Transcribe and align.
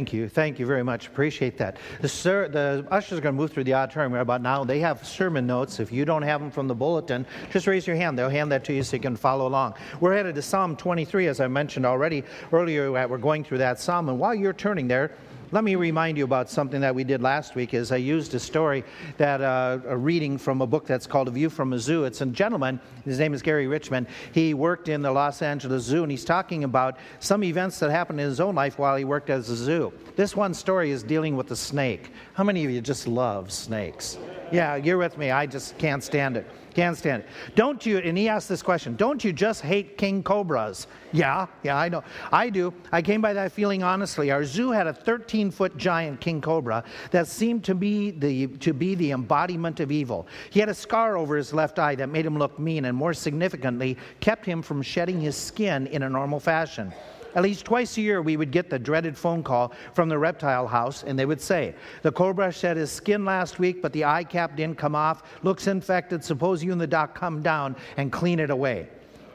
Thank 0.00 0.14
you. 0.14 0.30
Thank 0.30 0.58
you 0.58 0.64
very 0.64 0.82
much. 0.82 1.08
Appreciate 1.08 1.58
that. 1.58 1.76
The, 2.00 2.08
sir, 2.08 2.48
the 2.48 2.86
ushers 2.90 3.18
are 3.18 3.20
going 3.20 3.34
to 3.34 3.38
move 3.38 3.52
through 3.52 3.64
the 3.64 3.74
auditorium 3.74 4.14
right 4.14 4.22
about 4.22 4.40
now. 4.40 4.64
They 4.64 4.80
have 4.80 5.06
sermon 5.06 5.46
notes. 5.46 5.78
If 5.78 5.92
you 5.92 6.06
don't 6.06 6.22
have 6.22 6.40
them 6.40 6.50
from 6.50 6.68
the 6.68 6.74
bulletin, 6.74 7.26
just 7.50 7.66
raise 7.66 7.86
your 7.86 7.96
hand. 7.96 8.18
They'll 8.18 8.30
hand 8.30 8.50
that 8.50 8.64
to 8.64 8.72
you 8.72 8.82
so 8.82 8.96
you 8.96 9.02
can 9.02 9.14
follow 9.14 9.46
along. 9.46 9.74
We're 10.00 10.16
headed 10.16 10.36
to 10.36 10.40
Psalm 10.42 10.74
23, 10.74 11.26
as 11.26 11.38
I 11.38 11.48
mentioned 11.48 11.84
already 11.84 12.24
earlier. 12.50 12.90
We're 12.90 13.18
going 13.18 13.44
through 13.44 13.58
that 13.58 13.78
psalm. 13.78 14.08
And 14.08 14.18
while 14.18 14.34
you're 14.34 14.54
turning 14.54 14.88
there, 14.88 15.10
let 15.52 15.64
me 15.64 15.74
remind 15.74 16.16
you 16.16 16.24
about 16.24 16.48
something 16.48 16.80
that 16.80 16.94
we 16.94 17.02
did 17.02 17.22
last 17.22 17.54
week 17.54 17.74
is 17.74 17.90
I 17.90 17.96
used 17.96 18.34
a 18.34 18.38
story 18.38 18.84
that 19.16 19.40
uh, 19.40 19.78
a 19.86 19.96
reading 19.96 20.38
from 20.38 20.60
a 20.60 20.66
book 20.66 20.86
that's 20.86 21.06
called 21.06 21.26
A 21.26 21.30
View 21.30 21.50
from 21.50 21.72
a 21.72 21.78
Zoo. 21.78 22.04
It's 22.04 22.20
a 22.20 22.26
gentleman, 22.26 22.78
his 23.04 23.18
name 23.18 23.34
is 23.34 23.42
Gary 23.42 23.66
Richmond. 23.66 24.06
He 24.32 24.54
worked 24.54 24.88
in 24.88 25.02
the 25.02 25.10
Los 25.10 25.42
Angeles 25.42 25.82
Zoo 25.82 26.02
and 26.02 26.10
he's 26.10 26.24
talking 26.24 26.64
about 26.64 26.98
some 27.18 27.42
events 27.42 27.80
that 27.80 27.90
happened 27.90 28.20
in 28.20 28.26
his 28.26 28.40
own 28.40 28.54
life 28.54 28.78
while 28.78 28.96
he 28.96 29.04
worked 29.04 29.30
as 29.30 29.50
a 29.50 29.56
zoo. 29.56 29.92
This 30.14 30.36
one 30.36 30.54
story 30.54 30.90
is 30.92 31.02
dealing 31.02 31.36
with 31.36 31.48
the 31.48 31.56
snake. 31.56 32.12
How 32.34 32.44
many 32.44 32.64
of 32.64 32.70
you 32.70 32.80
just 32.80 33.08
love 33.08 33.50
snakes? 33.50 34.18
Yeah, 34.52 34.76
you're 34.76 34.98
with 34.98 35.18
me. 35.18 35.30
I 35.30 35.46
just 35.46 35.76
can't 35.78 36.02
stand 36.02 36.36
it. 36.36 36.46
Can't 36.74 36.96
stand 36.96 37.24
it. 37.24 37.28
Don't 37.56 37.84
you, 37.84 37.98
and 37.98 38.16
he 38.16 38.28
asked 38.28 38.48
this 38.48 38.62
question, 38.62 38.94
don't 38.96 39.24
you 39.24 39.32
just 39.32 39.62
hate 39.62 39.98
king 39.98 40.22
cobras? 40.22 40.86
Yeah, 41.12 41.46
yeah, 41.62 41.76
I 41.76 41.88
know. 41.88 42.04
I 42.30 42.50
do. 42.50 42.72
I 42.92 43.02
came 43.02 43.20
by 43.20 43.32
that 43.32 43.52
feeling 43.52 43.82
honestly. 43.82 44.30
Our 44.30 44.44
zoo 44.44 44.70
had 44.70 44.86
a 44.86 44.92
13 44.92 45.50
foot 45.50 45.76
giant 45.76 46.20
king 46.20 46.40
cobra 46.40 46.84
that 47.10 47.26
seemed 47.26 47.64
to 47.64 47.74
be, 47.74 48.12
the, 48.12 48.46
to 48.58 48.72
be 48.72 48.94
the 48.94 49.10
embodiment 49.10 49.80
of 49.80 49.90
evil. 49.90 50.28
He 50.50 50.60
had 50.60 50.68
a 50.68 50.74
scar 50.74 51.16
over 51.16 51.36
his 51.36 51.52
left 51.52 51.78
eye 51.78 51.96
that 51.96 52.08
made 52.08 52.24
him 52.24 52.38
look 52.38 52.58
mean 52.58 52.84
and, 52.84 52.96
more 52.96 53.14
significantly, 53.14 53.98
kept 54.20 54.46
him 54.46 54.62
from 54.62 54.82
shedding 54.82 55.20
his 55.20 55.36
skin 55.36 55.88
in 55.88 56.04
a 56.04 56.08
normal 56.08 56.38
fashion. 56.38 56.92
At 57.34 57.42
least 57.42 57.64
twice 57.64 57.96
a 57.96 58.00
year, 58.00 58.22
we 58.22 58.36
would 58.36 58.50
get 58.50 58.70
the 58.70 58.78
dreaded 58.78 59.16
phone 59.16 59.42
call 59.42 59.72
from 59.94 60.08
the 60.08 60.18
reptile 60.18 60.66
house, 60.66 61.04
and 61.04 61.18
they 61.18 61.26
would 61.26 61.40
say, 61.40 61.74
The 62.02 62.12
cobra 62.12 62.50
shed 62.52 62.76
his 62.76 62.90
skin 62.90 63.24
last 63.24 63.58
week, 63.58 63.82
but 63.82 63.92
the 63.92 64.04
eye 64.04 64.24
cap 64.24 64.56
didn't 64.56 64.78
come 64.78 64.94
off. 64.94 65.22
Looks 65.42 65.66
infected. 65.66 66.24
Suppose 66.24 66.64
you 66.64 66.72
and 66.72 66.80
the 66.80 66.86
doc 66.86 67.14
come 67.14 67.42
down 67.42 67.76
and 67.96 68.10
clean 68.10 68.40
it 68.40 68.50
away. 68.50 68.88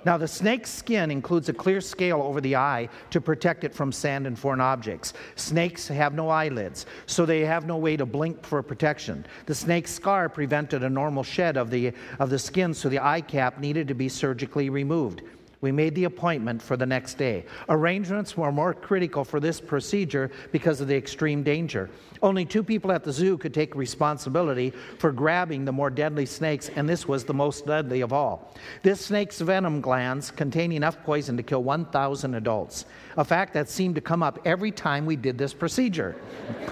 Now, 0.05 0.17
the 0.17 0.27
snake's 0.27 0.69
skin 0.69 1.09
includes 1.09 1.49
a 1.49 1.53
clear 1.53 1.81
scale 1.81 2.21
over 2.21 2.39
the 2.39 2.55
eye 2.55 2.89
to 3.09 3.19
protect 3.19 3.63
it 3.63 3.73
from 3.73 3.91
sand 3.91 4.27
and 4.27 4.37
foreign 4.37 4.61
objects. 4.61 5.13
Snakes 5.35 5.87
have 5.87 6.13
no 6.13 6.29
eyelids, 6.29 6.85
so 7.07 7.25
they 7.25 7.41
have 7.41 7.65
no 7.65 7.77
way 7.77 7.97
to 7.97 8.05
blink 8.05 8.45
for 8.45 8.61
protection. 8.61 9.25
The 9.47 9.55
snake's 9.55 9.91
scar 9.91 10.29
prevented 10.29 10.83
a 10.83 10.89
normal 10.91 11.23
shed 11.23 11.57
of 11.57 11.71
the, 11.71 11.91
of 12.19 12.29
the 12.29 12.37
skin, 12.37 12.75
so 12.75 12.87
the 12.87 12.99
eye 12.99 13.21
cap 13.21 13.59
needed 13.59 13.87
to 13.87 13.95
be 13.95 14.07
surgically 14.07 14.69
removed. 14.69 15.23
We 15.61 15.71
made 15.71 15.95
the 15.95 16.03
appointment 16.03 16.61
for 16.61 16.77
the 16.77 16.85
next 16.85 17.15
day. 17.15 17.45
Arrangements 17.69 18.37
were 18.37 18.51
more 18.51 18.73
critical 18.73 19.23
for 19.23 19.39
this 19.39 19.59
procedure 19.59 20.31
because 20.51 20.81
of 20.81 20.87
the 20.87 20.95
extreme 20.95 21.43
danger. 21.43 21.89
Only 22.25 22.43
two 22.43 22.63
people 22.63 22.91
at 22.91 23.03
the 23.03 23.11
zoo 23.13 23.37
could 23.37 23.53
take 23.53 23.75
responsibility 23.75 24.71
for 24.97 25.11
grabbing 25.11 25.63
the 25.63 25.71
more 25.71 25.91
deadly 25.91 26.25
snakes, 26.25 26.69
and 26.75 26.89
this 26.89 27.07
was 27.07 27.23
the 27.23 27.35
most 27.35 27.67
deadly 27.67 28.01
of 28.01 28.11
all. 28.11 28.51
This 28.81 28.99
snake's 28.99 29.39
venom 29.39 29.79
glands 29.79 30.31
contain 30.31 30.71
enough 30.71 30.97
poison 31.03 31.37
to 31.37 31.43
kill 31.43 31.61
1,000 31.61 32.33
adults, 32.33 32.85
a 33.15 33.23
fact 33.23 33.53
that 33.53 33.69
seemed 33.69 33.93
to 33.93 34.01
come 34.01 34.23
up 34.23 34.39
every 34.43 34.71
time 34.71 35.05
we 35.05 35.15
did 35.15 35.37
this 35.37 35.53
procedure. 35.53 36.15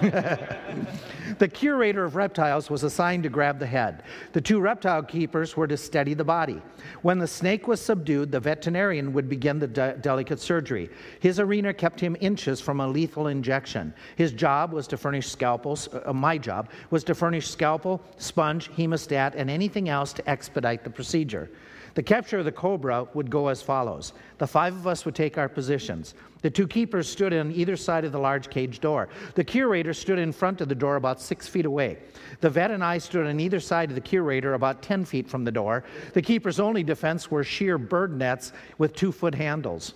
the 1.38 1.48
curator 1.48 2.04
of 2.04 2.16
reptiles 2.16 2.68
was 2.68 2.82
assigned 2.82 3.22
to 3.22 3.28
grab 3.28 3.60
the 3.60 3.66
head. 3.66 4.02
The 4.32 4.40
two 4.40 4.58
reptile 4.58 5.04
keepers 5.04 5.56
were 5.56 5.68
to 5.68 5.76
steady 5.76 6.14
the 6.14 6.24
body. 6.24 6.60
When 7.02 7.20
the 7.20 7.28
snake 7.28 7.68
was 7.68 7.80
subdued, 7.80 8.32
the 8.32 8.40
veterinarian 8.40 9.12
would 9.12 9.28
begin 9.28 9.60
the 9.60 9.68
de- 9.68 9.96
delicate 9.98 10.40
surgery. 10.40 10.90
His 11.20 11.38
arena 11.38 11.72
kept 11.72 12.00
him 12.00 12.16
inches 12.20 12.60
from 12.60 12.80
a 12.80 12.88
lethal 12.88 13.28
injection. 13.28 13.94
His 14.16 14.32
job 14.32 14.72
was 14.72 14.88
to 14.88 14.96
furnish 14.96 15.28
scalpels. 15.44 15.90
Uh, 15.92 16.10
my 16.14 16.38
job 16.38 16.70
was 16.88 17.04
to 17.04 17.14
furnish 17.14 17.50
scalpel, 17.50 18.00
sponge, 18.16 18.70
hemostat, 18.72 19.34
and 19.36 19.50
anything 19.50 19.90
else 19.90 20.14
to 20.14 20.26
expedite 20.28 20.84
the 20.84 20.88
procedure. 20.88 21.50
The 21.92 22.02
capture 22.02 22.38
of 22.38 22.46
the 22.46 22.52
cobra 22.52 23.06
would 23.12 23.30
go 23.30 23.48
as 23.48 23.60
follows 23.60 24.14
the 24.38 24.46
five 24.46 24.74
of 24.74 24.86
us 24.86 25.04
would 25.04 25.14
take 25.14 25.36
our 25.36 25.48
positions. 25.48 26.14
The 26.40 26.50
two 26.50 26.66
keepers 26.66 27.08
stood 27.08 27.34
on 27.34 27.52
either 27.52 27.76
side 27.76 28.06
of 28.06 28.12
the 28.12 28.18
large 28.18 28.48
cage 28.48 28.80
door. 28.80 29.08
The 29.34 29.44
curator 29.44 29.92
stood 29.92 30.18
in 30.18 30.32
front 30.32 30.62
of 30.62 30.68
the 30.68 30.74
door 30.74 30.96
about 30.96 31.20
six 31.20 31.46
feet 31.46 31.66
away. 31.66 31.98
The 32.40 32.50
vet 32.50 32.70
and 32.70 32.82
I 32.82 32.98
stood 32.98 33.26
on 33.26 33.38
either 33.38 33.60
side 33.60 33.90
of 33.90 33.94
the 33.94 34.00
curator 34.00 34.54
about 34.54 34.82
10 34.82 35.04
feet 35.04 35.28
from 35.28 35.44
the 35.44 35.52
door. 35.52 35.84
The 36.14 36.22
keeper's 36.22 36.58
only 36.58 36.82
defense 36.82 37.30
were 37.30 37.44
sheer 37.44 37.76
bird 37.76 38.16
nets 38.16 38.52
with 38.78 38.94
two 38.94 39.12
foot 39.12 39.34
handles. 39.34 39.92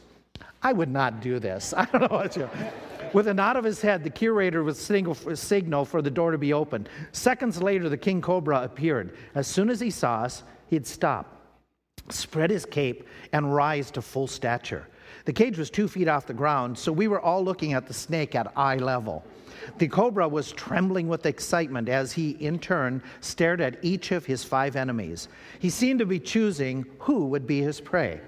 I 0.63 0.73
would 0.75 0.91
not 0.91 1.21
do 1.21 1.39
this. 1.39 1.73
I 1.77 1.87
don't 1.87 2.03
know 2.03 2.17
what 2.17 2.37
you. 2.37 2.49
With 3.13 3.29
a 3.29 3.35
nod 3.35 3.57
of 3.57 3.65
his 3.65 3.81
head, 3.81 4.05
the 4.05 4.11
curator 4.11 4.63
would 4.65 4.77
signal 4.77 5.85
for 5.85 6.03
the 6.03 6.11
door 6.11 6.31
to 6.31 6.39
be 6.39 6.53
opened. 6.53 6.89
Seconds 7.13 7.63
later, 7.63 7.89
the 7.89 7.97
king 7.97 8.21
cobra 8.21 8.63
appeared. 8.63 9.17
As 9.35 9.47
soon 9.47 9.71
as 9.71 9.81
he 9.81 9.91
saw 9.91 10.23
us, 10.23 10.43
he'd 10.69 10.87
stop 10.87 11.39
spread 12.13 12.51
his 12.51 12.65
cape, 12.65 13.07
and 13.33 13.55
rise 13.55 13.91
to 13.93 14.03
full 14.03 14.27
stature. 14.27 14.87
The 15.25 15.33
cage 15.33 15.59
was 15.59 15.71
two 15.71 15.89
feet 15.89 16.09
off 16.09 16.27
the 16.27 16.35
ground, 16.35 16.79
so 16.79 16.93
we 16.93 17.09
were 17.09 17.21
all 17.21 17.45
looking 17.45 17.73
at 17.73 17.87
the 17.87 17.95
snake 17.95 18.35
at 18.35 18.53
eye 18.57 18.77
level. 18.77 19.25
The 19.79 19.89
cobra 19.89 20.29
was 20.29 20.53
trembling 20.53 21.09
with 21.09 21.27
excitement 21.27 21.89
as 21.89 22.13
he, 22.13 22.31
in 22.31 22.59
turn, 22.59 23.03
stared 23.21 23.61
at 23.61 23.79
each 23.83 24.13
of 24.13 24.27
his 24.27 24.45
five 24.45 24.77
enemies. 24.77 25.29
He 25.59 25.71
seemed 25.71 25.99
to 25.99 26.07
be 26.07 26.21
choosing 26.21 26.87
who 27.01 27.27
would 27.27 27.47
be 27.47 27.61
his 27.61 27.81
prey. 27.81 28.21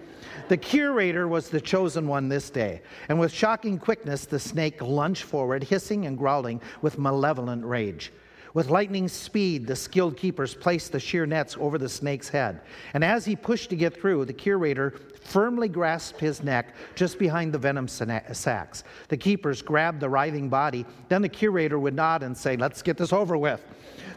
The 0.48 0.56
curator 0.56 1.28
was 1.28 1.48
the 1.48 1.60
chosen 1.60 2.08
one 2.08 2.28
this 2.28 2.50
day, 2.50 2.82
and 3.08 3.18
with 3.18 3.32
shocking 3.32 3.78
quickness, 3.78 4.26
the 4.26 4.38
snake 4.38 4.82
lunged 4.82 5.22
forward, 5.22 5.64
hissing 5.64 6.06
and 6.06 6.18
growling 6.18 6.60
with 6.82 6.98
malevolent 6.98 7.64
rage. 7.64 8.12
With 8.52 8.68
lightning 8.68 9.06
speed, 9.06 9.66
the 9.66 9.76
skilled 9.76 10.16
keepers 10.16 10.54
placed 10.54 10.90
the 10.90 10.98
sheer 10.98 11.24
nets 11.24 11.56
over 11.60 11.78
the 11.78 11.88
snake's 11.88 12.28
head. 12.28 12.60
And 12.94 13.04
as 13.04 13.24
he 13.24 13.36
pushed 13.36 13.70
to 13.70 13.76
get 13.76 14.00
through, 14.00 14.24
the 14.24 14.32
curator 14.32 14.94
firmly 15.22 15.68
grasped 15.68 16.18
his 16.18 16.42
neck 16.42 16.74
just 16.96 17.18
behind 17.18 17.52
the 17.52 17.58
venom 17.58 17.86
sacs. 17.86 18.84
The 19.08 19.16
keepers 19.16 19.62
grabbed 19.62 20.00
the 20.00 20.08
writhing 20.08 20.48
body. 20.48 20.84
Then 21.08 21.22
the 21.22 21.28
curator 21.28 21.78
would 21.78 21.94
nod 21.94 22.24
and 22.24 22.36
say, 22.36 22.56
Let's 22.56 22.82
get 22.82 22.96
this 22.96 23.12
over 23.12 23.36
with. 23.36 23.64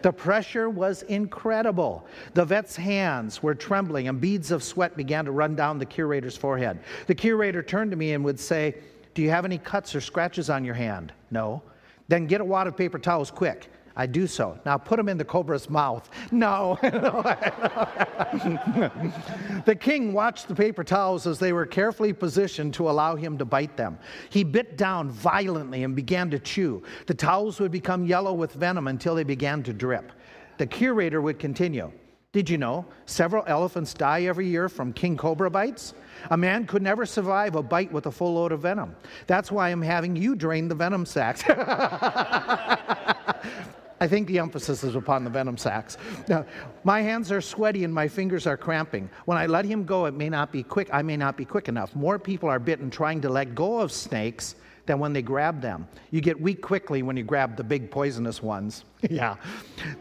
The 0.03 0.11
pressure 0.11 0.69
was 0.69 1.03
incredible. 1.03 2.05
The 2.33 2.43
vet's 2.43 2.75
hands 2.75 3.41
were 3.41 3.55
trembling, 3.55 4.09
and 4.09 4.19
beads 4.19 4.51
of 4.51 4.61
sweat 4.61 4.97
began 4.97 5.23
to 5.25 5.31
run 5.31 5.55
down 5.55 5.79
the 5.79 5.85
curator's 5.85 6.35
forehead. 6.35 6.79
The 7.07 7.15
curator 7.15 7.63
turned 7.63 7.89
to 7.91 7.97
me 7.97 8.13
and 8.13 8.23
would 8.25 8.39
say, 8.39 8.75
Do 9.13 9.21
you 9.21 9.29
have 9.29 9.45
any 9.45 9.57
cuts 9.57 9.95
or 9.95 10.01
scratches 10.01 10.49
on 10.49 10.65
your 10.65 10.75
hand? 10.75 11.13
No. 11.31 11.63
Then 12.09 12.27
get 12.27 12.41
a 12.41 12.45
wad 12.45 12.67
of 12.67 12.75
paper 12.75 12.99
towels 12.99 13.31
quick. 13.31 13.71
I 13.95 14.07
do 14.07 14.25
so. 14.25 14.57
Now 14.65 14.77
put 14.77 14.97
them 14.97 15.07
in 15.07 15.17
the 15.17 15.25
cobra's 15.25 15.69
mouth. 15.69 16.09
No. 16.31 16.77
the 19.65 19.77
king 19.79 20.13
watched 20.13 20.47
the 20.47 20.55
paper 20.55 20.83
towels 20.83 21.27
as 21.27 21.37
they 21.37 21.53
were 21.53 21.65
carefully 21.65 22.13
positioned 22.13 22.73
to 22.75 22.89
allow 22.89 23.15
him 23.15 23.37
to 23.37 23.45
bite 23.45 23.77
them. 23.77 23.99
He 24.29 24.43
bit 24.43 24.77
down 24.77 25.09
violently 25.09 25.83
and 25.83 25.95
began 25.95 26.31
to 26.31 26.39
chew. 26.39 26.83
The 27.05 27.13
towels 27.13 27.59
would 27.59 27.71
become 27.71 28.05
yellow 28.05 28.33
with 28.33 28.53
venom 28.53 28.87
until 28.87 29.13
they 29.13 29.23
began 29.23 29.61
to 29.63 29.73
drip. 29.73 30.11
The 30.57 30.65
curator 30.65 31.21
would 31.21 31.39
continue. 31.39 31.91
Did 32.31 32.49
you 32.49 32.57
know 32.57 32.85
several 33.05 33.43
elephants 33.45 33.93
die 33.93 34.23
every 34.23 34.47
year 34.47 34.67
from 34.67 34.91
king 34.91 35.15
cobra 35.15 35.51
bites? 35.51 35.93
A 36.31 36.37
man 36.37 36.65
could 36.65 36.81
never 36.81 37.05
survive 37.05 37.55
a 37.55 37.61
bite 37.61 37.91
with 37.91 38.07
a 38.07 38.11
full 38.11 38.33
load 38.33 38.51
of 38.51 38.61
venom. 38.61 38.95
That's 39.27 39.51
why 39.51 39.69
I'm 39.69 39.83
having 39.83 40.15
you 40.15 40.35
drain 40.35 40.67
the 40.67 40.73
venom 40.73 41.05
sacs. 41.05 41.43
I 43.99 44.07
think 44.07 44.27
the 44.27 44.39
emphasis 44.39 44.83
is 44.83 44.95
upon 44.95 45.23
the 45.23 45.29
venom 45.29 45.57
sacs. 45.57 45.97
Now, 46.27 46.45
my 46.83 47.01
hands 47.01 47.31
are 47.31 47.41
sweaty 47.41 47.83
and 47.83 47.93
my 47.93 48.07
fingers 48.07 48.47
are 48.47 48.57
cramping. 48.57 49.09
When 49.25 49.37
I 49.37 49.45
let 49.45 49.65
him 49.65 49.85
go, 49.85 50.05
it 50.05 50.13
may 50.13 50.29
not 50.29 50.51
be 50.51 50.63
quick. 50.63 50.89
I 50.91 51.01
may 51.01 51.17
not 51.17 51.37
be 51.37 51.45
quick 51.45 51.67
enough. 51.67 51.95
More 51.95 52.19
people 52.19 52.49
are 52.49 52.59
bitten 52.59 52.89
trying 52.89 53.21
to 53.21 53.29
let 53.29 53.55
go 53.55 53.79
of 53.79 53.91
snakes 53.91 54.55
than 54.85 54.99
when 54.99 55.13
they 55.13 55.21
grab 55.21 55.61
them. 55.61 55.87
You 56.11 56.21
get 56.21 56.39
weak 56.39 56.61
quickly 56.61 57.03
when 57.03 57.15
you 57.15 57.23
grab 57.23 57.55
the 57.55 57.63
big 57.63 57.89
poisonous 57.89 58.41
ones. 58.41 58.83
yeah. 59.09 59.35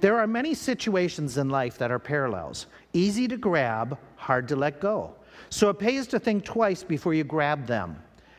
There 0.01 0.19
are 0.19 0.27
many 0.27 0.55
situations 0.55 1.39
in 1.39 1.49
life 1.49 1.79
that 1.79 1.91
are 1.91 1.99
parallels. 1.99 2.67
Easy 2.93 3.29
to 3.29 3.37
grab, 3.37 3.99
hard 4.17 4.49
to 4.49 4.57
let 4.57 4.81
go. 4.81 5.15
So 5.51 5.69
it 5.69 5.79
pays 5.79 6.07
to 6.09 6.19
think 6.19 6.45
twice 6.45 6.83
before 6.83 7.15
you 7.15 7.25
grab 7.25 7.67
them. 7.67 7.97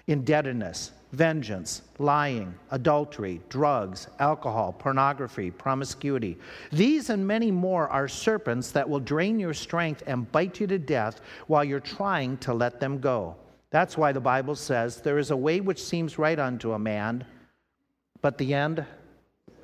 Indebtedness, 0.07 0.91
vengeance, 1.13 1.83
lying, 1.99 2.53
adultery, 2.71 3.39
drugs, 3.47 4.07
alcohol, 4.19 4.73
pornography, 4.73 5.51
promiscuity. 5.51 6.37
These 6.71 7.11
and 7.11 7.25
many 7.25 7.51
more 7.51 7.87
are 7.87 8.07
serpents 8.07 8.71
that 8.71 8.89
will 8.89 8.99
drain 8.99 9.39
your 9.39 9.53
strength 9.53 10.01
and 10.07 10.29
bite 10.31 10.59
you 10.59 10.67
to 10.67 10.79
death 10.79 11.21
while 11.47 11.63
you're 11.63 11.79
trying 11.79 12.37
to 12.37 12.53
let 12.53 12.79
them 12.79 12.99
go. 12.99 13.35
That's 13.69 13.95
why 13.95 14.11
the 14.11 14.19
Bible 14.19 14.55
says 14.55 15.01
there 15.01 15.19
is 15.19 15.31
a 15.31 15.37
way 15.37 15.61
which 15.61 15.81
seems 15.81 16.17
right 16.17 16.37
unto 16.37 16.73
a 16.73 16.79
man, 16.79 17.25
but 18.21 18.37
the 18.37 18.53
end 18.53 18.85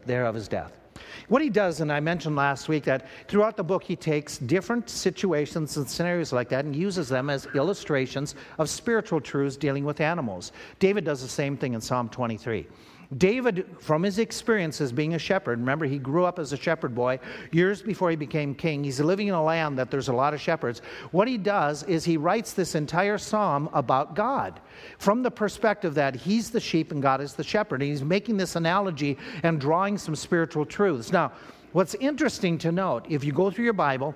thereof 0.06 0.36
is 0.36 0.48
death. 0.48 0.79
What 1.28 1.42
he 1.42 1.50
does, 1.50 1.81
and 1.81 1.92
I 1.92 2.00
mentioned 2.00 2.36
last 2.36 2.69
week 2.69 2.84
that 2.86 3.07
throughout 3.28 3.57
the 3.57 3.63
book 3.63 3.84
he 3.84 3.96
takes 3.96 4.38
different 4.38 4.90
situations 4.90 5.78
and 5.78 5.90
scenarios 5.90 6.34
like 6.34 6.50
that 6.50 6.66
and 6.66 6.75
uses 6.75 7.10
them 7.10 7.30
as 7.30 7.48
illustrations 7.56 8.36
of 8.57 8.69
spiritual 8.69 9.22
truths 9.22 9.57
dealing 9.57 9.86
with 9.86 10.01
animals. 10.01 10.51
David 10.80 11.06
does 11.06 11.22
the 11.22 11.28
same 11.28 11.57
thing 11.57 11.74
in 11.74 11.81
Psalm 11.81 12.10
23. 12.10 12.68
David, 13.18 13.66
from 13.80 14.04
his 14.04 14.20
experience 14.20 14.80
as 14.82 14.92
being 14.92 15.16
a 15.16 15.20
shepherd, 15.20 15.60
remember 15.60 15.86
he 15.88 15.98
grew 15.98 16.26
up 16.26 16.38
as 16.38 16.54
a 16.54 16.58
shepherd 16.58 16.94
boy 16.94 17.20
years 17.52 17.82
before 17.82 18.12
he 18.12 18.16
became 18.16 18.54
king. 18.54 18.84
He's 18.84 19.00
living 19.00 19.28
in 19.28 19.34
a 19.34 19.44
land 19.44 19.80
that 19.80 19.90
there's 19.90 20.10
a 20.10 20.14
lot 20.14 20.36
of 20.36 20.40
shepherds. 20.40 20.84
What 21.10 21.28
he 21.28 21.36
does 21.36 21.82
is 21.84 22.06
he 22.06 22.18
writes 22.18 22.54
this 22.54 22.76
entire 22.76 23.18
psalm 23.18 23.68
about 23.74 24.16
God 24.16 24.60
from 25.00 25.24
the 25.24 25.32
perspective 25.32 25.96
that 25.96 26.16
he's 26.16 26.52
the 26.52 26.60
sheep 26.60 26.92
and 26.92 27.02
God 27.02 27.20
is 27.20 27.34
the 27.34 27.44
shepherd. 27.44 27.82
And 27.82 27.90
he's 27.90 28.04
making 28.04 28.38
this 28.38 28.56
analogy 28.56 29.18
and 29.42 29.60
drawing 29.60 29.98
some 29.98 30.16
spiritual 30.16 30.66
truths. 30.66 31.12
Now, 31.12 31.32
what's 31.72 31.96
interesting 31.96 32.60
to 32.60 32.72
note, 32.72 33.08
if 33.10 33.24
you 33.24 33.34
go 33.34 33.50
through 33.50 33.66
your 33.66 33.74
Bible, 33.74 34.14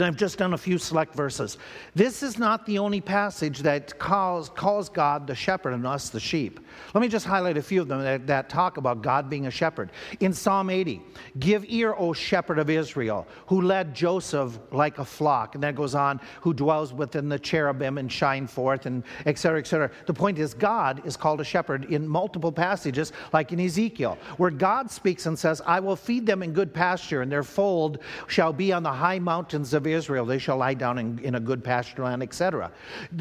and 0.00 0.02
I've 0.02 0.16
just 0.16 0.38
done 0.38 0.54
a 0.54 0.58
few 0.58 0.78
select 0.78 1.14
verses. 1.14 1.58
This 1.94 2.22
is 2.22 2.38
not 2.38 2.64
the 2.64 2.78
only 2.78 3.00
passage 3.00 3.60
that 3.60 3.98
calls, 3.98 4.48
calls 4.48 4.88
God 4.88 5.26
the 5.26 5.34
shepherd 5.34 5.72
and 5.72 5.86
us 5.86 6.10
the 6.10 6.20
sheep. 6.20 6.60
Let 6.94 7.00
me 7.00 7.08
just 7.08 7.26
highlight 7.26 7.56
a 7.56 7.62
few 7.62 7.80
of 7.80 7.88
them 7.88 8.02
that, 8.02 8.26
that, 8.28 8.48
talk 8.48 8.76
about 8.76 9.02
God 9.02 9.28
being 9.28 9.46
a 9.46 9.50
shepherd. 9.50 9.90
In 10.20 10.32
Psalm 10.32 10.70
80, 10.70 11.02
give 11.38 11.64
ear, 11.66 11.94
O 11.98 12.12
shepherd 12.12 12.58
of 12.58 12.70
Israel, 12.70 13.26
who 13.46 13.62
led 13.62 13.94
Joseph 13.94 14.58
like 14.70 14.98
a 14.98 15.04
flock. 15.04 15.54
And 15.54 15.64
that 15.64 15.74
goes 15.74 15.94
on, 15.94 16.20
who 16.40 16.54
dwells 16.54 16.92
within 16.92 17.28
the 17.28 17.38
cherubim 17.38 17.98
and 17.98 18.10
shine 18.10 18.46
forth, 18.46 18.86
and 18.86 19.02
et 19.26 19.38
cetera, 19.38 19.58
et 19.58 19.66
cetera. 19.66 19.90
The 20.06 20.14
point 20.14 20.38
is, 20.38 20.54
God 20.54 21.04
is 21.04 21.16
called 21.16 21.40
a 21.40 21.44
shepherd 21.44 21.86
in 21.92 22.06
multiple 22.06 22.52
passages, 22.52 23.12
like 23.32 23.52
in 23.52 23.60
Ezekiel, 23.60 24.18
where 24.36 24.50
God 24.50 24.90
speaks 24.90 25.26
and 25.26 25.38
says, 25.38 25.60
I 25.66 25.80
will 25.80 25.96
feed 25.96 26.26
them 26.26 26.42
in 26.42 26.52
good 26.52 26.72
pasture, 26.72 27.22
and 27.22 27.32
their 27.32 27.42
fold 27.42 27.98
shall 28.28 28.52
be 28.52 28.72
on 28.72 28.82
the 28.82 28.92
high 28.92 29.18
mountains 29.18 29.69
of 29.74 29.86
Israel. 29.86 30.24
They 30.24 30.38
shall 30.38 30.56
lie 30.56 30.74
down 30.74 30.98
in, 30.98 31.18
in 31.20 31.34
a 31.34 31.40
good 31.40 31.62
pasture 31.62 32.04
land, 32.04 32.22
etc. 32.22 32.70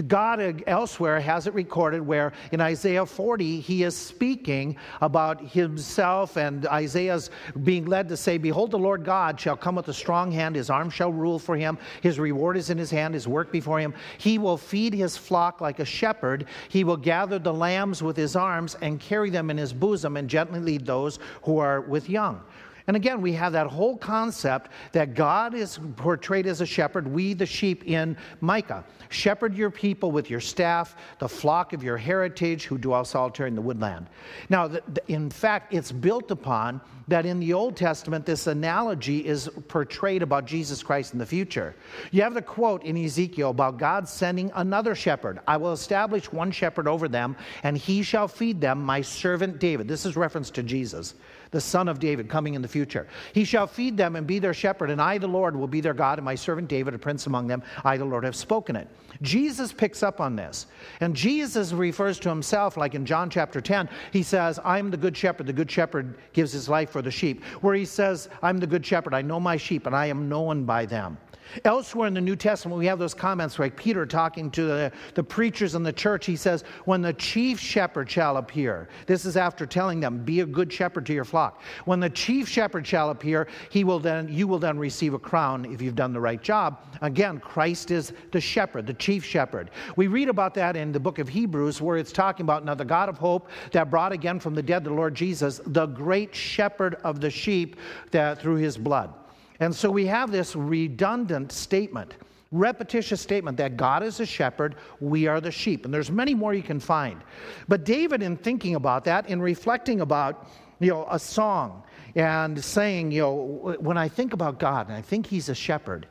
God 0.08 0.40
uh, 0.40 0.54
elsewhere 0.68 1.20
has 1.20 1.48
it 1.48 1.54
recorded 1.54 2.02
where 2.02 2.34
in 2.52 2.62
Isaiah 2.62 3.06
40, 3.06 3.60
he 3.60 3.84
is 3.84 3.96
speaking 3.96 4.78
about 5.02 5.42
himself, 5.42 6.38
and 6.38 6.66
Isaiah's 6.68 7.30
being 7.64 7.86
led 7.86 8.10
to 8.10 8.18
say, 8.18 8.38
Behold, 8.38 8.72
the 8.72 8.80
Lord 8.80 9.04
God 9.04 9.40
shall 9.40 9.58
come 9.58 9.76
with 9.76 9.88
a 9.88 9.94
strong 9.94 10.32
hand, 10.32 10.56
his 10.56 10.70
arm 10.70 10.90
shall 10.90 11.12
rule 11.12 11.40
for 11.40 11.56
him, 11.56 11.78
his 12.02 12.20
reward 12.20 12.58
is 12.58 12.70
in 12.70 12.78
his 12.78 12.92
hand, 12.92 13.14
his 13.14 13.28
work 13.28 13.52
before 13.52 13.80
him. 13.80 13.94
He 14.18 14.38
will 14.38 14.58
feed 14.58 14.94
his 14.94 15.18
flock 15.18 15.62
like 15.62 15.80
a 15.80 15.86
shepherd, 15.86 16.46
he 16.70 16.84
will 16.84 16.98
gather 16.98 17.40
the 17.40 17.54
lambs 17.54 18.04
with 18.04 18.18
his 18.18 18.36
arms 18.36 18.76
and 18.82 19.00
carry 19.00 19.30
them 19.30 19.50
in 19.50 19.58
his 19.58 19.74
bosom 19.74 20.18
and 20.18 20.30
gently 20.30 20.60
lead 20.60 20.86
those 20.86 21.20
who 21.44 21.58
are 21.58 21.82
with 21.82 22.10
young. 22.10 22.42
And 22.90 22.96
again, 22.96 23.22
we 23.22 23.34
have 23.34 23.54
that 23.54 23.68
whole 23.68 23.96
concept 23.96 24.72
that 24.94 25.14
God 25.14 25.54
is 25.54 25.80
portrayed 25.96 26.48
as 26.48 26.60
a 26.60 26.66
shepherd, 26.66 27.08
we 27.08 27.36
the 27.36 27.46
sheep 27.46 27.84
in 27.86 28.18
Micah. 28.42 28.84
Shepherd 29.10 29.54
your 29.54 29.70
people 29.70 30.10
with 30.10 30.28
your 30.28 30.40
staff, 30.40 30.96
the 31.20 31.30
flock 31.30 31.74
of 31.74 31.84
your 31.84 31.98
heritage 31.98 32.66
who 32.66 32.80
dwell 32.80 33.06
solitary 33.06 33.48
in 33.48 33.54
the 33.54 33.62
woodland. 33.62 34.08
Now, 34.50 34.68
the, 34.68 34.82
the, 34.92 35.04
in 35.08 35.30
fact, 35.30 35.72
it's 35.72 35.92
built 35.92 36.32
upon 36.32 36.82
that 37.08 37.28
in 37.28 37.40
the 37.40 37.54
Old 37.54 37.78
Testament, 37.78 38.26
this 38.26 38.48
analogy 38.48 39.24
is 39.24 39.50
portrayed 39.68 40.24
about 40.24 40.46
Jesus 40.46 40.82
Christ 40.82 41.14
in 41.14 41.20
the 41.20 41.26
future. 41.28 41.76
You 42.10 42.24
have 42.24 42.34
the 42.34 42.42
quote 42.42 42.84
in 42.84 42.98
Ezekiel 42.98 43.52
about 43.52 43.78
God 43.78 44.10
sending 44.10 44.52
another 44.56 44.96
shepherd. 44.96 45.42
I 45.48 45.58
will 45.58 45.74
establish 45.74 46.32
one 46.32 46.50
shepherd 46.50 46.88
over 46.88 47.08
them, 47.08 47.36
and 47.62 47.78
he 47.78 48.02
shall 48.02 48.28
feed 48.28 48.60
them, 48.60 48.84
my 48.84 49.02
servant 49.02 49.60
David. 49.60 49.88
This 49.88 50.08
is 50.08 50.16
reference 50.16 50.50
to 50.52 50.64
Jesus 50.64 51.14
the 51.52 51.62
son 51.62 51.88
of 51.88 52.00
David, 52.00 52.30
coming 52.30 52.54
in 52.54 52.62
the 52.62 52.68
future. 52.68 53.08
He 53.34 53.44
shall 53.44 53.68
feed 53.68 53.98
them 53.98 54.16
and 54.16 54.28
be 54.28 54.40
their 54.40 54.54
shepherd, 54.54 54.90
and 54.90 55.02
I, 55.02 55.18
the 55.18 55.28
Lord, 55.28 55.56
will 55.56 55.68
be 55.68 55.82
their 55.82 55.94
God, 55.94 56.20
and 56.20 56.26
my 56.26 56.36
servant 56.36 56.68
David, 56.68 56.94
a 56.94 57.00
prince 57.00 57.28
among 57.28 57.48
them. 57.48 57.64
I, 57.84 57.98
the 57.98 58.06
Lord, 58.06 58.24
have 58.24 58.36
spoken 58.36 58.76
it. 58.76 58.88
Jesus 59.22 59.74
picks 59.74 60.04
up 60.04 60.22
on 60.22 60.36
this. 60.36 60.68
And 61.02 61.16
Jesus 61.16 61.72
refers 61.74 62.20
to 62.20 62.30
himself, 62.30 62.78
like 62.78 62.96
in 62.96 63.06
John 63.06 63.30
chapter 63.30 63.62
10, 63.62 63.90
he 64.12 64.24
says, 64.24 64.60
I'm 64.64 64.92
the 64.92 64.98
good 64.98 65.18
shepherd. 65.18 65.48
The 65.48 65.54
good 65.54 65.70
shepherd 65.70 66.18
gives 66.34 66.52
his 66.52 66.70
life 66.70 66.90
for 66.90 67.02
the 67.02 67.12
sheep. 67.12 67.44
Where 67.62 67.76
he 67.76 67.86
says, 67.86 68.30
I'm 68.42 68.60
the 68.60 68.68
good 68.68 68.86
shepherd. 68.86 69.14
I 69.14 69.22
know 69.22 69.40
my 69.40 69.58
sheep, 69.58 69.86
and 69.86 69.96
I 69.96 70.06
am 70.08 70.30
known 70.30 70.66
by 70.66 70.86
them. 70.86 71.18
Elsewhere 71.66 72.08
in 72.08 72.14
the 72.14 72.22
New 72.22 72.36
Testament, 72.36 72.78
we 72.78 72.86
have 72.86 73.00
those 73.00 73.14
comments 73.14 73.58
like 73.58 73.76
Peter 73.76 74.06
talking 74.06 74.52
to 74.52 74.64
the, 74.64 74.92
the 75.16 75.24
preachers 75.24 75.76
in 75.76 75.84
the 75.84 75.94
church. 75.94 76.26
He 76.26 76.36
says, 76.36 76.64
When 76.86 77.02
the 77.02 77.14
chief 77.14 77.60
shepherd 77.60 78.10
shall 78.10 78.38
appear, 78.38 78.88
this 79.08 79.26
is 79.26 79.38
after 79.38 79.66
telling 79.66 80.00
them, 80.00 80.24
Be 80.24 80.42
a 80.42 80.46
good 80.46 80.72
shepherd 80.72 81.06
to 81.08 81.14
your 81.14 81.26
flock. 81.26 81.62
When 81.86 82.00
the 82.00 82.10
chief 82.10 82.48
shepherd 82.48 82.86
shall 82.86 83.10
appear, 83.10 83.48
he 83.70 83.84
will 83.84 84.00
then, 84.00 84.28
you 84.30 84.48
will 84.48 84.60
then 84.60 84.78
receive 84.78 85.14
a 85.14 85.20
crown 85.20 85.66
if 85.66 85.82
you've 85.82 85.96
done 85.96 86.14
the 86.14 86.20
right 86.20 86.42
job. 86.42 86.84
Again, 87.02 87.40
Christ 87.40 87.92
is 87.92 88.14
the 88.32 88.42
shepherd, 88.42 88.86
the 88.86 88.94
chief 88.94 89.24
shepherd. 89.24 89.72
We 89.96 90.08
read 90.08 90.30
about 90.30 90.54
that 90.56 90.76
in 90.76 90.92
the 90.92 91.00
book 91.00 91.20
of 91.20 91.28
Hebrews, 91.28 91.82
where 91.82 91.98
it's 91.98 92.12
talking 92.12 92.46
about 92.46 92.66
now 92.66 92.76
the 92.76 92.86
God 92.86 93.10
of 93.10 93.18
hope 93.18 93.50
that 93.72 93.90
brought 93.90 94.12
again 94.12 94.40
from 94.40 94.56
the 94.56 94.64
dead 94.64 94.84
the 94.84 94.94
Lord 94.94 95.16
Jesus, 95.16 95.62
the 95.66 95.86
great 95.88 96.34
shepherd 96.36 96.96
of 97.04 97.22
the 97.22 97.30
sheep 97.30 97.78
that 98.12 98.40
through 98.40 98.56
his 98.56 98.78
blood. 98.78 99.14
And 99.60 99.76
so 99.76 99.90
we 99.90 100.06
have 100.06 100.32
this 100.32 100.56
redundant 100.56 101.52
statement, 101.52 102.16
repetitious 102.52 103.22
statement 103.22 103.58
that 103.58 103.78
God 103.78 104.04
is 104.04 104.20
a 104.20 104.26
shepherd, 104.26 104.76
we 105.00 105.28
are 105.28 105.42
the 105.42 105.52
sheep. 105.52 105.86
And 105.86 105.94
there's 105.94 106.12
many 106.12 106.34
more 106.34 106.54
you 106.54 106.64
can 106.64 106.80
find. 106.80 107.22
But 107.68 107.84
David, 107.84 108.24
in 108.24 108.38
thinking 108.38 108.76
about 108.76 109.04
that, 109.06 109.30
in 109.30 109.42
reflecting 109.42 110.02
about 110.02 110.50
you 110.80 110.92
know, 110.92 111.08
a 111.10 111.20
song 111.20 111.84
and 112.16 112.64
saying, 112.64 113.12
you 113.12 113.22
know, 113.22 113.76
when 113.80 113.98
I 113.98 114.08
think 114.08 114.34
about 114.34 114.60
God 114.60 114.88
and 114.88 114.96
I 114.96 115.02
think 115.02 115.26
He's 115.28 115.50
a 115.50 115.56
shepherd, 115.56 116.08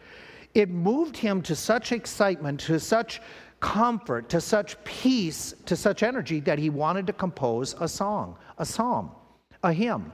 it 0.54 0.68
moved 0.68 1.16
him 1.16 1.42
to 1.42 1.54
such 1.54 1.92
excitement, 1.92 2.60
to 2.60 2.80
such 2.80 3.20
comfort, 3.60 4.28
to 4.30 4.40
such 4.40 4.82
peace, 4.84 5.54
to 5.66 5.76
such 5.76 6.02
energy 6.02 6.40
that 6.40 6.58
he 6.58 6.70
wanted 6.70 7.06
to 7.06 7.12
compose 7.12 7.74
a 7.80 7.88
song, 7.88 8.36
a 8.58 8.64
psalm, 8.64 9.10
a 9.62 9.72
hymn. 9.72 10.12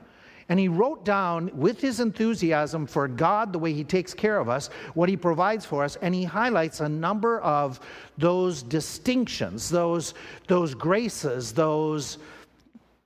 And 0.48 0.60
he 0.60 0.68
wrote 0.68 1.04
down 1.04 1.50
with 1.54 1.80
his 1.80 2.00
enthusiasm 2.00 2.86
for 2.86 3.08
God, 3.08 3.52
the 3.52 3.58
way 3.58 3.72
he 3.72 3.84
takes 3.84 4.12
care 4.12 4.38
of 4.38 4.48
us, 4.48 4.68
what 4.94 5.08
he 5.08 5.16
provides 5.16 5.64
for 5.64 5.82
us, 5.82 5.96
and 5.96 6.14
he 6.14 6.24
highlights 6.24 6.80
a 6.80 6.88
number 6.88 7.40
of 7.40 7.80
those 8.18 8.62
distinctions, 8.62 9.70
those, 9.70 10.14
those 10.46 10.74
graces, 10.74 11.52
those 11.52 12.18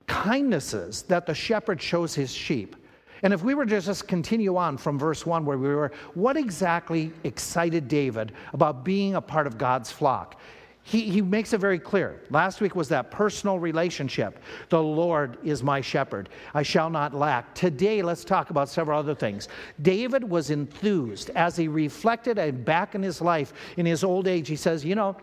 kindnesses 0.08 1.02
that 1.02 1.26
the 1.26 1.35
shepherd 1.35 1.81
shows 1.81 2.14
his 2.14 2.32
sheep. 2.32 2.75
And 3.23 3.32
if 3.32 3.43
we 3.43 3.55
were 3.55 3.67
to 3.67 3.81
just 3.81 4.06
continue 4.06 4.56
on 4.56 4.76
from 4.76 4.99
verse 4.99 5.26
1 5.26 5.44
where 5.44 5.58
we 5.58 5.69
were, 5.69 5.93
what 6.14 6.37
exactly 6.37 7.12
excited 7.25 7.88
David 7.88 8.32
about 8.52 8.85
being 8.85 9.17
a 9.17 9.20
part 9.20 9.46
of 9.46 9.58
God's 9.58 9.90
flock? 9.90 10.40
He, 10.83 11.03
he 11.03 11.21
makes 11.21 11.53
it 11.53 11.59
very 11.59 11.79
clear. 11.79 12.21
Last 12.31 12.61
week 12.63 12.75
was 12.75 12.89
that 12.89 13.11
personal 13.11 13.59
relationship. 13.59 14.39
The 14.71 14.83
Lord 14.83 15.37
is 15.45 15.63
my 15.63 15.83
shepherd. 15.83 16.31
I 16.55 16.63
shall 16.63 16.89
not 16.89 17.13
lack. 17.13 17.55
Today, 17.55 18.00
let's 18.00 18.25
talk 18.25 18.49
about 18.49 18.71
several 18.71 18.99
other 18.99 19.14
things. 19.14 19.49
David 19.83 20.25
was 20.25 20.50
enthused 20.50 21.29
as 21.31 21.57
he 21.57 21.69
reflected 21.69 22.38
and 22.38 22.64
back 22.64 22.95
in 22.95 23.02
his 23.02 23.21
life, 23.21 23.52
in 23.76 23.85
his 23.85 24.02
old 24.02 24.26
age. 24.26 24.49
He 24.49 24.57
says, 24.57 24.83
You 24.83 24.95
know, 24.95 25.17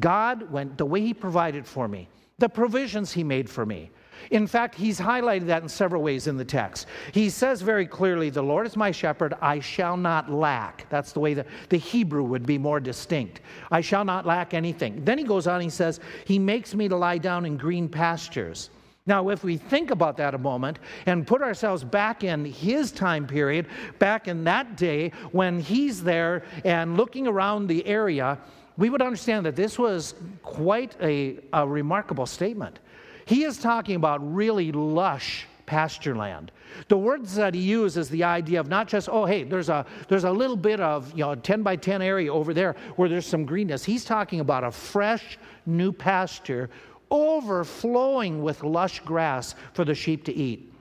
God 0.00 0.50
went 0.50 0.76
the 0.76 0.86
way 0.86 1.00
he 1.00 1.14
provided 1.14 1.66
for 1.66 1.86
me, 1.86 2.08
the 2.38 2.48
provisions 2.48 3.12
he 3.12 3.22
made 3.22 3.48
for 3.48 3.64
me. 3.64 3.90
In 4.30 4.46
fact, 4.46 4.74
he's 4.74 4.98
highlighted 4.98 5.46
that 5.46 5.62
in 5.62 5.68
several 5.68 6.02
ways 6.02 6.26
in 6.26 6.36
the 6.36 6.44
text. 6.44 6.86
He 7.12 7.30
says 7.30 7.62
very 7.62 7.86
clearly, 7.86 8.30
The 8.30 8.42
Lord 8.42 8.66
is 8.66 8.76
my 8.76 8.90
shepherd, 8.90 9.34
I 9.40 9.60
shall 9.60 9.96
not 9.96 10.30
lack. 10.30 10.86
That's 10.88 11.12
the 11.12 11.20
way 11.20 11.34
the, 11.34 11.46
the 11.68 11.78
Hebrew 11.78 12.22
would 12.22 12.46
be 12.46 12.58
more 12.58 12.80
distinct. 12.80 13.40
I 13.70 13.80
shall 13.80 14.04
not 14.04 14.26
lack 14.26 14.54
anything. 14.54 15.04
Then 15.04 15.18
he 15.18 15.24
goes 15.24 15.46
on, 15.46 15.60
he 15.60 15.70
says, 15.70 16.00
He 16.24 16.38
makes 16.38 16.74
me 16.74 16.88
to 16.88 16.96
lie 16.96 17.18
down 17.18 17.44
in 17.44 17.56
green 17.56 17.88
pastures. 17.88 18.70
Now, 19.04 19.30
if 19.30 19.42
we 19.42 19.56
think 19.56 19.90
about 19.90 20.16
that 20.18 20.34
a 20.34 20.38
moment 20.38 20.78
and 21.06 21.26
put 21.26 21.42
ourselves 21.42 21.82
back 21.82 22.22
in 22.22 22.44
his 22.44 22.92
time 22.92 23.26
period, 23.26 23.66
back 23.98 24.28
in 24.28 24.44
that 24.44 24.76
day 24.76 25.10
when 25.32 25.58
he's 25.58 26.04
there 26.04 26.44
and 26.64 26.96
looking 26.96 27.26
around 27.26 27.66
the 27.66 27.84
area, 27.84 28.38
we 28.76 28.90
would 28.90 29.02
understand 29.02 29.44
that 29.46 29.56
this 29.56 29.76
was 29.76 30.14
quite 30.42 30.96
a, 31.02 31.38
a 31.52 31.66
remarkable 31.66 32.26
statement. 32.26 32.78
He 33.24 33.44
is 33.44 33.58
talking 33.58 33.96
about 33.96 34.20
really 34.34 34.72
lush 34.72 35.46
pasture 35.66 36.14
land. 36.14 36.52
The 36.88 36.96
words 36.96 37.34
that 37.36 37.54
he 37.54 37.60
uses 37.60 37.96
is 37.96 38.08
the 38.08 38.24
idea 38.24 38.60
of 38.60 38.68
not 38.68 38.88
just, 38.88 39.08
oh, 39.08 39.24
hey, 39.24 39.44
there's 39.44 39.68
a, 39.68 39.86
there's 40.08 40.24
a 40.24 40.30
little 40.30 40.56
bit 40.56 40.80
of, 40.80 41.10
you 41.12 41.24
know, 41.24 41.34
10 41.34 41.62
by 41.62 41.76
10 41.76 42.02
area 42.02 42.32
over 42.32 42.52
there 42.52 42.76
where 42.96 43.08
there's 43.08 43.26
some 43.26 43.44
greenness. 43.44 43.84
He's 43.84 44.04
talking 44.04 44.40
about 44.40 44.64
a 44.64 44.70
fresh 44.70 45.38
new 45.66 45.92
pasture 45.92 46.70
overflowing 47.10 48.42
with 48.42 48.64
lush 48.64 49.00
grass 49.00 49.54
for 49.74 49.84
the 49.84 49.94
sheep 49.94 50.24
to 50.24 50.34
eat. 50.34 50.71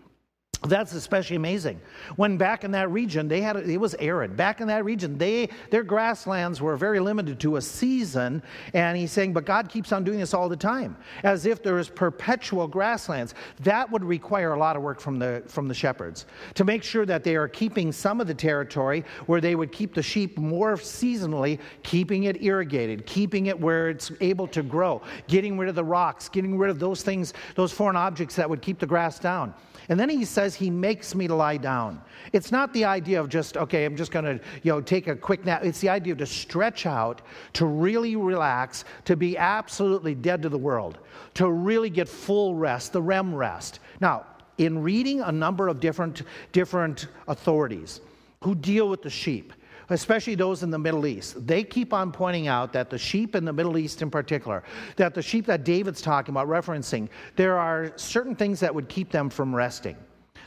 That's 0.63 0.93
especially 0.93 1.37
amazing. 1.37 1.81
When 2.17 2.37
back 2.37 2.63
in 2.63 2.69
that 2.71 2.91
region, 2.91 3.27
they 3.27 3.41
had 3.41 3.55
it 3.55 3.77
was 3.79 3.95
arid. 3.95 4.37
Back 4.37 4.61
in 4.61 4.67
that 4.67 4.85
region, 4.85 5.17
they 5.17 5.49
their 5.71 5.81
grasslands 5.81 6.61
were 6.61 6.77
very 6.77 6.99
limited 6.99 7.39
to 7.39 7.55
a 7.55 7.61
season, 7.61 8.43
and 8.75 8.95
he's 8.95 9.11
saying, 9.11 9.33
but 9.33 9.43
God 9.43 9.69
keeps 9.69 9.91
on 9.91 10.03
doing 10.03 10.19
this 10.19 10.35
all 10.35 10.47
the 10.47 10.55
time, 10.55 10.95
as 11.23 11.47
if 11.47 11.63
there 11.63 11.79
is 11.79 11.89
perpetual 11.89 12.67
grasslands. 12.67 13.33
That 13.61 13.91
would 13.91 14.03
require 14.03 14.53
a 14.53 14.59
lot 14.59 14.75
of 14.75 14.83
work 14.83 14.99
from 14.99 15.17
the 15.17 15.41
from 15.47 15.67
the 15.67 15.73
shepherds 15.73 16.27
to 16.53 16.63
make 16.63 16.83
sure 16.83 17.07
that 17.07 17.23
they 17.23 17.35
are 17.35 17.47
keeping 17.47 17.91
some 17.91 18.21
of 18.21 18.27
the 18.27 18.35
territory 18.35 19.03
where 19.25 19.41
they 19.41 19.55
would 19.55 19.71
keep 19.71 19.95
the 19.95 20.03
sheep 20.03 20.37
more 20.37 20.75
seasonally, 20.75 21.57
keeping 21.81 22.25
it 22.25 22.43
irrigated, 22.43 23.07
keeping 23.07 23.47
it 23.47 23.59
where 23.59 23.89
it's 23.89 24.11
able 24.21 24.45
to 24.49 24.61
grow, 24.61 25.01
getting 25.27 25.57
rid 25.57 25.69
of 25.69 25.75
the 25.75 25.83
rocks, 25.83 26.29
getting 26.29 26.55
rid 26.55 26.69
of 26.69 26.77
those 26.77 27.01
things, 27.01 27.33
those 27.55 27.71
foreign 27.71 27.95
objects 27.95 28.35
that 28.35 28.47
would 28.47 28.61
keep 28.61 28.77
the 28.77 28.85
grass 28.85 29.17
down. 29.17 29.55
And 29.91 29.99
then 29.99 30.07
he 30.07 30.23
says, 30.23 30.55
He 30.55 30.69
makes 30.69 31.13
me 31.13 31.27
to 31.27 31.35
lie 31.35 31.57
down. 31.57 32.01
It's 32.31 32.49
not 32.49 32.71
the 32.71 32.85
idea 32.85 33.19
of 33.19 33.27
just, 33.27 33.57
okay, 33.57 33.83
I'm 33.83 33.97
just 33.97 34.09
going 34.09 34.23
to, 34.23 34.39
you 34.63 34.71
know, 34.71 34.79
take 34.79 35.07
a 35.07 35.15
quick 35.17 35.43
nap. 35.43 35.65
It's 35.65 35.81
the 35.81 35.89
idea 35.89 36.15
to 36.15 36.25
stretch 36.25 36.85
out, 36.85 37.21
to 37.51 37.65
really 37.65 38.15
relax, 38.15 38.85
to 39.03 39.17
be 39.17 39.37
absolutely 39.37 40.15
dead 40.15 40.41
to 40.43 40.49
the 40.49 40.57
world, 40.57 40.99
to 41.33 41.51
really 41.51 41.89
get 41.89 42.07
full 42.07 42.55
rest, 42.55 42.93
the 42.93 43.01
REM 43.01 43.35
rest. 43.35 43.81
Now, 43.99 44.25
in 44.57 44.81
reading 44.81 45.19
a 45.19 45.31
number 45.31 45.67
of 45.67 45.81
different, 45.81 46.21
different 46.53 47.07
authorities 47.27 47.99
who 48.45 48.55
deal 48.55 48.87
with 48.87 49.01
the 49.01 49.09
sheep, 49.09 49.51
especially 49.93 50.35
those 50.35 50.63
in 50.63 50.69
the 50.69 50.79
Middle 50.79 51.05
East. 51.05 51.45
They 51.45 51.63
keep 51.63 51.93
on 51.93 52.11
pointing 52.11 52.47
out 52.47 52.73
that 52.73 52.89
the 52.89 52.97
sheep 52.97 53.35
in 53.35 53.45
the 53.45 53.53
Middle 53.53 53.77
East, 53.77 54.01
in 54.01 54.09
particular, 54.09 54.63
that 54.95 55.13
the 55.13 55.21
sheep 55.21 55.45
that 55.47 55.63
David's 55.63 56.01
talking 56.01 56.33
about, 56.33 56.47
referencing, 56.47 57.09
there 57.35 57.57
are 57.57 57.91
certain 57.95 58.35
things 58.35 58.59
that 58.59 58.73
would 58.73 58.89
keep 58.89 59.11
them 59.11 59.29
from 59.29 59.55
resting. 59.55 59.97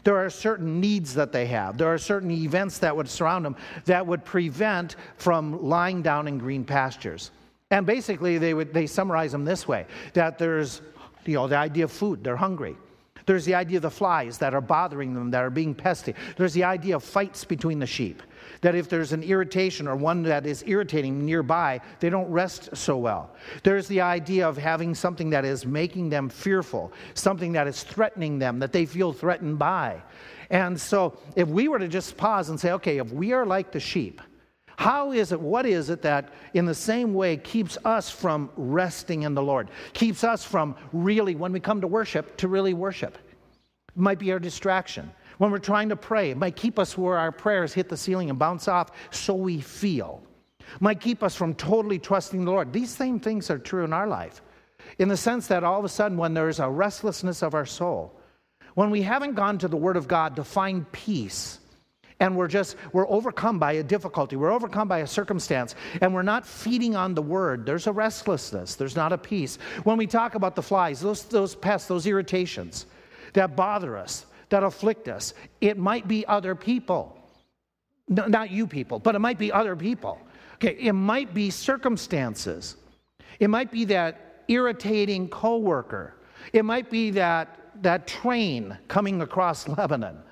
There 0.05 0.17
are 0.17 0.29
certain 0.29 0.81
needs 0.81 1.15
that 1.15 1.33
they 1.33 1.47
have. 1.47 1.79
There 1.79 1.89
are 1.89 1.99
certain 1.99 2.31
events 2.31 2.79
that 2.79 2.95
would 2.95 3.09
surround 3.09 3.45
them 3.45 3.57
that 3.87 4.07
would 4.07 4.25
prevent 4.25 4.97
from 5.17 5.63
lying 5.63 6.03
down 6.03 6.29
in 6.29 6.39
green 6.39 6.65
pastures. 6.65 7.31
And 7.71 7.87
basically, 7.87 8.37
they, 8.37 8.53
would, 8.53 8.75
they 8.75 8.87
summarize 8.87 9.33
them 9.33 9.45
this 9.45 9.67
way 9.67 9.87
that 10.13 10.39
there's 10.39 10.83
you 11.25 11.35
know, 11.35 11.49
the 11.49 11.57
idea 11.57 11.85
of 11.85 11.93
food, 11.93 12.23
they're 12.23 12.37
hungry. 12.37 12.77
There's 13.27 13.47
the 13.47 13.55
idea 13.55 13.79
of 13.79 13.83
the 13.83 13.91
flies 13.91 14.37
that 14.39 14.55
are 14.55 14.61
bothering 14.61 15.15
them, 15.15 15.31
that 15.31 15.43
are 15.43 15.51
being 15.51 15.75
pesty. 15.75 16.15
There's 16.37 16.53
the 16.53 16.65
idea 16.65 16.97
of 16.97 17.03
fights 17.03 17.45
between 17.45 17.79
the 17.79 17.87
sheep 17.87 18.23
that 18.61 18.75
if 18.75 18.89
there's 18.89 19.13
an 19.13 19.23
irritation 19.23 19.87
or 19.87 19.97
one 19.97 20.23
that 20.23 20.47
is 20.47 20.65
irritating 20.67 21.25
nearby, 21.25 21.81
they 22.01 22.11
don't 22.11 22.31
rest 22.31 22.77
so 22.77 22.97
well. 22.97 23.35
There's 23.63 23.89
the 23.89 24.01
idea 24.01 24.49
of 24.49 24.57
having 24.57 24.95
something 24.95 25.31
that 25.31 25.45
is 25.45 25.67
making 25.67 26.11
them 26.11 26.29
fearful, 26.29 26.93
something 27.15 27.53
that 27.53 27.67
is 27.67 27.83
threatening 27.83 28.39
them, 28.39 28.59
that 28.59 28.73
they 28.73 28.87
feel 28.87 29.13
threatened 29.13 29.59
by. 29.59 30.03
And 30.51 30.81
so, 30.81 31.19
if 31.37 31.49
we 31.49 31.69
were 31.69 31.79
to 31.79 31.89
just 31.89 32.17
pause 32.17 32.51
and 32.51 32.61
say, 32.61 32.73
okay, 32.73 32.99
if 32.99 33.13
we 33.13 33.33
are 33.33 33.47
like 33.47 33.73
the 33.73 33.81
sheep, 33.81 34.21
how 34.77 35.13
is 35.13 35.33
it, 35.33 35.41
what 35.41 35.67
is 35.67 35.91
it 35.91 36.03
that 36.03 36.31
in 36.53 36.67
the 36.67 36.75
same 36.75 37.15
way 37.15 37.37
keeps 37.37 37.79
us 37.85 38.11
from 38.11 38.51
resting 38.57 39.23
in 39.23 39.35
the 39.35 39.43
Lord? 39.43 39.69
Keeps 39.93 40.25
us 40.25 40.45
from 40.45 40.77
really, 40.93 41.35
when 41.35 41.53
we 41.53 41.61
come 41.61 41.81
to 41.81 41.87
worship, 41.87 42.37
to 42.39 42.49
really 42.49 42.75
worship? 42.75 43.17
It 43.89 44.01
might 44.01 44.19
be 44.19 44.33
our 44.33 44.41
distraction. 44.41 45.13
When 45.39 45.51
we're 45.51 45.59
trying 45.59 45.89
to 45.89 45.97
pray, 45.97 46.31
it 46.31 46.37
might 46.37 46.57
keep 46.57 46.79
us 46.79 46.97
where 46.97 47.19
our 47.19 47.33
prayers 47.33 47.73
hit 47.73 47.89
the 47.89 47.97
ceiling 47.97 48.31
and 48.31 48.39
bounce 48.39 48.69
off 48.69 48.91
so 49.11 49.35
we 49.35 49.61
feel. 49.61 50.23
It 50.61 50.81
might 50.81 51.01
keep 51.01 51.23
us 51.23 51.35
from 51.35 51.55
totally 51.55 51.99
trusting 51.99 52.45
the 52.45 52.51
Lord. 52.51 52.73
These 52.73 52.91
same 52.91 53.21
things 53.21 53.51
are 53.51 53.59
true 53.59 53.85
in 53.85 53.93
our 53.93 54.07
life. 54.07 54.43
In 54.99 55.09
the 55.09 55.17
sense 55.17 55.47
that 55.49 55.65
all 55.65 55.79
of 55.79 55.85
a 55.85 55.89
sudden, 55.89 56.19
when 56.19 56.35
there's 56.35 56.61
a 56.61 56.69
restlessness 56.69 57.43
of 57.43 57.55
our 57.55 57.67
soul, 57.67 58.19
when 58.75 58.91
we 58.91 59.03
haven't 59.03 59.35
gone 59.35 59.59
to 59.59 59.69
the 59.69 59.77
Word 59.77 59.97
of 59.97 60.09
God 60.09 60.37
to 60.37 60.45
find 60.45 60.91
peace, 60.93 61.59
and 62.21 62.37
we're 62.37 62.49
just 62.49 62.77
we're 62.93 63.09
overcome 63.09 63.59
by 63.59 63.73
a 63.73 63.83
difficulty 63.83 64.37
we're 64.37 64.53
overcome 64.53 64.87
by 64.87 64.99
a 65.01 65.07
circumstance 65.07 65.75
and 66.01 66.15
we're 66.15 66.23
not 66.23 66.47
feeding 66.47 66.95
on 66.95 67.13
the 67.13 67.21
word 67.21 67.67
there's 67.67 67.89
a 67.89 67.93
restlessness 67.93 68.77
there's 68.77 68.95
not 68.95 69.13
a 69.13 69.19
peace 69.19 69.59
when 69.83 69.97
we 69.97 70.07
talk 70.07 70.37
about 70.37 70.55
the 70.55 70.63
flies 70.63 71.01
those, 71.01 71.25
those 71.25 71.57
pests 71.57 71.89
those 71.89 72.07
irritations 72.07 72.87
that 73.33 73.57
bother 73.57 73.97
us 73.97 74.27
that 74.55 74.63
afflict 74.63 75.09
us. 75.09 75.35
It 75.61 75.79
might 75.79 76.07
be 76.07 76.25
other 76.27 76.55
people. 76.55 77.19
No, 78.07 78.27
not 78.27 78.53
you 78.53 78.69
people, 78.69 79.01
but 79.01 79.17
it 79.17 79.19
might 79.19 79.37
be 79.37 79.51
other 79.51 79.75
people. 79.75 80.21
Okay, 80.55 80.77
it 80.79 80.93
might 80.93 81.35
be 81.35 81.51
circumstances. 81.51 82.77
It 83.41 83.51
might 83.51 83.73
be 83.73 83.85
that 83.87 84.45
irritating 84.47 85.27
coworker. 85.27 86.15
It 86.53 86.65
might 86.65 86.89
be 86.89 87.11
that 87.11 87.83
that 87.83 88.07
train 88.07 88.79
coming 88.87 89.23
across 89.23 89.67
Lebanon, 89.77 90.23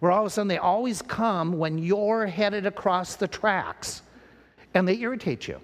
where 0.00 0.12
all 0.12 0.20
of 0.20 0.26
a 0.26 0.30
sudden 0.30 0.48
they 0.48 0.58
always 0.58 1.00
come 1.00 1.54
when 1.54 1.78
you're 1.78 2.26
headed 2.26 2.66
across 2.66 3.16
the 3.16 3.26
tracks 3.26 4.02
and 4.74 4.86
they 4.86 4.98
irritate 4.98 5.48
you. 5.48 5.58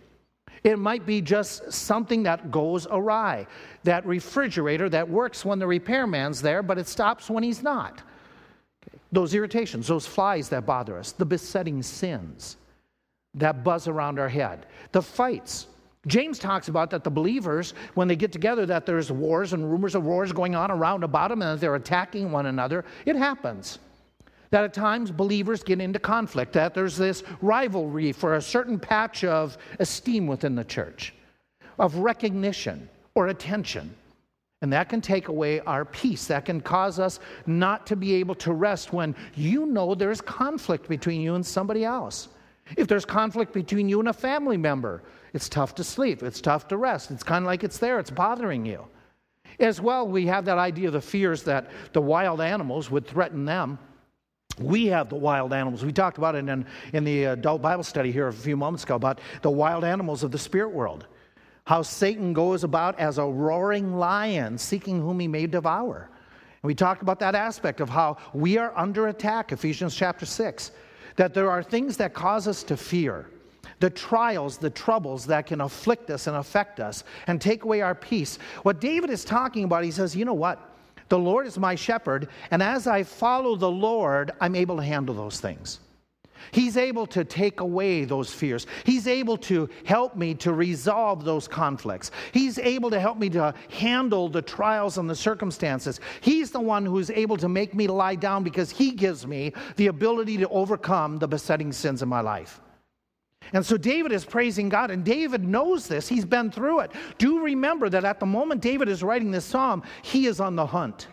It 0.64 0.78
might 0.78 1.06
be 1.06 1.20
just 1.20 1.72
something 1.72 2.22
that 2.24 2.50
goes 2.50 2.86
awry. 2.90 3.46
That 3.84 4.04
refrigerator 4.06 4.88
that 4.88 5.08
works 5.08 5.44
when 5.44 5.58
the 5.58 5.66
repairman's 5.66 6.42
there, 6.42 6.62
but 6.62 6.78
it 6.78 6.88
stops 6.88 7.30
when 7.30 7.42
he's 7.42 7.62
not. 7.62 8.02
Those 9.12 9.34
irritations, 9.34 9.86
those 9.88 10.06
flies 10.06 10.48
that 10.50 10.66
bother 10.66 10.98
us, 10.98 11.12
the 11.12 11.24
besetting 11.24 11.82
sins 11.82 12.56
that 13.34 13.62
buzz 13.62 13.88
around 13.88 14.18
our 14.18 14.28
head, 14.28 14.66
the 14.92 15.02
fights. 15.02 15.66
James 16.06 16.38
talks 16.38 16.68
about 16.68 16.90
that 16.90 17.04
the 17.04 17.10
believers, 17.10 17.74
when 17.94 18.08
they 18.08 18.16
get 18.16 18.32
together, 18.32 18.64
that 18.66 18.86
there's 18.86 19.12
wars 19.12 19.52
and 19.52 19.70
rumors 19.70 19.94
of 19.94 20.04
wars 20.04 20.32
going 20.32 20.54
on 20.54 20.70
around 20.70 21.04
about 21.04 21.28
them 21.28 21.42
and 21.42 21.56
that 21.56 21.60
they're 21.60 21.74
attacking 21.74 22.30
one 22.32 22.46
another. 22.46 22.84
It 23.04 23.16
happens 23.16 23.78
that 24.50 24.64
at 24.64 24.72
times 24.72 25.10
believers 25.10 25.62
get 25.62 25.80
into 25.80 25.98
conflict, 25.98 26.52
that 26.54 26.74
there's 26.74 26.96
this 26.96 27.22
rivalry 27.40 28.12
for 28.12 28.34
a 28.34 28.42
certain 28.42 28.78
patch 28.78 29.24
of 29.24 29.58
esteem 29.78 30.26
within 30.26 30.54
the 30.54 30.64
church, 30.64 31.14
of 31.78 31.96
recognition 31.96 32.88
or 33.14 33.28
attention. 33.28 33.94
And 34.60 34.72
that 34.72 34.88
can 34.88 35.00
take 35.00 35.28
away 35.28 35.60
our 35.60 35.84
peace. 35.84 36.26
That 36.26 36.44
can 36.44 36.60
cause 36.60 36.98
us 36.98 37.20
not 37.46 37.86
to 37.86 37.96
be 37.96 38.14
able 38.14 38.34
to 38.36 38.52
rest 38.52 38.92
when 38.92 39.14
you 39.36 39.66
know 39.66 39.94
there's 39.94 40.20
conflict 40.20 40.88
between 40.88 41.20
you 41.20 41.36
and 41.36 41.46
somebody 41.46 41.84
else. 41.84 42.28
If 42.76 42.88
there's 42.88 43.04
conflict 43.04 43.52
between 43.52 43.88
you 43.88 44.00
and 44.00 44.08
a 44.08 44.12
family 44.12 44.56
member, 44.56 45.02
it's 45.32 45.48
tough 45.48 45.74
to 45.76 45.84
sleep, 45.84 46.22
it's 46.22 46.40
tough 46.40 46.68
to 46.68 46.76
rest. 46.76 47.10
It's 47.10 47.22
kind 47.22 47.44
of 47.44 47.46
like 47.46 47.64
it's 47.64 47.78
there, 47.78 47.98
it's 47.98 48.10
bothering 48.10 48.66
you. 48.66 48.84
As 49.60 49.80
well, 49.80 50.06
we 50.06 50.26
have 50.26 50.44
that 50.44 50.58
idea 50.58 50.88
of 50.88 50.92
the 50.92 51.00
fears 51.00 51.42
that 51.44 51.70
the 51.92 52.00
wild 52.00 52.40
animals 52.40 52.90
would 52.90 53.06
threaten 53.06 53.44
them. 53.44 53.78
We 54.60 54.86
have 54.86 55.08
the 55.08 55.16
wild 55.16 55.52
animals. 55.52 55.84
We 55.84 55.92
talked 55.92 56.18
about 56.18 56.34
it 56.34 56.48
in, 56.48 56.66
in 56.92 57.04
the 57.04 57.24
adult 57.24 57.62
Bible 57.62 57.84
study 57.84 58.12
here 58.12 58.28
a 58.28 58.32
few 58.32 58.56
moments 58.56 58.84
ago 58.84 58.96
about 58.96 59.20
the 59.42 59.50
wild 59.50 59.84
animals 59.84 60.22
of 60.22 60.30
the 60.30 60.38
spirit 60.38 60.70
world. 60.70 61.06
How 61.64 61.82
Satan 61.82 62.32
goes 62.32 62.64
about 62.64 62.98
as 62.98 63.18
a 63.18 63.24
roaring 63.24 63.96
lion, 63.96 64.56
seeking 64.56 65.00
whom 65.00 65.20
he 65.20 65.28
may 65.28 65.46
devour. 65.46 66.08
And 66.62 66.66
we 66.66 66.74
talked 66.74 67.02
about 67.02 67.20
that 67.20 67.34
aspect 67.34 67.80
of 67.80 67.88
how 67.88 68.16
we 68.32 68.58
are 68.58 68.72
under 68.76 69.08
attack, 69.08 69.52
Ephesians 69.52 69.94
chapter 69.94 70.26
6, 70.26 70.72
that 71.16 71.34
there 71.34 71.50
are 71.50 71.62
things 71.62 71.96
that 71.98 72.14
cause 72.14 72.48
us 72.48 72.62
to 72.64 72.76
fear, 72.76 73.26
the 73.80 73.90
trials, 73.90 74.56
the 74.56 74.70
troubles 74.70 75.26
that 75.26 75.46
can 75.46 75.60
afflict 75.60 76.10
us 76.10 76.26
and 76.26 76.36
affect 76.36 76.80
us 76.80 77.04
and 77.26 77.40
take 77.40 77.64
away 77.64 77.80
our 77.80 77.94
peace. 77.94 78.38
What 78.62 78.80
David 78.80 79.10
is 79.10 79.24
talking 79.24 79.64
about, 79.64 79.84
he 79.84 79.90
says, 79.90 80.16
you 80.16 80.24
know 80.24 80.34
what? 80.34 80.67
The 81.08 81.18
Lord 81.18 81.46
is 81.46 81.58
my 81.58 81.74
shepherd, 81.74 82.28
and 82.50 82.62
as 82.62 82.86
I 82.86 83.02
follow 83.02 83.56
the 83.56 83.70
Lord, 83.70 84.32
I'm 84.40 84.54
able 84.54 84.76
to 84.76 84.82
handle 84.82 85.14
those 85.14 85.40
things. 85.40 85.80
He's 86.52 86.76
able 86.76 87.06
to 87.08 87.24
take 87.24 87.60
away 87.60 88.04
those 88.04 88.32
fears. 88.32 88.66
He's 88.84 89.06
able 89.06 89.36
to 89.38 89.68
help 89.84 90.16
me 90.16 90.34
to 90.36 90.52
resolve 90.52 91.24
those 91.24 91.48
conflicts. 91.48 92.10
He's 92.32 92.58
able 92.58 92.90
to 92.90 93.00
help 93.00 93.18
me 93.18 93.28
to 93.30 93.54
handle 93.70 94.28
the 94.28 94.42
trials 94.42 94.98
and 94.98 95.10
the 95.10 95.16
circumstances. 95.16 96.00
He's 96.20 96.50
the 96.50 96.60
one 96.60 96.86
who's 96.86 97.10
able 97.10 97.36
to 97.38 97.48
make 97.48 97.74
me 97.74 97.86
lie 97.86 98.14
down 98.14 98.44
because 98.44 98.70
He 98.70 98.92
gives 98.92 99.26
me 99.26 99.52
the 99.76 99.88
ability 99.88 100.38
to 100.38 100.48
overcome 100.48 101.18
the 101.18 101.28
besetting 101.28 101.72
sins 101.72 102.02
in 102.02 102.08
my 102.08 102.20
life. 102.20 102.60
And 103.52 103.64
so 103.64 103.76
David 103.76 104.12
is 104.12 104.24
praising 104.24 104.68
God, 104.68 104.90
and 104.90 105.04
David 105.04 105.44
knows 105.44 105.86
this. 105.86 106.08
He's 106.08 106.24
been 106.24 106.50
through 106.50 106.80
it. 106.80 106.90
Do 107.18 107.40
remember 107.42 107.88
that 107.88 108.04
at 108.04 108.20
the 108.20 108.26
moment 108.26 108.60
David 108.60 108.88
is 108.88 109.02
writing 109.02 109.30
this 109.30 109.44
psalm, 109.44 109.82
he 110.02 110.26
is 110.26 110.40
on 110.40 110.56
the 110.56 110.66
hunt. 110.66 111.08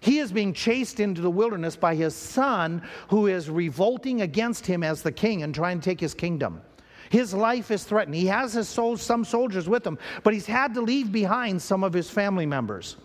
He 0.00 0.18
is 0.18 0.32
being 0.32 0.52
chased 0.52 1.00
into 1.00 1.20
the 1.20 1.30
wilderness 1.30 1.76
by 1.76 1.94
his 1.94 2.14
son, 2.14 2.82
who 3.08 3.26
is 3.26 3.50
revolting 3.50 4.22
against 4.22 4.66
him 4.66 4.82
as 4.82 5.02
the 5.02 5.12
king 5.12 5.42
and 5.42 5.54
trying 5.54 5.80
to 5.80 5.84
take 5.84 6.00
his 6.00 6.14
kingdom. 6.14 6.62
His 7.10 7.34
life 7.34 7.70
is 7.70 7.84
threatened. 7.84 8.14
He 8.14 8.26
has 8.26 8.52
his 8.52 8.68
soul, 8.68 8.96
some 8.96 9.24
soldiers 9.24 9.68
with 9.68 9.86
him, 9.86 9.98
but 10.22 10.32
he's 10.32 10.46
had 10.46 10.74
to 10.74 10.80
leave 10.80 11.10
behind 11.10 11.60
some 11.60 11.82
of 11.82 11.92
his 11.92 12.08
family 12.08 12.46
members. 12.46 12.96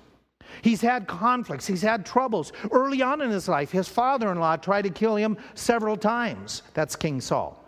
He's 0.62 0.80
had 0.80 1.08
conflicts, 1.08 1.66
he's 1.66 1.82
had 1.82 2.06
troubles. 2.06 2.54
Early 2.72 3.02
on 3.02 3.22
in 3.22 3.32
his 3.32 3.50
life, 3.50 3.72
his 3.72 3.90
father 3.90 4.32
in 4.32 4.40
law 4.40 4.56
tried 4.56 4.84
to 4.84 4.90
kill 4.90 5.16
him 5.16 5.38
several 5.56 5.98
times. 5.98 6.62
That's 6.74 6.96
King 6.96 7.20
Saul. 7.20 7.65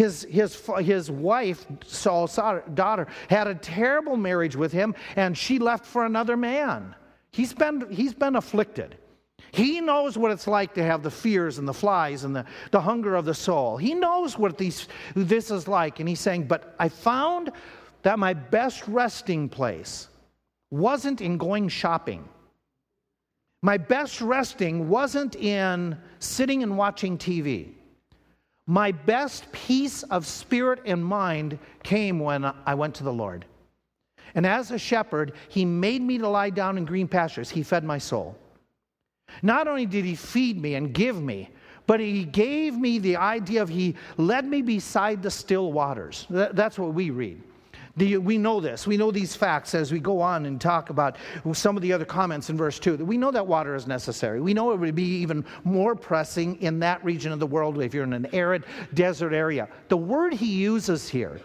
His, 0.00 0.26
his, 0.30 0.66
his 0.78 1.10
wife, 1.10 1.66
Saul's 1.84 2.34
daughter, 2.72 3.06
had 3.28 3.46
a 3.46 3.54
terrible 3.54 4.16
marriage 4.16 4.56
with 4.56 4.72
him, 4.72 4.94
and 5.14 5.36
she 5.36 5.58
left 5.58 5.84
for 5.84 6.06
another 6.06 6.38
man. 6.38 6.94
He's 7.32 7.52
been, 7.52 7.86
he's 7.90 8.14
been 8.14 8.36
afflicted. 8.36 8.96
He 9.52 9.82
knows 9.82 10.16
what 10.16 10.30
it's 10.30 10.46
like 10.46 10.72
to 10.72 10.82
have 10.82 11.02
the 11.02 11.10
fears 11.10 11.58
and 11.58 11.68
the 11.68 11.74
flies 11.74 12.24
and 12.24 12.34
the, 12.34 12.46
the 12.70 12.80
hunger 12.80 13.14
of 13.14 13.26
the 13.26 13.34
soul. 13.34 13.76
He 13.76 13.92
knows 13.92 14.38
what 14.38 14.56
these, 14.56 14.88
this 15.14 15.50
is 15.50 15.68
like. 15.68 16.00
And 16.00 16.08
he's 16.08 16.20
saying, 16.20 16.44
But 16.44 16.74
I 16.78 16.88
found 16.88 17.52
that 18.00 18.18
my 18.18 18.32
best 18.32 18.88
resting 18.88 19.50
place 19.50 20.08
wasn't 20.70 21.20
in 21.20 21.36
going 21.36 21.68
shopping. 21.68 22.26
My 23.60 23.76
best 23.76 24.22
resting 24.22 24.88
wasn't 24.88 25.36
in 25.36 25.98
sitting 26.20 26.62
and 26.62 26.78
watching 26.78 27.18
TV. 27.18 27.74
My 28.70 28.92
best 28.92 29.50
peace 29.50 30.04
of 30.04 30.24
spirit 30.24 30.78
and 30.86 31.04
mind 31.04 31.58
came 31.82 32.20
when 32.20 32.44
I 32.44 32.72
went 32.76 32.94
to 32.94 33.02
the 33.02 33.12
Lord. 33.12 33.44
And 34.36 34.46
as 34.46 34.70
a 34.70 34.78
shepherd, 34.78 35.32
he 35.48 35.64
made 35.64 36.00
me 36.02 36.18
to 36.18 36.28
lie 36.28 36.50
down 36.50 36.78
in 36.78 36.84
green 36.84 37.08
pastures. 37.08 37.50
He 37.50 37.64
fed 37.64 37.82
my 37.82 37.98
soul. 37.98 38.38
Not 39.42 39.66
only 39.66 39.86
did 39.86 40.04
he 40.04 40.14
feed 40.14 40.62
me 40.62 40.76
and 40.76 40.94
give 40.94 41.20
me, 41.20 41.50
but 41.88 41.98
he 41.98 42.24
gave 42.24 42.76
me 42.76 43.00
the 43.00 43.16
idea 43.16 43.60
of 43.60 43.68
he 43.68 43.96
led 44.18 44.44
me 44.44 44.62
beside 44.62 45.20
the 45.20 45.32
still 45.32 45.72
waters. 45.72 46.28
That's 46.30 46.78
what 46.78 46.94
we 46.94 47.10
read. 47.10 47.42
We 48.00 48.38
know 48.38 48.60
this. 48.60 48.86
We 48.86 48.96
know 48.96 49.10
these 49.10 49.36
facts 49.36 49.74
as 49.74 49.92
we 49.92 50.00
go 50.00 50.20
on 50.20 50.46
and 50.46 50.60
talk 50.60 50.90
about 50.90 51.16
some 51.52 51.76
of 51.76 51.82
the 51.82 51.92
other 51.92 52.06
comments 52.06 52.48
in 52.48 52.56
verse 52.56 52.78
2. 52.78 52.96
We 53.04 53.18
know 53.18 53.30
that 53.30 53.46
water 53.46 53.74
is 53.74 53.86
necessary. 53.86 54.40
We 54.40 54.54
know 54.54 54.72
it 54.72 54.78
would 54.78 54.94
be 54.94 55.18
even 55.18 55.44
more 55.64 55.94
pressing 55.94 56.60
in 56.62 56.78
that 56.80 57.04
region 57.04 57.30
of 57.30 57.38
the 57.40 57.46
world 57.46 57.80
if 57.82 57.92
you're 57.92 58.04
in 58.04 58.12
an 58.12 58.26
arid 58.32 58.64
desert 58.94 59.34
area. 59.34 59.68
The 59.88 59.96
word 59.98 60.32
he 60.32 60.46
uses 60.46 61.08
here 61.08 61.40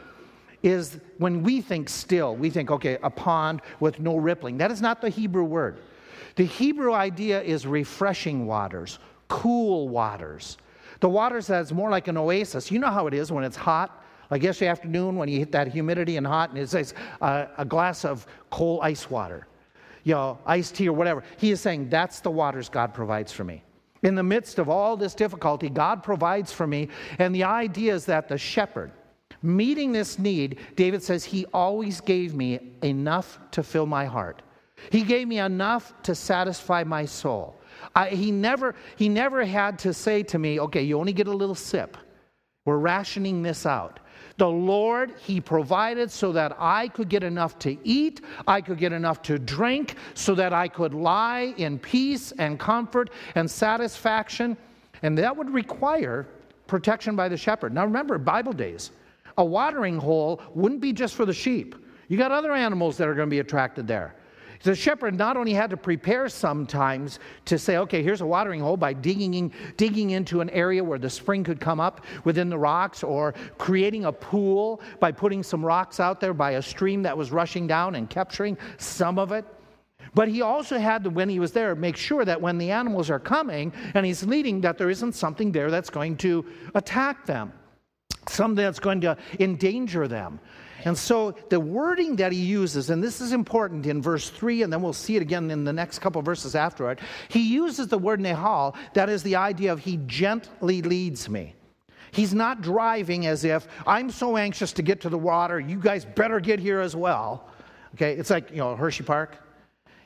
is 0.63 0.99
when 1.17 1.43
we 1.43 1.61
think 1.61 1.89
still, 1.89 2.35
we 2.35 2.49
think, 2.49 2.71
okay, 2.71 2.97
a 3.03 3.09
pond 3.09 3.61
with 3.79 3.99
no 3.99 4.15
rippling. 4.15 4.57
That 4.57 4.71
is 4.71 4.81
not 4.81 5.01
the 5.01 5.09
Hebrew 5.09 5.43
word. 5.43 5.77
The 6.35 6.45
Hebrew 6.45 6.93
idea 6.93 7.41
is 7.41 7.67
refreshing 7.67 8.47
waters, 8.47 8.99
cool 9.27 9.89
waters. 9.89 10.57
The 11.01 11.09
waters 11.09 11.47
that's 11.47 11.71
more 11.71 11.89
like 11.89 12.07
an 12.07 12.17
oasis. 12.17 12.71
You 12.71 12.79
know 12.79 12.89
how 12.89 13.07
it 13.07 13.13
is 13.13 13.31
when 13.31 13.43
it's 13.43 13.57
hot? 13.57 14.03
Like 14.31 14.43
yesterday 14.43 14.69
afternoon 14.69 15.15
when 15.15 15.29
you 15.29 15.39
hit 15.39 15.51
that 15.51 15.67
humidity 15.67 16.17
and 16.17 16.25
hot, 16.25 16.49
and 16.49 16.59
it 16.59 16.69
says 16.69 16.93
uh, 17.21 17.45
a 17.57 17.65
glass 17.65 18.05
of 18.05 18.25
cold 18.49 18.79
ice 18.83 19.09
water, 19.09 19.47
you 20.03 20.13
know, 20.13 20.39
iced 20.45 20.75
tea 20.75 20.89
or 20.89 20.93
whatever. 20.93 21.23
He 21.37 21.51
is 21.51 21.61
saying 21.61 21.89
that's 21.89 22.19
the 22.19 22.31
waters 22.31 22.69
God 22.69 22.93
provides 22.93 23.31
for 23.31 23.43
me. 23.43 23.63
In 24.03 24.15
the 24.15 24.23
midst 24.23 24.59
of 24.59 24.69
all 24.69 24.97
this 24.97 25.15
difficulty, 25.15 25.69
God 25.69 26.03
provides 26.03 26.51
for 26.51 26.67
me. 26.67 26.89
And 27.17 27.33
the 27.33 27.43
idea 27.43 27.93
is 27.95 28.05
that 28.05 28.27
the 28.27 28.37
shepherd, 28.37 28.91
meeting 29.41 29.91
this 29.91 30.19
need, 30.19 30.59
David 30.75 31.01
says, 31.01 31.23
He 31.23 31.45
always 31.53 32.01
gave 32.01 32.35
me 32.35 32.59
enough 32.83 33.39
to 33.51 33.63
fill 33.63 33.85
my 33.85 34.05
heart. 34.05 34.41
He 34.91 35.01
gave 35.01 35.27
me 35.27 35.39
enough 35.39 35.93
to 36.03 36.13
satisfy 36.13 36.83
my 36.83 37.05
soul. 37.05 37.59
I, 37.95 38.09
he, 38.09 38.31
never, 38.31 38.75
he 38.95 39.09
never 39.09 39.45
had 39.45 39.79
to 39.79 39.93
say 39.93 40.23
to 40.23 40.39
me, 40.39 40.59
okay, 40.59 40.81
you 40.81 40.99
only 40.99 41.13
get 41.13 41.27
a 41.27 41.33
little 41.33 41.55
sip. 41.55 41.97
We're 42.65 42.77
rationing 42.77 43.41
this 43.41 43.65
out. 43.65 43.99
The 44.37 44.49
Lord, 44.49 45.13
He 45.17 45.39
provided 45.39 46.11
so 46.11 46.31
that 46.33 46.55
I 46.59 46.89
could 46.89 47.07
get 47.07 47.23
enough 47.23 47.57
to 47.59 47.77
eat, 47.87 48.21
I 48.47 48.59
could 48.61 48.77
get 48.77 48.91
enough 48.91 49.21
to 49.23 49.39
drink, 49.39 49.95
so 50.13 50.35
that 50.35 50.51
I 50.51 50.67
could 50.67 50.93
lie 50.93 51.53
in 51.57 51.79
peace 51.79 52.33
and 52.37 52.59
comfort 52.59 53.11
and 53.35 53.49
satisfaction. 53.49 54.57
And 55.03 55.17
that 55.17 55.35
would 55.35 55.49
require 55.49 56.27
protection 56.67 57.15
by 57.15 57.29
the 57.29 57.37
shepherd. 57.37 57.73
Now 57.73 57.85
remember, 57.85 58.17
Bible 58.17 58.53
days, 58.53 58.91
a 59.37 59.45
watering 59.45 59.97
hole 59.97 60.41
wouldn't 60.53 60.81
be 60.81 60.91
just 60.91 61.15
for 61.15 61.25
the 61.25 61.33
sheep. 61.33 61.75
You 62.07 62.17
got 62.17 62.31
other 62.31 62.53
animals 62.53 62.97
that 62.97 63.07
are 63.07 63.15
going 63.15 63.27
to 63.29 63.33
be 63.33 63.39
attracted 63.39 63.87
there. 63.87 64.15
The 64.63 64.75
shepherd 64.75 65.15
not 65.15 65.37
only 65.37 65.53
had 65.53 65.69
to 65.69 65.77
prepare 65.77 66.29
sometimes 66.29 67.19
to 67.45 67.57
say, 67.59 67.77
okay, 67.77 68.01
here's 68.01 68.21
a 68.21 68.25
watering 68.25 68.61
hole 68.61 68.77
by 68.77 68.93
digging, 68.93 69.33
in, 69.33 69.51
digging 69.77 70.11
into 70.11 70.41
an 70.41 70.49
area 70.49 70.83
where 70.83 70.99
the 70.99 71.09
spring 71.09 71.43
could 71.43 71.59
come 71.59 71.79
up 71.79 72.05
within 72.23 72.49
the 72.49 72.57
rocks, 72.57 73.03
or 73.03 73.33
creating 73.57 74.05
a 74.05 74.11
pool 74.11 74.81
by 74.99 75.11
putting 75.11 75.43
some 75.43 75.63
rocks 75.63 75.99
out 75.99 76.19
there 76.19 76.33
by 76.33 76.51
a 76.51 76.61
stream 76.61 77.03
that 77.03 77.17
was 77.17 77.31
rushing 77.31 77.67
down 77.67 77.95
and 77.95 78.09
capturing 78.09 78.57
some 78.77 79.19
of 79.19 79.31
it. 79.31 79.45
But 80.13 80.29
he 80.29 80.41
also 80.41 80.77
had 80.77 81.03
to, 81.03 81.09
when 81.09 81.27
he 81.27 81.39
was 81.39 81.51
there, 81.51 81.75
make 81.75 81.97
sure 81.97 82.23
that 82.23 82.41
when 82.41 82.57
the 82.57 82.71
animals 82.71 83.09
are 83.09 83.19
coming 83.19 83.73
and 83.93 84.05
he's 84.05 84.23
leading, 84.23 84.61
that 84.61 84.77
there 84.77 84.89
isn't 84.89 85.13
something 85.13 85.51
there 85.51 85.69
that's 85.69 85.89
going 85.89 86.15
to 86.17 86.45
attack 86.73 87.25
them, 87.25 87.51
something 88.27 88.63
that's 88.63 88.79
going 88.79 89.01
to 89.01 89.17
endanger 89.39 90.07
them. 90.07 90.39
And 90.85 90.95
so 90.95 91.35
the 91.49 91.59
wording 91.59 92.15
that 92.17 92.31
he 92.31 92.39
uses, 92.39 92.91
and 92.91 93.03
this 93.03 93.19
is 93.19 93.31
important 93.33 93.87
in 93.87 94.01
verse 94.01 94.29
3, 94.29 94.61
and 94.61 94.71
then 94.71 94.83
we'll 94.83 94.93
see 94.93 95.15
it 95.15 95.21
again 95.21 95.49
in 95.49 95.63
the 95.63 95.73
next 95.73 95.99
couple 95.99 96.21
verses 96.21 96.55
after 96.55 96.91
it, 96.91 96.99
he 97.27 97.41
uses 97.41 97.87
the 97.87 97.97
word 97.97 98.19
nehal, 98.19 98.75
that 98.93 99.09
is 99.09 99.23
the 99.23 99.35
idea 99.35 99.73
of 99.73 99.79
he 99.79 99.97
gently 100.05 100.83
leads 100.83 101.27
me. 101.27 101.55
He's 102.11 102.33
not 102.35 102.61
driving 102.61 103.25
as 103.25 103.43
if 103.43 103.67
I'm 103.85 104.11
so 104.11 104.37
anxious 104.37 104.71
to 104.73 104.83
get 104.83 105.01
to 105.01 105.09
the 105.09 105.17
water, 105.17 105.59
you 105.59 105.79
guys 105.79 106.05
better 106.05 106.39
get 106.39 106.59
here 106.59 106.79
as 106.79 106.95
well. 106.95 107.49
Okay, 107.95 108.13
it's 108.13 108.29
like, 108.29 108.51
you 108.51 108.57
know, 108.57 108.75
Hershey 108.75 109.03
Park. 109.03 109.37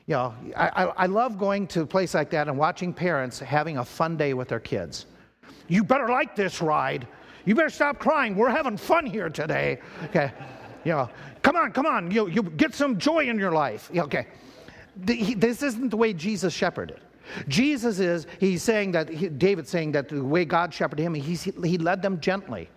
You 0.06 0.14
know, 0.14 0.34
I, 0.56 0.86
I 0.96 1.06
love 1.06 1.38
going 1.38 1.66
to 1.68 1.82
a 1.82 1.86
place 1.86 2.14
like 2.14 2.30
that 2.30 2.48
and 2.48 2.58
watching 2.58 2.92
parents 2.92 3.38
having 3.38 3.78
a 3.78 3.84
fun 3.84 4.16
day 4.16 4.34
with 4.34 4.48
their 4.48 4.58
kids. 4.58 5.06
You 5.68 5.84
better 5.84 6.08
like 6.08 6.34
this 6.34 6.60
ride. 6.60 7.06
You 7.44 7.54
better 7.54 7.70
stop 7.70 7.98
crying. 7.98 8.34
We're 8.34 8.50
having 8.50 8.76
fun 8.76 9.06
here 9.06 9.28
today. 9.28 9.78
Okay. 10.04 10.32
You 10.84 10.92
know, 10.92 11.10
come 11.42 11.56
on, 11.56 11.72
come 11.72 11.86
on. 11.86 12.10
You, 12.10 12.28
you 12.28 12.42
get 12.42 12.74
some 12.74 12.98
joy 12.98 13.28
in 13.28 13.38
your 13.38 13.52
life. 13.52 13.90
Okay. 13.94 14.26
This 14.96 15.62
isn't 15.62 15.90
the 15.90 15.96
way 15.96 16.12
Jesus 16.12 16.52
shepherded. 16.52 17.00
Jesus 17.48 18.00
is, 18.00 18.26
he's 18.38 18.62
saying 18.62 18.92
that, 18.92 19.08
he, 19.08 19.28
David's 19.28 19.70
saying 19.70 19.92
that 19.92 20.08
the 20.08 20.22
way 20.24 20.44
God 20.44 20.74
shepherded 20.74 21.04
him, 21.04 21.14
he's, 21.14 21.44
he 21.44 21.78
led 21.78 22.02
them 22.02 22.20
gently 22.20 22.68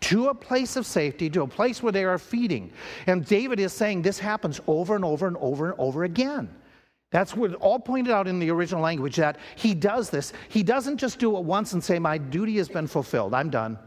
to 0.00 0.28
a 0.28 0.34
place 0.34 0.76
of 0.76 0.84
safety, 0.84 1.30
to 1.30 1.42
a 1.42 1.46
place 1.46 1.82
where 1.82 1.92
they 1.92 2.04
are 2.04 2.18
feeding. 2.18 2.72
And 3.06 3.24
David 3.24 3.60
is 3.60 3.72
saying 3.72 4.02
this 4.02 4.18
happens 4.18 4.60
over 4.66 4.96
and 4.96 5.04
over 5.04 5.28
and 5.28 5.36
over 5.38 5.70
and 5.70 5.78
over 5.78 6.04
again. 6.04 6.48
That's 7.10 7.36
what 7.36 7.54
all 7.56 7.78
pointed 7.78 8.12
out 8.12 8.26
in 8.26 8.38
the 8.38 8.50
original 8.50 8.80
language 8.80 9.16
that 9.16 9.38
he 9.54 9.74
does 9.74 10.10
this. 10.10 10.32
He 10.48 10.62
doesn't 10.62 10.96
just 10.96 11.18
do 11.18 11.36
it 11.36 11.44
once 11.44 11.74
and 11.74 11.84
say, 11.84 11.98
My 11.98 12.18
duty 12.18 12.56
has 12.56 12.68
been 12.68 12.86
fulfilled, 12.86 13.34
I'm 13.34 13.50
done. 13.50 13.78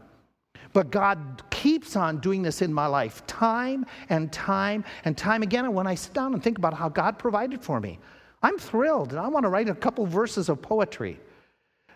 But 0.76 0.90
God 0.90 1.42
keeps 1.48 1.96
on 1.96 2.18
doing 2.18 2.42
this 2.42 2.60
in 2.60 2.70
my 2.70 2.86
life 2.86 3.26
time 3.26 3.86
and 4.10 4.30
time 4.30 4.84
and 5.06 5.16
time 5.16 5.42
again. 5.42 5.64
And 5.64 5.74
when 5.74 5.86
I 5.86 5.94
sit 5.94 6.12
down 6.12 6.34
and 6.34 6.42
think 6.42 6.58
about 6.58 6.74
how 6.74 6.90
God 6.90 7.18
provided 7.18 7.62
for 7.62 7.80
me, 7.80 7.98
I'm 8.42 8.58
thrilled. 8.58 9.12
And 9.12 9.18
I 9.18 9.26
want 9.28 9.44
to 9.44 9.48
write 9.48 9.70
a 9.70 9.74
couple 9.74 10.04
verses 10.04 10.50
of 10.50 10.60
poetry 10.60 11.18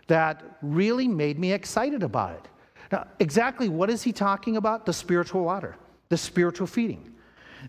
that 0.06 0.56
really 0.62 1.06
made 1.06 1.38
me 1.38 1.52
excited 1.52 2.02
about 2.02 2.36
it. 2.36 2.48
Now, 2.90 3.06
exactly 3.18 3.68
what 3.68 3.90
is 3.90 4.02
he 4.02 4.12
talking 4.12 4.56
about? 4.56 4.86
The 4.86 4.94
spiritual 4.94 5.44
water, 5.44 5.76
the 6.08 6.16
spiritual 6.16 6.66
feeding. 6.66 7.12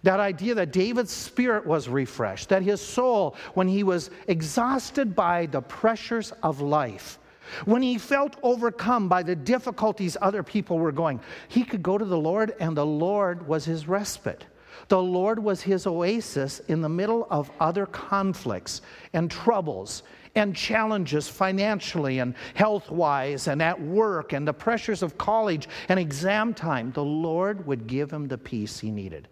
That 0.03 0.21
idea 0.21 0.55
that 0.55 0.71
David's 0.71 1.11
spirit 1.11 1.67
was 1.67 1.89
refreshed, 1.89 2.47
that 2.47 2.63
his 2.63 2.79
soul, 2.79 3.35
when 3.53 3.67
he 3.67 3.83
was 3.83 4.11
exhausted 4.29 5.13
by 5.13 5.47
the 5.47 5.61
pressures 5.61 6.31
of 6.41 6.61
life, 6.61 7.19
when 7.65 7.81
he 7.81 7.97
felt 7.97 8.37
overcome 8.43 9.07
by 9.07 9.23
the 9.23 9.35
difficulties 9.35 10.17
other 10.21 10.43
people 10.43 10.79
were 10.79 10.91
going, 10.91 11.19
he 11.47 11.63
could 11.63 11.83
go 11.83 11.97
to 11.97 12.05
the 12.05 12.17
Lord, 12.17 12.55
and 12.59 12.75
the 12.75 12.85
Lord 12.85 13.47
was 13.47 13.65
his 13.65 13.87
respite. 13.87 14.45
The 14.87 15.01
Lord 15.01 15.39
was 15.39 15.61
his 15.61 15.85
oasis 15.85 16.59
in 16.67 16.81
the 16.81 16.89
middle 16.89 17.27
of 17.29 17.51
other 17.59 17.85
conflicts 17.85 18.81
and 19.13 19.29
troubles 19.29 20.03
and 20.35 20.55
challenges 20.55 21.27
financially 21.27 22.19
and 22.19 22.35
health 22.53 22.89
wise 22.89 23.47
and 23.47 23.61
at 23.61 23.79
work 23.79 24.33
and 24.33 24.47
the 24.47 24.53
pressures 24.53 25.03
of 25.03 25.17
college 25.17 25.67
and 25.89 25.99
exam 25.99 26.53
time. 26.53 26.91
The 26.91 27.03
Lord 27.03 27.65
would 27.67 27.87
give 27.87 28.11
him 28.11 28.27
the 28.27 28.37
peace 28.37 28.79
he 28.79 28.91
needed. 28.91 29.27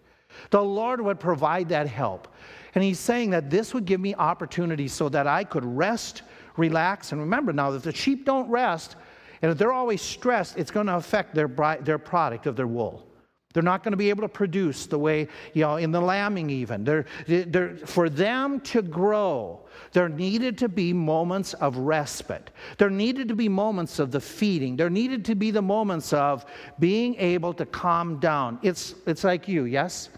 The 0.50 0.62
Lord 0.62 1.00
would 1.00 1.18
provide 1.18 1.68
that 1.70 1.88
help. 1.88 2.28
And 2.74 2.84
he's 2.84 3.00
saying 3.00 3.30
that 3.30 3.50
this 3.50 3.74
would 3.74 3.84
give 3.84 4.00
me 4.00 4.14
opportunity 4.14 4.88
so 4.88 5.08
that 5.08 5.26
I 5.26 5.44
could 5.44 5.64
rest 5.64 6.22
relax. 6.56 7.12
And 7.12 7.20
remember 7.20 7.52
now, 7.52 7.72
if 7.72 7.82
the 7.82 7.94
sheep 7.94 8.24
don't 8.24 8.48
rest, 8.48 8.96
and 9.42 9.50
if 9.50 9.58
they're 9.58 9.72
always 9.72 10.02
stressed, 10.02 10.58
it's 10.58 10.70
going 10.70 10.86
to 10.86 10.96
affect 10.96 11.34
their, 11.34 11.48
their 11.82 11.98
product 11.98 12.46
of 12.46 12.56
their 12.56 12.66
wool. 12.66 13.06
They're 13.52 13.64
not 13.64 13.82
going 13.82 13.90
to 13.92 13.96
be 13.96 14.10
able 14.10 14.22
to 14.22 14.28
produce 14.28 14.86
the 14.86 14.98
way, 14.98 15.26
you 15.54 15.62
know, 15.62 15.76
in 15.76 15.90
the 15.90 16.00
lambing 16.00 16.50
even. 16.50 16.84
They're, 16.84 17.06
they're, 17.26 17.76
for 17.78 18.08
them 18.08 18.60
to 18.60 18.80
grow, 18.80 19.66
there 19.92 20.08
needed 20.08 20.56
to 20.58 20.68
be 20.68 20.92
moments 20.92 21.54
of 21.54 21.76
respite. 21.76 22.50
There 22.78 22.90
needed 22.90 23.26
to 23.26 23.34
be 23.34 23.48
moments 23.48 23.98
of 23.98 24.12
the 24.12 24.20
feeding. 24.20 24.76
There 24.76 24.90
needed 24.90 25.24
to 25.24 25.34
be 25.34 25.50
the 25.50 25.62
moments 25.62 26.12
of 26.12 26.44
being 26.78 27.16
able 27.16 27.52
to 27.54 27.66
calm 27.66 28.20
down. 28.20 28.60
It's, 28.62 28.94
it's 29.04 29.24
like 29.24 29.48
you, 29.48 29.64
yes? 29.64 30.10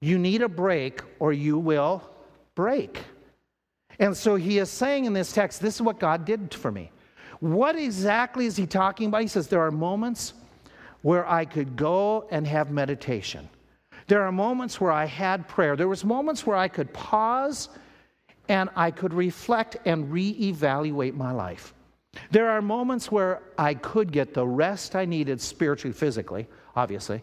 You 0.00 0.16
need 0.16 0.42
a 0.42 0.48
break 0.48 1.02
or 1.18 1.32
you 1.32 1.58
will 1.58 2.08
break. 2.54 3.00
And 3.98 4.16
so 4.16 4.36
he 4.36 4.58
is 4.58 4.70
saying 4.70 5.06
in 5.06 5.12
this 5.12 5.32
text, 5.32 5.60
this 5.60 5.76
is 5.76 5.82
what 5.82 5.98
God 5.98 6.24
did 6.24 6.54
for 6.54 6.70
me. 6.70 6.90
What 7.40 7.76
exactly 7.76 8.46
is 8.46 8.56
he 8.56 8.66
talking 8.66 9.08
about? 9.08 9.22
He 9.22 9.28
says, 9.28 9.48
There 9.48 9.62
are 9.62 9.70
moments 9.70 10.34
where 11.02 11.28
I 11.28 11.44
could 11.44 11.76
go 11.76 12.26
and 12.30 12.46
have 12.46 12.70
meditation. 12.70 13.48
There 14.08 14.22
are 14.22 14.32
moments 14.32 14.80
where 14.80 14.90
I 14.90 15.04
had 15.04 15.46
prayer. 15.46 15.76
There 15.76 15.88
was 15.88 16.04
moments 16.04 16.46
where 16.46 16.56
I 16.56 16.68
could 16.68 16.92
pause 16.92 17.68
and 18.48 18.70
I 18.74 18.90
could 18.90 19.12
reflect 19.12 19.76
and 19.84 20.10
reevaluate 20.10 21.14
my 21.14 21.30
life. 21.30 21.74
There 22.30 22.48
are 22.48 22.62
moments 22.62 23.12
where 23.12 23.42
I 23.58 23.74
could 23.74 24.10
get 24.10 24.34
the 24.34 24.46
rest 24.46 24.96
I 24.96 25.04
needed 25.04 25.40
spiritually, 25.40 25.92
physically, 25.92 26.46
obviously. 26.74 27.22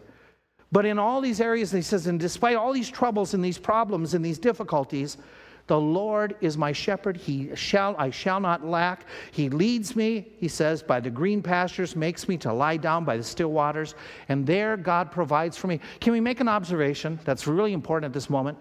But 0.72 0.86
in 0.86 0.98
all 0.98 1.20
these 1.20 1.40
areas, 1.40 1.72
he 1.72 1.82
says, 1.82 2.06
and 2.06 2.18
despite 2.18 2.56
all 2.56 2.72
these 2.72 2.88
troubles 2.88 3.34
and 3.34 3.44
these 3.44 3.58
problems 3.58 4.14
and 4.14 4.24
these 4.24 4.38
difficulties, 4.38 5.16
the 5.66 5.78
Lord 5.78 6.36
is 6.40 6.56
my 6.56 6.72
shepherd. 6.72 7.16
He 7.16 7.54
shall, 7.56 7.96
I 7.98 8.10
shall 8.10 8.38
not 8.38 8.64
lack. 8.64 9.04
He 9.32 9.48
leads 9.48 9.96
me, 9.96 10.28
he 10.38 10.48
says, 10.48 10.82
by 10.82 11.00
the 11.00 11.10
green 11.10 11.42
pastures, 11.42 11.96
makes 11.96 12.28
me 12.28 12.36
to 12.38 12.52
lie 12.52 12.76
down 12.76 13.04
by 13.04 13.16
the 13.16 13.24
still 13.24 13.50
waters, 13.50 13.94
and 14.28 14.46
there 14.46 14.76
God 14.76 15.10
provides 15.10 15.56
for 15.56 15.66
me. 15.66 15.80
Can 16.00 16.12
we 16.12 16.20
make 16.20 16.40
an 16.40 16.48
observation 16.48 17.18
that's 17.24 17.46
really 17.46 17.72
important 17.72 18.08
at 18.10 18.12
this 18.12 18.30
moment? 18.30 18.58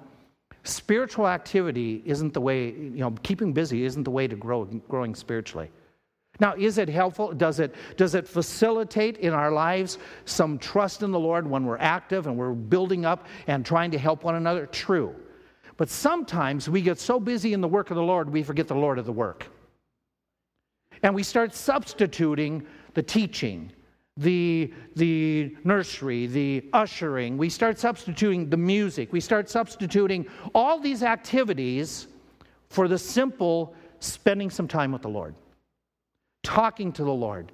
Spiritual 0.64 1.28
activity 1.28 2.02
isn't 2.06 2.34
the 2.34 2.42
way, 2.42 2.72
you 2.72 3.00
know, 3.00 3.12
keeping 3.22 3.54
busy 3.54 3.86
isn't 3.86 4.04
the 4.04 4.12
way 4.12 4.28
to 4.28 4.36
grow, 4.36 4.66
growing 4.66 5.14
spiritually. 5.14 5.70
Now, 6.40 6.56
is 6.58 6.80
it 6.80 6.90
helpful? 6.90 7.34
Does 7.34 7.60
it, 7.60 7.76
does 7.98 8.16
it 8.16 8.28
facilitate 8.28 9.18
in 9.18 9.32
our 9.32 9.52
lives 9.52 10.00
some 10.26 10.58
trust 10.58 11.04
in 11.04 11.12
the 11.12 11.20
Lord 11.20 11.48
when 11.48 11.66
we're 11.66 11.78
active 11.78 12.28
and 12.28 12.36
we're 12.36 12.52
building 12.54 13.06
up 13.06 13.28
and 13.48 13.66
trying 13.66 13.92
to 13.92 13.98
help 13.98 14.24
one 14.24 14.36
another? 14.36 14.66
True. 14.66 15.16
But 15.78 15.90
sometimes 15.90 16.70
we 16.70 16.82
get 16.82 17.00
so 17.00 17.20
busy 17.20 17.54
in 17.54 17.62
the 17.62 17.68
work 17.68 17.90
of 17.90 17.96
the 17.96 18.04
Lord, 18.04 18.30
we 18.30 18.44
forget 18.44 18.68
the 18.68 18.76
Lord 18.76 18.98
of 18.98 19.06
the 19.06 19.12
work. 19.12 19.48
And 21.04 21.14
we 21.14 21.24
start 21.24 21.54
substituting 21.54 22.66
the 22.94 23.04
teaching, 23.04 23.72
the, 24.18 24.74
the 24.96 25.56
nursery, 25.66 26.28
the 26.28 26.70
ushering. 26.72 27.38
We 27.38 27.50
start 27.50 27.78
substituting 27.78 28.50
the 28.50 28.58
music. 28.58 29.12
We 29.12 29.20
start 29.20 29.50
substituting 29.50 30.26
all 30.54 30.80
these 30.80 31.04
activities 31.04 32.08
for 32.70 32.88
the 32.88 32.98
simple 32.98 33.76
spending 34.00 34.50
some 34.50 34.68
time 34.68 34.92
with 34.94 35.02
the 35.02 35.10
Lord, 35.10 35.36
talking 36.44 36.94
to 36.94 37.04
the 37.04 37.14
Lord, 37.14 37.52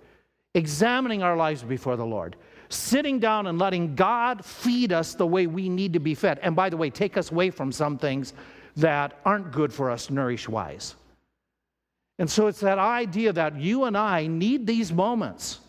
examining 0.53 1.23
our 1.23 1.35
lives 1.35 1.63
before 1.63 1.95
the 1.95 2.05
Lord 2.05 2.35
sitting 2.73 3.19
down 3.19 3.47
and 3.47 3.59
letting 3.59 3.95
God 3.95 4.43
feed 4.43 4.91
us 4.91 5.13
the 5.13 5.27
way 5.27 5.47
we 5.47 5.69
need 5.69 5.93
to 5.93 5.99
be 5.99 6.15
fed. 6.15 6.39
And 6.41 6.55
by 6.55 6.69
the 6.69 6.77
way, 6.77 6.89
take 6.89 7.17
us 7.17 7.31
away 7.31 7.49
from 7.49 7.71
some 7.71 7.97
things 7.97 8.33
that 8.77 9.19
aren't 9.25 9.51
good 9.51 9.73
for 9.73 9.89
us 9.89 10.09
nourish 10.09 10.47
wise. 10.47 10.95
And 12.19 12.29
so 12.29 12.47
it's 12.47 12.59
that 12.59 12.77
idea 12.77 13.33
that 13.33 13.57
you 13.57 13.85
and 13.85 13.97
I 13.97 14.27
need 14.27 14.67
these 14.67 14.91
moments. 14.93 15.59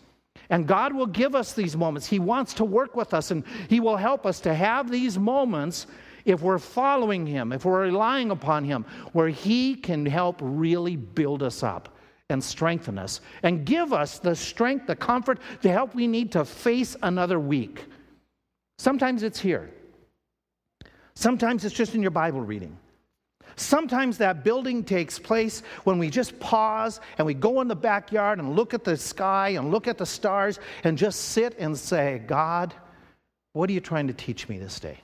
And 0.49 0.67
God 0.67 0.93
will 0.93 1.07
give 1.07 1.35
us 1.35 1.53
these 1.53 1.75
moments. 1.75 2.07
He 2.07 2.19
wants 2.19 2.53
to 2.55 2.65
work 2.65 2.95
with 2.95 3.13
us 3.13 3.31
and 3.31 3.43
He 3.69 3.79
will 3.79 3.97
help 3.97 4.25
us 4.25 4.39
to 4.41 4.53
have 4.53 4.91
these 4.91 5.17
moments 5.17 5.87
if 6.25 6.41
we're 6.41 6.59
following 6.59 7.25
Him, 7.25 7.51
if 7.51 7.65
we're 7.65 7.81
relying 7.81 8.31
upon 8.31 8.63
Him, 8.63 8.85
where 9.13 9.29
He 9.29 9.75
can 9.75 10.05
help 10.05 10.37
really 10.41 10.95
build 10.95 11.43
us 11.43 11.63
up 11.63 11.92
and 12.29 12.43
strengthen 12.43 12.97
us 12.97 13.21
and 13.43 13.65
give 13.65 13.93
us 13.93 14.19
the 14.19 14.35
strength, 14.35 14.87
the 14.87 14.95
comfort, 14.95 15.39
the 15.61 15.71
help 15.71 15.93
we 15.93 16.07
need 16.07 16.31
to 16.31 16.45
face 16.45 16.95
another 17.03 17.39
week. 17.39 17.85
Sometimes 18.77 19.23
it's 19.23 19.39
here. 19.39 19.69
Sometimes 21.15 21.63
it's 21.63 21.75
just 21.75 21.95
in 21.95 22.01
your 22.01 22.11
Bible 22.11 22.41
reading. 22.41 22.77
Sometimes 23.55 24.17
that 24.17 24.43
building 24.43 24.83
takes 24.83 25.19
place 25.19 25.61
when 25.83 25.99
we 25.99 26.09
just 26.09 26.39
pause 26.39 26.99
and 27.17 27.27
we 27.27 27.35
go 27.35 27.61
in 27.61 27.67
the 27.67 27.75
backyard 27.75 28.39
and 28.39 28.55
look 28.55 28.73
at 28.73 28.83
the 28.83 28.97
sky 28.97 29.49
and 29.49 29.69
look 29.69 29.87
at 29.87 29.99
the 29.99 30.05
stars 30.05 30.59
and 30.83 30.97
just 30.97 31.19
sit 31.19 31.55
and 31.59 31.77
say, 31.77 32.23
God, 32.25 32.73
what 33.53 33.69
are 33.69 33.73
you 33.73 33.79
trying 33.79 34.07
to 34.07 34.13
teach 34.13 34.49
me 34.49 34.57
this 34.57 34.79
day? 34.79 35.02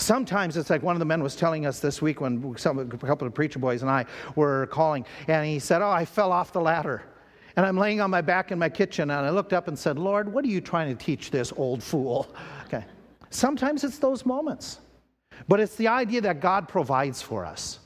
Sometimes 0.00 0.56
it's 0.56 0.70
like 0.70 0.82
one 0.82 0.96
of 0.96 0.98
the 0.98 1.04
men 1.04 1.22
was 1.22 1.36
telling 1.36 1.66
us 1.66 1.80
this 1.80 2.00
week 2.00 2.22
when 2.22 2.56
some, 2.56 2.78
a 2.78 2.86
couple 2.86 3.26
of 3.26 3.34
preacher 3.34 3.58
boys 3.58 3.82
and 3.82 3.90
I 3.90 4.06
were 4.34 4.66
calling, 4.68 5.04
and 5.28 5.46
he 5.46 5.58
said, 5.58 5.82
Oh, 5.82 5.90
I 5.90 6.06
fell 6.06 6.32
off 6.32 6.52
the 6.52 6.60
ladder. 6.60 7.02
And 7.56 7.66
I'm 7.66 7.76
laying 7.76 8.00
on 8.00 8.10
my 8.10 8.22
back 8.22 8.50
in 8.50 8.58
my 8.58 8.70
kitchen, 8.70 9.10
and 9.10 9.26
I 9.26 9.30
looked 9.30 9.52
up 9.52 9.68
and 9.68 9.78
said, 9.78 9.98
Lord, 9.98 10.32
what 10.32 10.44
are 10.44 10.48
you 10.48 10.62
trying 10.62 10.96
to 10.96 11.04
teach 11.04 11.30
this 11.30 11.52
old 11.54 11.82
fool? 11.82 12.34
Okay. 12.64 12.84
Sometimes 13.28 13.84
it's 13.84 13.98
those 13.98 14.24
moments, 14.24 14.78
but 15.48 15.60
it's 15.60 15.76
the 15.76 15.88
idea 15.88 16.22
that 16.22 16.40
God 16.40 16.66
provides 16.66 17.20
for 17.20 17.44
us. 17.44 17.80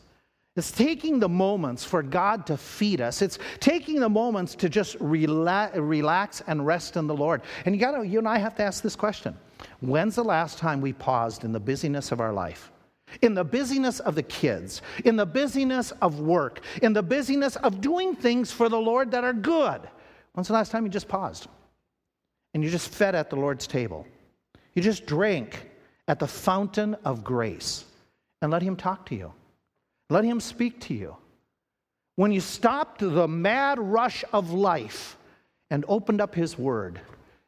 It's 0.57 0.71
taking 0.71 1.19
the 1.19 1.29
moments 1.29 1.85
for 1.85 2.03
God 2.03 2.47
to 2.47 2.57
feed 2.57 3.01
us. 3.01 3.23
It's 3.23 3.41
taking 3.59 3.99
the 3.99 4.09
moments 4.09 4.55
to 4.57 4.69
just 4.69 4.97
relax, 5.01 5.77
relax 5.77 6.43
and 6.47 6.65
rest 6.65 6.97
in 6.97 7.09
the 7.09 7.17
Lord. 7.17 7.43
And 7.65 7.75
you 7.75 7.81
got 7.81 7.93
to, 7.93 8.07
you 8.07 8.21
and 8.21 8.29
I 8.29 8.39
have 8.39 8.55
to 8.57 8.63
ask 8.63 8.83
this 8.83 8.95
question 8.95 9.37
When's 9.81 10.15
the 10.15 10.25
last 10.25 10.59
time 10.59 10.81
we 10.81 10.93
paused 10.93 11.43
in 11.45 11.53
the 11.53 11.61
busyness 11.61 12.13
of 12.13 12.21
our 12.21 12.33
life? 12.33 12.71
In 13.23 13.35
the 13.35 13.45
busyness 13.45 14.01
of 14.01 14.15
the 14.15 14.23
kids, 14.23 14.81
in 15.05 15.17
the 15.17 15.27
busyness 15.27 15.93
of 16.03 16.21
work, 16.21 16.61
in 16.83 16.93
the 16.93 17.03
busyness 17.03 17.57
of 17.57 17.81
doing 17.81 18.15
things 18.15 18.53
for 18.53 18.69
the 18.69 18.79
Lord 18.79 19.11
that 19.11 19.25
are 19.25 19.33
good. 19.33 19.81
When's 20.33 20.49
the 20.49 20.55
last 20.55 20.71
time 20.71 20.85
you 20.85 20.91
just 20.91 21.09
paused? 21.09 21.49
And 22.55 22.63
you 22.63 22.71
just 22.71 22.89
fed 22.89 23.15
at 23.15 23.31
the 23.31 23.37
Lord's 23.37 23.67
table? 23.67 24.07
You 24.75 24.83
just 24.83 25.07
drank 25.07 25.69
at 26.07 26.19
the 26.19 26.27
fountain 26.27 26.95
of 27.05 27.25
grace 27.25 27.85
and 28.41 28.51
let 28.53 28.63
Him 28.63 28.77
talk 28.77 29.07
to 29.07 29.15
you. 29.15 29.33
Let 30.15 30.25
Him 30.25 30.39
speak 30.39 30.79
to 30.83 30.95
you. 30.95 31.17
When 32.15 32.31
you 32.31 32.41
stopped 32.41 33.01
the 33.01 33.27
mad 33.27 33.81
rush 33.81 34.23
of 34.33 34.53
life 34.53 35.17
and 35.73 35.85
opened 35.89 36.21
up 36.21 36.37
His 36.37 36.57
Word 36.57 37.01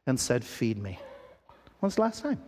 and 0.08 0.18
said, 0.18 0.42
Feed 0.42 0.76
me. 0.76 0.98
When's 1.78 1.94
the 1.94 2.00
last 2.00 2.24
time? 2.24 2.42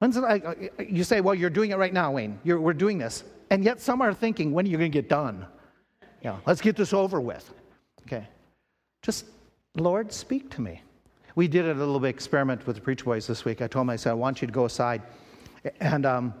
When's 0.00 0.16
the, 0.16 0.70
you 0.84 1.04
say, 1.04 1.20
well, 1.20 1.36
you're 1.36 1.48
doing 1.48 1.70
it 1.70 1.78
right 1.78 1.92
now, 1.92 2.10
Wayne. 2.10 2.40
You're, 2.42 2.60
we're 2.60 2.72
doing 2.72 2.98
this. 2.98 3.22
And 3.50 3.62
yet 3.62 3.80
some 3.80 4.02
are 4.02 4.12
thinking, 4.12 4.50
when 4.50 4.66
are 4.66 4.68
you 4.68 4.78
going 4.78 4.90
to 4.90 4.98
get 4.98 5.08
done? 5.08 5.46
Yeah, 6.20 6.38
let's 6.44 6.60
get 6.60 6.74
this 6.74 6.92
over 6.92 7.20
with. 7.20 7.54
Okay. 8.02 8.26
Just, 9.02 9.26
Lord, 9.76 10.12
speak 10.12 10.50
to 10.56 10.60
me. 10.60 10.82
We 11.36 11.46
did 11.46 11.66
a 11.66 11.74
little 11.74 12.00
bit 12.00 12.08
experiment 12.08 12.66
with 12.66 12.74
the 12.74 12.82
preacher 12.82 13.04
boys 13.04 13.28
this 13.28 13.44
week. 13.44 13.62
I 13.62 13.68
told 13.68 13.84
them, 13.84 13.90
I 13.90 13.96
said, 13.96 14.10
I 14.10 14.14
want 14.14 14.42
you 14.42 14.48
to 14.48 14.52
go 14.52 14.64
aside 14.64 15.02
and 15.78 16.04
um, 16.04 16.34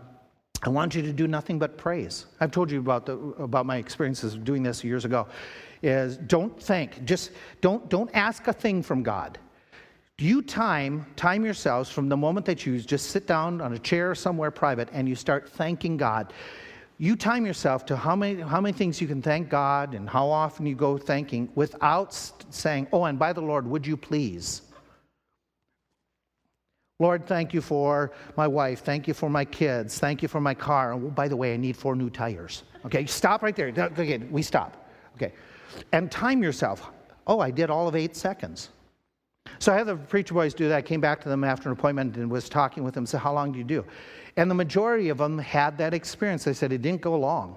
I 0.62 0.68
want 0.68 0.94
you 0.94 1.02
to 1.02 1.12
do 1.12 1.26
nothing 1.26 1.58
but 1.58 1.78
praise. 1.78 2.26
I've 2.40 2.50
told 2.50 2.70
you 2.70 2.80
about, 2.80 3.06
the, 3.06 3.14
about 3.38 3.64
my 3.64 3.76
experiences 3.76 4.34
of 4.34 4.44
doing 4.44 4.62
this 4.62 4.84
years 4.84 5.04
ago. 5.04 5.26
Is 5.82 6.18
don't 6.18 6.60
think, 6.62 7.04
just 7.04 7.30
don't, 7.62 7.88
don't 7.88 8.10
ask 8.12 8.46
a 8.46 8.52
thing 8.52 8.82
from 8.82 9.02
God 9.02 9.38
you 10.20 10.42
time 10.42 11.06
time 11.16 11.44
yourselves 11.44 11.88
from 11.88 12.08
the 12.08 12.16
moment 12.16 12.44
that 12.44 12.66
you 12.66 12.78
just 12.78 13.10
sit 13.10 13.26
down 13.26 13.60
on 13.60 13.72
a 13.72 13.78
chair 13.78 14.14
somewhere 14.14 14.50
private 14.50 14.88
and 14.92 15.08
you 15.08 15.14
start 15.14 15.48
thanking 15.48 15.96
god 15.96 16.32
you 16.98 17.16
time 17.16 17.46
yourself 17.46 17.86
to 17.86 17.96
how 17.96 18.14
many 18.14 18.40
how 18.42 18.60
many 18.60 18.76
things 18.76 19.00
you 19.00 19.08
can 19.08 19.22
thank 19.22 19.48
god 19.48 19.94
and 19.94 20.08
how 20.08 20.28
often 20.28 20.66
you 20.66 20.74
go 20.74 20.98
thanking 20.98 21.48
without 21.54 22.12
saying 22.50 22.86
oh 22.92 23.04
and 23.04 23.18
by 23.18 23.32
the 23.32 23.40
lord 23.40 23.66
would 23.66 23.86
you 23.86 23.96
please 23.96 24.62
lord 27.00 27.26
thank 27.26 27.52
you 27.52 27.60
for 27.60 28.12
my 28.36 28.46
wife 28.46 28.84
thank 28.84 29.08
you 29.08 29.14
for 29.14 29.28
my 29.28 29.44
kids 29.44 29.98
thank 29.98 30.22
you 30.22 30.28
for 30.28 30.40
my 30.40 30.54
car 30.54 30.92
and 30.92 31.04
oh, 31.04 31.10
by 31.10 31.26
the 31.26 31.36
way 31.36 31.52
i 31.52 31.56
need 31.56 31.76
four 31.76 31.96
new 31.96 32.08
tires 32.08 32.62
okay 32.86 33.04
stop 33.06 33.42
right 33.42 33.56
there 33.56 33.72
okay 33.76 34.18
we 34.30 34.42
stop 34.42 34.88
okay 35.16 35.32
and 35.92 36.10
time 36.10 36.42
yourself 36.42 36.90
oh 37.26 37.40
i 37.40 37.50
did 37.50 37.68
all 37.68 37.88
of 37.88 37.96
eight 37.96 38.14
seconds 38.14 38.70
so 39.58 39.72
I 39.72 39.76
had 39.76 39.86
the 39.86 39.96
preacher 39.96 40.34
boys 40.34 40.54
do 40.54 40.68
that. 40.68 40.76
I 40.76 40.82
came 40.82 41.00
back 41.00 41.20
to 41.22 41.28
them 41.28 41.44
after 41.44 41.68
an 41.68 41.72
appointment 41.72 42.16
and 42.16 42.30
was 42.30 42.48
talking 42.48 42.84
with 42.84 42.94
them. 42.94 43.04
Said, 43.06 43.20
"How 43.20 43.32
long 43.32 43.52
do 43.52 43.58
you 43.58 43.64
do?" 43.64 43.84
And 44.36 44.50
the 44.50 44.54
majority 44.54 45.08
of 45.08 45.18
them 45.18 45.38
had 45.38 45.76
that 45.78 45.92
experience. 45.92 46.44
They 46.44 46.52
said 46.52 46.72
it 46.72 46.82
didn't 46.82 47.00
go 47.00 47.18
long. 47.18 47.56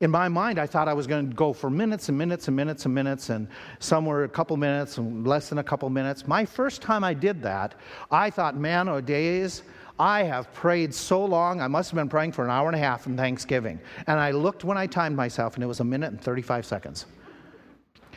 In 0.00 0.12
my 0.12 0.28
mind, 0.28 0.60
I 0.60 0.66
thought 0.66 0.86
I 0.86 0.92
was 0.92 1.08
going 1.08 1.28
to 1.28 1.34
go 1.34 1.52
for 1.52 1.68
minutes 1.68 2.08
and 2.08 2.16
minutes 2.16 2.46
and 2.46 2.56
minutes 2.56 2.84
and 2.84 2.94
minutes, 2.94 3.30
and 3.30 3.48
some 3.80 4.06
were 4.06 4.22
a 4.22 4.28
couple 4.28 4.56
minutes 4.56 4.96
and 4.98 5.26
less 5.26 5.48
than 5.48 5.58
a 5.58 5.64
couple 5.64 5.90
minutes. 5.90 6.28
My 6.28 6.44
first 6.44 6.80
time 6.82 7.02
I 7.02 7.12
did 7.12 7.42
that, 7.42 7.74
I 8.08 8.30
thought, 8.30 8.56
man, 8.56 8.88
oh 8.88 9.00
days, 9.00 9.64
I 9.98 10.22
have 10.22 10.52
prayed 10.54 10.94
so 10.94 11.24
long. 11.24 11.60
I 11.60 11.66
must 11.66 11.90
have 11.90 11.96
been 11.96 12.08
praying 12.08 12.30
for 12.30 12.44
an 12.44 12.50
hour 12.50 12.68
and 12.68 12.76
a 12.76 12.78
half 12.78 13.08
in 13.08 13.16
Thanksgiving. 13.16 13.80
And 14.06 14.20
I 14.20 14.30
looked 14.30 14.62
when 14.62 14.78
I 14.78 14.86
timed 14.86 15.16
myself, 15.16 15.54
and 15.54 15.64
it 15.64 15.66
was 15.66 15.80
a 15.80 15.84
minute 15.84 16.12
and 16.12 16.20
35 16.20 16.64
seconds. 16.64 17.06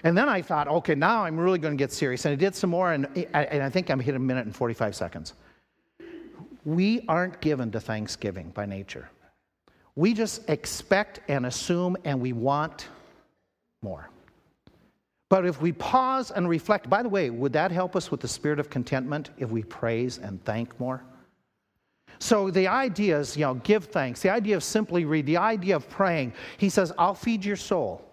And 0.03 0.15
then 0.15 0.29
I 0.29 0.43
thought, 0.43 0.67
okay, 0.67 0.93
now 0.93 1.23
I'm 1.23 1.39
really 1.39 1.57
going 1.57 1.75
to 1.75 1.81
get 1.81 1.91
serious. 1.91 2.25
And 2.25 2.33
I 2.33 2.35
did 2.35 2.53
some 2.53 2.69
more, 2.69 2.91
and 2.93 3.07
I, 3.33 3.45
and 3.45 3.63
I 3.63 3.71
think 3.71 3.89
I'm 3.89 3.99
hit 3.99 4.13
a 4.13 4.19
minute 4.19 4.45
and 4.45 4.55
45 4.55 4.95
seconds. 4.95 5.33
We 6.63 7.05
aren't 7.07 7.41
given 7.41 7.71
to 7.71 7.79
Thanksgiving 7.79 8.51
by 8.51 8.67
nature. 8.67 9.09
We 9.95 10.13
just 10.13 10.49
expect 10.49 11.19
and 11.27 11.45
assume, 11.45 11.97
and 12.06 12.21
we 12.21 12.34
want 12.34 12.88
more. 13.82 14.10
But 15.30 15.45
if 15.45 15.62
we 15.62 15.71
pause 15.71 16.32
and 16.32 16.47
reflect, 16.49 16.89
by 16.89 17.04
the 17.04 17.10
way, 17.10 17.30
would 17.30 17.54
that 17.54 17.71
help 17.71 17.95
us 17.95 18.12
with 18.12 18.19
the 18.19 18.27
spirit 18.27 18.60
of 18.60 18.69
contentment 18.69 19.30
if 19.38 19.49
we 19.49 19.63
praise 19.63 20.17
and 20.17 20.43
thank 20.43 20.77
more? 20.80 21.04
So 22.19 22.51
the 22.51 22.67
idea 22.67 23.17
is, 23.17 23.36
you 23.36 23.45
know, 23.45 23.56
give 23.56 23.86
thanks. 23.86 24.21
The 24.21 24.30
idea 24.30 24.56
of 24.56 24.63
simply 24.63 25.06
read, 25.06 25.25
the 25.25 25.38
idea 25.38 25.75
of 25.75 25.89
praying. 25.89 26.34
He 26.58 26.69
says, 26.69 26.91
I'll 26.97 27.15
feed 27.15 27.43
your 27.43 27.56
soul. 27.56 28.06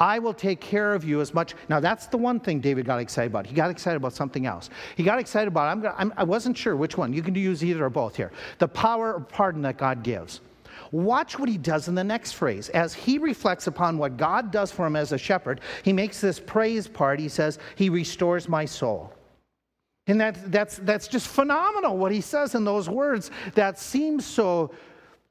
I 0.00 0.18
will 0.18 0.34
take 0.34 0.60
care 0.60 0.94
of 0.94 1.04
you 1.04 1.20
as 1.20 1.34
much. 1.34 1.54
Now, 1.68 1.78
that's 1.80 2.06
the 2.06 2.16
one 2.16 2.40
thing 2.40 2.60
David 2.60 2.86
got 2.86 2.98
excited 2.98 3.30
about. 3.30 3.46
He 3.46 3.54
got 3.54 3.70
excited 3.70 3.96
about 3.96 4.14
something 4.14 4.46
else. 4.46 4.70
He 4.96 5.04
got 5.04 5.18
excited 5.18 5.48
about, 5.48 5.76
I'm, 5.76 5.92
I'm, 5.98 6.14
I 6.16 6.24
wasn't 6.24 6.56
sure 6.56 6.74
which 6.74 6.96
one. 6.96 7.12
You 7.12 7.22
can 7.22 7.34
use 7.34 7.62
either 7.62 7.84
or 7.84 7.90
both 7.90 8.16
here. 8.16 8.32
The 8.58 8.68
power 8.68 9.16
of 9.16 9.28
pardon 9.28 9.62
that 9.62 9.76
God 9.76 10.02
gives. 10.02 10.40
Watch 10.94 11.40
what 11.40 11.48
he 11.48 11.58
does 11.58 11.88
in 11.88 11.96
the 11.96 12.04
next 12.04 12.34
phrase. 12.34 12.68
As 12.68 12.94
he 12.94 13.18
reflects 13.18 13.66
upon 13.66 13.98
what 13.98 14.16
God 14.16 14.52
does 14.52 14.70
for 14.70 14.86
him 14.86 14.94
as 14.94 15.10
a 15.10 15.18
shepherd, 15.18 15.60
he 15.82 15.92
makes 15.92 16.20
this 16.20 16.38
praise 16.38 16.86
part. 16.86 17.18
He 17.18 17.28
says, 17.28 17.58
He 17.74 17.88
restores 17.88 18.48
my 18.48 18.64
soul. 18.64 19.12
And 20.06 20.20
that, 20.20 20.52
that's, 20.52 20.76
that's 20.84 21.08
just 21.08 21.26
phenomenal 21.26 21.98
what 21.98 22.12
he 22.12 22.20
says 22.20 22.54
in 22.54 22.64
those 22.64 22.88
words 22.88 23.32
that 23.56 23.76
seems 23.76 24.24
so, 24.24 24.72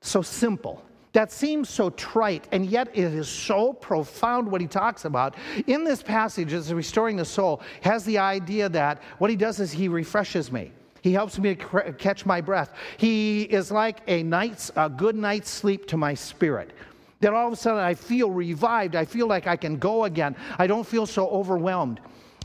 so 0.02 0.22
simple. 0.22 0.84
That 1.14 1.32
seems 1.32 1.70
so 1.70 1.92
trite, 1.92 2.46
and 2.52 2.66
yet 2.66 2.90
it 2.94 3.14
is 3.14 3.30
so 3.30 3.72
profound 3.72 4.52
what 4.52 4.60
he 4.60 4.68
talks 4.68 5.06
about. 5.06 5.36
In 5.68 5.86
this 5.86 6.04
passage, 6.04 6.52
as 6.52 6.74
restoring 6.74 7.16
the 7.16 7.24
soul, 7.24 7.62
has 7.84 8.04
the 8.04 8.18
idea 8.18 8.68
that 8.68 9.02
what 9.18 9.30
he 9.30 9.38
does 9.38 9.62
is 9.62 9.72
he 9.72 9.88
refreshes 9.88 10.52
me. 10.52 10.74
He 11.04 11.12
helps 11.12 11.38
me 11.38 11.54
to 11.54 11.94
catch 11.98 12.26
my 12.26 12.40
breath. 12.40 12.74
He 12.96 13.44
is 13.44 13.72
like 13.72 13.98
a 14.08 14.24
night's 14.24 14.72
a 14.78 14.90
good 14.90 15.18
night's 15.18 15.50
sleep 15.50 15.86
to 15.88 15.98
my 15.98 16.14
spirit. 16.14 16.72
That 17.20 17.34
all 17.34 17.48
of 17.48 17.54
a 17.54 17.56
sudden 17.58 17.84
I 17.84 17.94
feel 17.94 18.32
revived. 18.32 18.96
I 18.96 19.04
feel 19.04 19.28
like 19.28 19.46
I 19.46 19.58
can 19.58 19.78
go 19.78 20.06
again. 20.06 20.34
I 20.58 20.66
don't 20.66 20.88
feel 20.88 21.06
so 21.06 21.28
overwhelmed. 21.28 22.00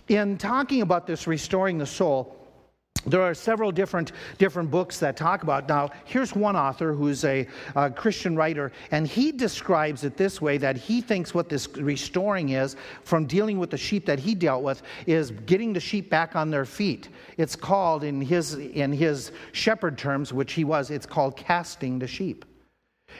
In 0.09 0.37
talking 0.39 0.83
about 0.83 1.07
this 1.07 1.29
restoring 1.29 1.79
the 1.79 1.87
soul, 1.87 2.38
there 3.07 3.23
are 3.23 3.35
several 3.35 3.71
different, 3.71 4.13
different 4.39 4.71
books 4.71 4.99
that 4.99 5.17
talk 5.17 5.43
about. 5.43 5.69
Now, 5.69 5.91
here's 6.05 6.35
one 6.35 6.57
author 6.57 6.93
who's 6.93 7.25
a, 7.25 7.47
a, 7.75 7.91
Christian 7.91 8.37
writer, 8.37 8.73
and 8.91 9.07
he 9.07 9.33
describes 9.33 10.05
it 10.05 10.17
this 10.17 10.41
way 10.41 10.59
that 10.59 10.77
he 10.77 11.01
thinks 11.01 11.35
what 11.35 11.49
this 11.49 11.69
restoring 11.77 12.51
is 12.51 12.77
from 13.05 13.27
dealing 13.27 13.59
with 13.59 13.71
the 13.71 13.77
sheep 13.77 14.05
that 14.07 14.19
he 14.19 14.35
dealt 14.35 14.63
with 14.63 14.83
is 15.07 15.31
getting 15.31 15.73
the 15.73 15.81
sheep 15.81 16.11
back 16.11 16.37
on 16.37 16.51
their 16.51 16.65
feet. 16.65 17.09
It's 17.37 17.57
called, 17.57 18.05
in 18.05 18.21
his, 18.21 18.55
in 18.55 18.93
his 18.93 19.33
shepherd 19.53 19.97
terms, 19.97 20.33
which 20.33 20.53
he 20.53 20.65
was, 20.65 20.91
it's 20.91 21.07
called 21.07 21.37
casting 21.37 21.99
the 21.99 22.07
sheep. 22.07 22.45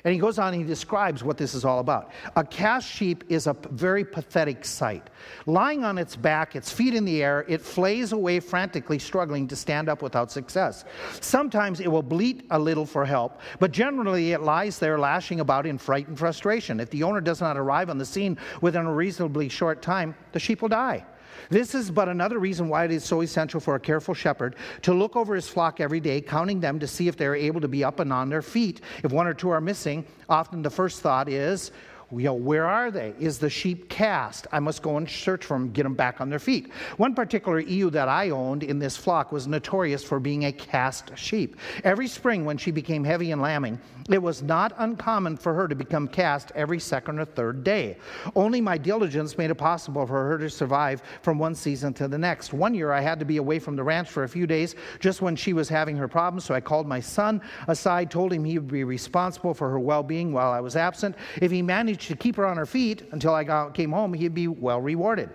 And 0.05 0.15
he 0.15 0.21
goes 0.21 0.39
on 0.39 0.53
and 0.53 0.63
he 0.63 0.67
describes 0.67 1.25
what 1.25 1.37
this 1.37 1.55
is 1.55 1.65
all 1.65 1.81
about. 1.81 2.13
A 2.37 2.45
cast 2.45 2.89
sheep 2.89 3.25
is 3.29 3.47
a 3.47 3.57
very 3.71 4.05
pathetic 4.05 4.65
sight. 4.65 5.11
Lying 5.47 5.85
on 5.85 5.99
its 5.99 6.17
back, 6.17 6.57
its 6.57 6.71
feet 6.71 6.95
in 6.95 7.05
the 7.05 7.23
air, 7.23 7.45
it 7.49 7.61
flays 7.61 8.13
away 8.13 8.41
frantically, 8.41 8.99
struggling 8.99 9.49
to 9.49 9.57
stand 9.57 9.89
up 9.89 10.03
without 10.03 10.31
success. 10.31 10.85
Sometimes 11.21 11.81
it 11.81 11.89
will 11.89 12.03
bleat 12.03 12.47
a 12.51 12.59
little 12.59 12.87
for 12.87 13.05
help, 13.05 13.41
but 13.59 13.73
generally 13.73 14.33
it 14.33 14.43
lies 14.43 14.79
there 14.79 14.99
lashing 14.99 15.41
about 15.41 15.67
in 15.67 15.79
fright 15.79 16.09
and 16.09 16.19
frustration. 16.19 16.81
If 16.81 16.91
the 16.91 17.03
owner 17.03 17.21
does 17.21 17.41
not 17.41 17.57
arrive 17.57 17.91
on 17.91 17.99
the 17.99 18.07
scene 18.07 18.39
within 18.61 18.87
a 18.87 18.93
reasonably 18.93 19.49
short 19.49 19.83
time, 19.83 20.15
the 20.33 20.39
sheep 20.39 20.63
will 20.63 20.69
die. 20.69 21.05
This 21.51 21.75
is 21.75 21.91
but 21.91 22.09
another 22.09 22.39
reason 22.39 22.69
why 22.69 22.85
it 22.85 22.91
is 22.91 23.05
so 23.05 23.21
essential 23.23 23.61
for 23.61 23.75
a 23.75 23.81
careful 23.81 24.15
shepherd 24.15 24.57
to 24.83 24.93
look 24.93 25.17
over 25.17 25.35
his 25.35 25.49
flock 25.49 25.81
every 25.81 26.01
day, 26.01 26.21
counting 26.21 26.61
them 26.61 26.79
to 26.79 26.87
see 26.87 27.09
if 27.09 27.17
they're 27.17 27.35
able 27.35 27.61
to 27.61 27.69
be 27.69 27.85
up 27.85 28.01
and 28.01 28.13
on 28.13 28.29
their 28.29 28.43
feet. 28.43 28.81
If 29.03 29.13
one 29.13 29.27
or 29.27 29.35
two 29.35 29.51
are 29.51 29.61
missing, 29.61 30.05
often 30.29 30.63
the 30.63 30.71
first 30.71 31.01
thought 31.01 31.29
is, 31.29 31.73
you 32.11 32.25
know, 32.25 32.35
where 32.35 32.65
are 32.65 32.91
they? 32.91 33.13
Is 33.21 33.39
the 33.39 33.51
sheep 33.51 33.91
cast? 33.91 34.47
I 34.51 34.61
must 34.61 34.81
go 34.81 34.97
and 34.97 35.09
search 35.09 35.45
for 35.45 35.55
them, 35.55 35.71
get 35.73 35.83
them 35.83 35.95
back 35.95 36.23
on 36.23 36.31
their 36.31 36.39
feet. 36.39 36.73
One 36.97 37.15
particular 37.15 37.61
ewe 37.61 37.91
that 37.91 38.09
I 38.09 38.31
owned 38.31 38.63
in 38.63 38.79
this 38.79 38.97
flock 38.97 39.31
was 39.31 39.47
notorious 39.47 40.03
for 40.03 40.19
being 40.19 40.47
a 40.47 40.53
cast 40.53 41.17
sheep. 41.19 41.57
Every 41.85 42.09
spring, 42.09 42.47
when 42.47 42.57
she 42.57 42.71
became 42.71 43.05
heavy 43.05 43.31
and 43.31 43.43
lambing, 43.43 43.79
it 44.09 44.23
was 44.23 44.43
not 44.43 44.73
uncommon 44.79 45.37
for 45.37 45.53
her 45.53 45.69
to 45.69 45.75
become 45.75 46.09
cast 46.09 46.51
every 46.55 46.81
second 46.81 47.19
or 47.19 47.27
third 47.27 47.63
day. 47.63 47.99
Only 48.35 48.63
my 48.63 48.79
diligence 48.79 49.37
made 49.37 49.51
it 49.51 49.57
possible 49.57 50.07
for 50.07 50.29
her 50.29 50.39
to 50.39 50.49
survive 50.49 51.03
from 51.21 51.39
one 51.39 51.55
season 51.55 51.93
to 51.95 52.09
the 52.09 52.17
next. 52.17 52.55
One 52.55 52.75
year, 52.75 52.91
I 52.91 53.03
had 53.03 53.19
to 53.19 53.27
be 53.27 53.37
away 53.37 53.59
from 53.59 53.77
the 53.77 53.83
ranch 53.83 54.09
for 54.09 54.25
a 54.25 54.29
few 54.29 54.47
days 54.47 54.77
just 54.99 55.21
when 55.21 55.37
she 55.37 55.53
was 55.53 55.69
having 55.69 55.97
her 55.99 56.09
problems, 56.09 56.45
so 56.45 56.55
I 56.55 56.61
called 56.61 56.87
my 56.87 57.01
son 57.01 57.43
aside, 57.67 58.11
told 58.11 58.33
him 58.33 58.45
he 58.45 58.59
would 58.59 58.69
be 58.69 58.85
responsible 58.85 59.53
for 59.53 59.69
her 59.69 59.79
well 59.79 60.03
being 60.03 60.33
while 60.33 60.53
I 60.53 60.61
was 60.61 60.75
absent. 60.75 61.15
If 61.43 61.51
he 61.51 61.61
managed 61.61 61.98
to 61.99 62.17
keep 62.17 62.37
her 62.37 62.47
on 62.47 62.57
her 62.57 62.67
feet 62.67 63.03
until 63.13 63.35
I 63.35 63.45
got, 63.45 63.75
came 63.75 63.93
home, 63.93 64.15
he'd 64.15 64.35
be 64.35 64.49
well 64.49 64.81
rewarded. 64.81 65.31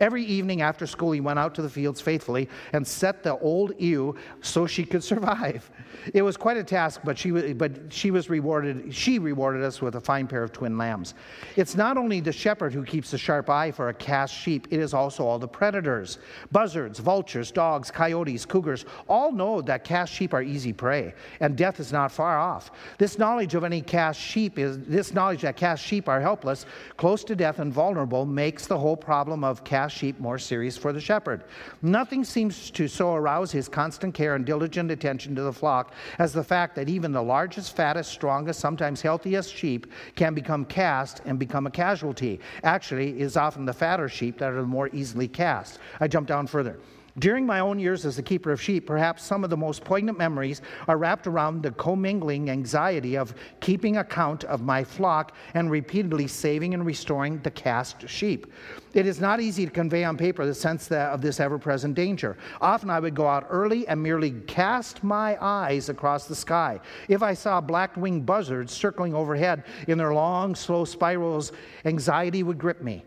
Every 0.00 0.22
evening 0.24 0.62
after 0.62 0.86
school, 0.86 1.10
he 1.10 1.20
went 1.20 1.40
out 1.40 1.56
to 1.56 1.62
the 1.62 1.68
fields 1.68 2.00
faithfully 2.00 2.48
and 2.72 2.86
set 2.86 3.24
the 3.24 3.36
old 3.38 3.72
ewe 3.80 4.14
so 4.40 4.64
she 4.66 4.84
could 4.84 5.02
survive. 5.02 5.68
It 6.14 6.22
was 6.22 6.36
quite 6.36 6.56
a 6.56 6.62
task, 6.62 7.00
but 7.02 7.18
she, 7.18 7.30
but 7.30 7.92
she 7.92 8.12
was 8.12 8.30
rewarded. 8.30 8.94
She 8.94 9.18
rewarded 9.18 9.64
us 9.64 9.82
with 9.82 9.96
a 9.96 10.00
fine 10.00 10.28
pair 10.28 10.44
of 10.44 10.52
twin 10.52 10.78
lambs. 10.78 11.14
It's 11.56 11.74
not 11.74 11.96
only 11.96 12.20
the 12.20 12.32
shepherd 12.32 12.72
who 12.72 12.84
keeps 12.84 13.12
a 13.12 13.18
sharp 13.18 13.50
eye 13.50 13.72
for 13.72 13.88
a 13.88 13.94
cast 13.94 14.32
sheep; 14.32 14.68
it 14.70 14.78
is 14.78 14.94
also 14.94 15.26
all 15.26 15.40
the 15.40 15.48
predators, 15.48 16.18
buzzards, 16.52 17.00
vultures, 17.00 17.50
dogs, 17.50 17.90
coyotes, 17.90 18.46
cougars. 18.46 18.84
All 19.08 19.32
know 19.32 19.60
that 19.62 19.82
cast 19.82 20.12
sheep 20.12 20.32
are 20.32 20.42
easy 20.42 20.72
prey, 20.72 21.14
and 21.40 21.56
death 21.56 21.80
is 21.80 21.92
not 21.92 22.12
far 22.12 22.38
off. 22.38 22.70
This 22.98 23.18
knowledge 23.18 23.56
of 23.56 23.64
any 23.64 23.80
cast 23.80 24.20
sheep 24.20 24.60
is 24.60 24.78
this 24.84 25.12
knowledge 25.12 25.42
that 25.42 25.56
cast 25.56 25.84
sheep 25.84 26.08
are 26.08 26.20
helpless, 26.20 26.66
close 26.96 27.24
to 27.24 27.34
death, 27.34 27.58
and 27.58 27.72
vulnerable 27.72 28.24
makes 28.24 28.66
the 28.66 28.78
whole 28.78 28.96
problem 28.96 29.42
of 29.42 29.64
cast 29.64 29.87
sheep 29.88 30.18
more 30.20 30.38
serious 30.38 30.76
for 30.76 30.92
the 30.92 31.00
shepherd. 31.00 31.44
Nothing 31.82 32.24
seems 32.24 32.70
to 32.70 32.88
so 32.88 33.14
arouse 33.14 33.52
his 33.52 33.68
constant 33.68 34.14
care 34.14 34.34
and 34.34 34.44
diligent 34.44 34.90
attention 34.90 35.34
to 35.34 35.42
the 35.42 35.52
flock 35.52 35.92
as 36.18 36.32
the 36.32 36.44
fact 36.44 36.74
that 36.76 36.88
even 36.88 37.12
the 37.12 37.22
largest, 37.22 37.76
fattest, 37.76 38.10
strongest, 38.10 38.60
sometimes 38.60 39.02
healthiest 39.02 39.54
sheep 39.54 39.86
can 40.16 40.34
become 40.34 40.64
cast 40.64 41.20
and 41.24 41.38
become 41.38 41.66
a 41.66 41.70
casualty. 41.70 42.40
Actually, 42.62 43.10
it 43.10 43.20
is 43.22 43.36
often 43.36 43.64
the 43.64 43.72
fatter 43.72 44.08
sheep 44.08 44.38
that 44.38 44.52
are 44.52 44.60
the 44.60 44.62
more 44.62 44.88
easily 44.92 45.28
cast. 45.28 45.78
I 46.00 46.08
jump 46.08 46.28
down 46.28 46.46
further. 46.46 46.78
During 47.18 47.46
my 47.46 47.60
own 47.60 47.78
years 47.78 48.06
as 48.06 48.18
a 48.18 48.22
keeper 48.22 48.52
of 48.52 48.62
sheep, 48.62 48.86
perhaps 48.86 49.24
some 49.24 49.42
of 49.42 49.50
the 49.50 49.56
most 49.56 49.82
poignant 49.82 50.18
memories 50.18 50.62
are 50.86 50.98
wrapped 50.98 51.26
around 51.26 51.62
the 51.62 51.72
commingling 51.72 52.48
anxiety 52.48 53.16
of 53.16 53.34
keeping 53.60 53.96
account 53.96 54.44
of 54.44 54.62
my 54.62 54.84
flock 54.84 55.34
and 55.54 55.70
repeatedly 55.70 56.28
saving 56.28 56.74
and 56.74 56.86
restoring 56.86 57.40
the 57.40 57.50
cast 57.50 58.08
sheep. 58.08 58.52
It 58.94 59.06
is 59.06 59.20
not 59.20 59.40
easy 59.40 59.64
to 59.64 59.70
convey 59.70 60.04
on 60.04 60.16
paper 60.16 60.46
the 60.46 60.54
sense 60.54 60.90
of 60.92 61.20
this 61.20 61.40
ever 61.40 61.58
present 61.58 61.94
danger. 61.94 62.36
Often 62.60 62.90
I 62.90 63.00
would 63.00 63.14
go 63.14 63.26
out 63.26 63.46
early 63.50 63.88
and 63.88 64.02
merely 64.02 64.32
cast 64.46 65.02
my 65.02 65.36
eyes 65.40 65.88
across 65.88 66.26
the 66.26 66.36
sky. 66.36 66.78
If 67.08 67.22
I 67.22 67.34
saw 67.34 67.60
black 67.60 67.96
winged 67.96 68.26
buzzards 68.26 68.72
circling 68.72 69.14
overhead 69.14 69.64
in 69.88 69.98
their 69.98 70.14
long, 70.14 70.54
slow 70.54 70.84
spirals, 70.84 71.52
anxiety 71.84 72.42
would 72.42 72.58
grip 72.58 72.80
me. 72.80 73.04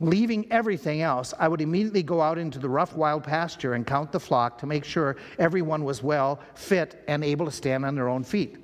Leaving 0.00 0.50
everything 0.50 1.02
else, 1.02 1.32
I 1.38 1.46
would 1.46 1.60
immediately 1.60 2.02
go 2.02 2.20
out 2.20 2.36
into 2.36 2.58
the 2.58 2.68
rough 2.68 2.96
wild 2.96 3.22
pasture 3.22 3.74
and 3.74 3.86
count 3.86 4.10
the 4.10 4.20
flock 4.20 4.58
to 4.58 4.66
make 4.66 4.84
sure 4.84 5.16
everyone 5.38 5.84
was 5.84 6.02
well, 6.02 6.40
fit, 6.54 7.04
and 7.06 7.22
able 7.22 7.46
to 7.46 7.52
stand 7.52 7.84
on 7.84 7.94
their 7.94 8.08
own 8.08 8.24
feet. 8.24 8.63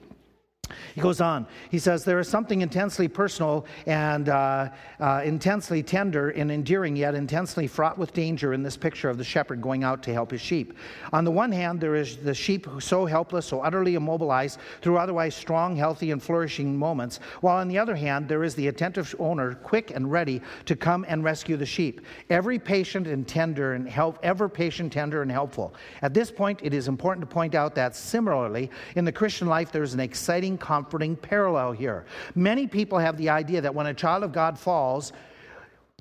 He 0.95 1.01
goes 1.01 1.21
on. 1.21 1.47
He 1.71 1.79
says, 1.79 2.05
There 2.05 2.19
is 2.19 2.29
something 2.29 2.61
intensely 2.61 3.09
personal 3.09 3.67
and 3.87 4.29
uh, 4.29 4.71
uh, 4.99 5.23
intensely 5.25 5.83
tender 5.83 6.31
and 6.31 6.51
endearing, 6.51 6.97
yet 6.97 7.15
intensely 7.15 7.67
fraught 7.67 7.99
with 7.99 8.13
danger 8.13 8.53
in 8.53 8.63
this 8.63 8.77
picture 8.77 9.09
of 9.09 9.19
the 9.19 9.25
shepherd 9.25 9.61
going 9.61 9.85
out 9.85 10.03
to 10.05 10.13
help 10.13 10.31
his 10.31 10.41
sheep. 10.41 10.75
On 11.13 11.25
the 11.25 11.31
one 11.31 11.53
hand, 11.53 11.81
there 11.81 11.95
is 11.95 12.17
the 12.17 12.35
sheep 12.35 12.67
so 12.79 13.07
helpless, 13.07 13.47
so 13.47 13.61
utterly 13.61 13.95
immobilized 13.95 14.59
through 14.83 14.99
otherwise 14.99 15.35
strong, 15.35 15.77
healthy, 15.77 16.11
and 16.11 16.23
flourishing 16.23 16.77
moments, 16.77 17.21
while 17.41 17.57
on 17.57 17.69
the 17.69 17.79
other 17.79 17.97
hand, 17.97 18.29
there 18.29 18.45
is 18.45 18.55
the 18.55 18.69
attentive 18.69 19.15
owner 19.19 19.55
quick 19.55 19.91
and 19.91 20.11
ready 20.11 20.41
to 20.67 20.77
come 20.77 21.05
and 21.09 21.25
rescue 21.25 21.57
the 21.57 21.67
sheep. 21.67 22.01
Every 22.29 22.59
patient 22.59 23.07
and 23.07 23.27
tender 23.27 23.75
and 23.75 23.89
help, 23.89 24.19
ever 24.23 24.49
patient, 24.49 24.93
tender, 24.93 25.23
and 25.23 25.31
helpful. 25.31 25.75
At 26.03 26.15
this 26.15 26.31
point, 26.31 26.61
it 26.63 26.75
is 26.75 26.89
important 26.89 27.29
to 27.29 27.33
point 27.33 27.55
out 27.55 27.75
that 27.75 27.95
similarly, 27.97 28.71
in 28.97 29.05
the 29.05 29.13
Christian 29.13 29.49
life, 29.49 29.73
there 29.73 29.83
is 29.83 29.95
an 29.95 30.01
exciting 30.01 30.59
comforting 30.61 31.17
parallel 31.17 31.73
here. 31.73 32.05
Many 32.35 32.67
people 32.67 32.99
have 32.99 33.17
the 33.17 33.29
idea 33.31 33.61
that 33.61 33.75
when 33.75 33.87
a 33.87 33.95
child 33.95 34.23
of 34.23 34.33
God 34.33 34.59
falls, 34.59 35.13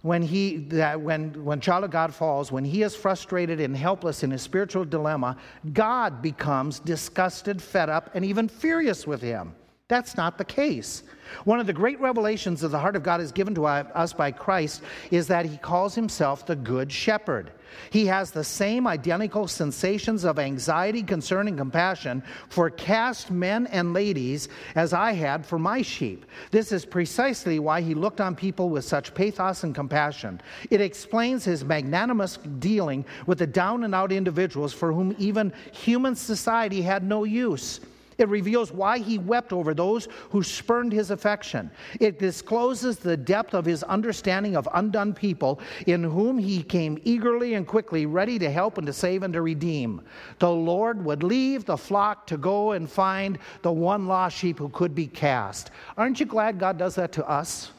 when 0.01 0.21
he 0.21 0.57
that 0.57 0.99
when 0.99 1.43
when 1.43 1.59
child 1.59 1.83
of 1.83 1.91
god 1.91 2.13
falls 2.13 2.51
when 2.51 2.63
he 2.63 2.83
is 2.83 2.95
frustrated 2.95 3.59
and 3.59 3.75
helpless 3.75 4.23
in 4.23 4.31
his 4.31 4.41
spiritual 4.41 4.85
dilemma 4.85 5.35
god 5.73 6.21
becomes 6.21 6.79
disgusted 6.79 7.61
fed 7.61 7.89
up 7.89 8.09
and 8.13 8.23
even 8.23 8.47
furious 8.47 9.05
with 9.05 9.21
him 9.21 9.53
that's 9.89 10.15
not 10.15 10.37
the 10.37 10.45
case 10.45 11.03
one 11.43 11.59
of 11.59 11.67
the 11.67 11.73
great 11.73 11.99
revelations 11.99 12.63
of 12.63 12.71
the 12.71 12.79
heart 12.79 12.95
of 12.95 13.03
god 13.03 13.19
is 13.19 13.33
given 13.33 13.53
to 13.53 13.65
us 13.65 14.13
by 14.13 14.31
christ 14.31 14.81
is 15.11 15.27
that 15.27 15.45
he 15.45 15.57
calls 15.57 15.93
himself 15.93 16.45
the 16.45 16.55
good 16.55 16.89
shepherd 16.89 17.51
he 17.89 18.05
has 18.07 18.31
the 18.31 18.43
same 18.43 18.87
identical 18.87 19.47
sensations 19.47 20.23
of 20.23 20.39
anxiety, 20.39 21.03
concern, 21.03 21.47
and 21.47 21.57
compassion 21.57 22.23
for 22.49 22.69
cast 22.69 23.31
men 23.31 23.67
and 23.67 23.93
ladies 23.93 24.49
as 24.75 24.93
I 24.93 25.13
had 25.13 25.45
for 25.45 25.59
my 25.59 25.81
sheep. 25.81 26.25
This 26.51 26.71
is 26.71 26.85
precisely 26.85 27.59
why 27.59 27.81
he 27.81 27.93
looked 27.93 28.21
on 28.21 28.35
people 28.35 28.69
with 28.69 28.85
such 28.85 29.13
pathos 29.13 29.63
and 29.63 29.73
compassion. 29.73 30.41
It 30.69 30.81
explains 30.81 31.45
his 31.45 31.63
magnanimous 31.63 32.37
dealing 32.59 33.05
with 33.25 33.39
the 33.39 33.47
down 33.47 33.83
and 33.83 33.95
out 33.95 34.11
individuals 34.11 34.73
for 34.73 34.93
whom 34.93 35.15
even 35.17 35.53
human 35.71 36.15
society 36.15 36.81
had 36.81 37.03
no 37.03 37.23
use. 37.23 37.79
It 38.19 38.27
reveals 38.27 38.71
why 38.71 38.99
he 38.99 39.17
wept 39.17 39.53
over 39.53 39.73
those 39.73 40.09
who 40.29 40.43
spurned 40.43 40.91
his 40.91 41.09
affection. 41.09 41.71
It 41.99 42.19
discloses 42.19 42.99
the 42.99 43.17
depth 43.17 43.53
of 43.53 43.65
his 43.65 43.81
understanding 43.83 44.57
of 44.57 44.67
undone 44.73 45.13
people 45.13 45.61
in 45.87 46.03
whom 46.03 46.37
he 46.37 46.61
came 46.61 46.99
eagerly 47.05 47.53
and 47.53 47.65
quickly, 47.65 48.05
ready 48.05 48.37
to 48.37 48.51
help 48.51 48.77
and 48.77 48.85
to 48.85 48.93
save 48.93 49.23
and 49.23 49.33
to 49.33 49.41
redeem. 49.41 50.01
The 50.39 50.51
Lord 50.51 51.03
would 51.05 51.23
leave 51.23 51.63
the 51.63 51.77
flock 51.77 52.27
to 52.27 52.37
go 52.37 52.73
and 52.73 52.91
find 52.91 53.39
the 53.61 53.71
one 53.71 54.07
lost 54.07 54.37
sheep 54.37 54.59
who 54.59 54.69
could 54.69 54.93
be 54.93 55.07
cast. 55.07 55.71
Aren't 55.97 56.19
you 56.19 56.25
glad 56.25 56.59
God 56.59 56.77
does 56.77 56.95
that 56.95 57.13
to 57.13 57.27
us? 57.27 57.71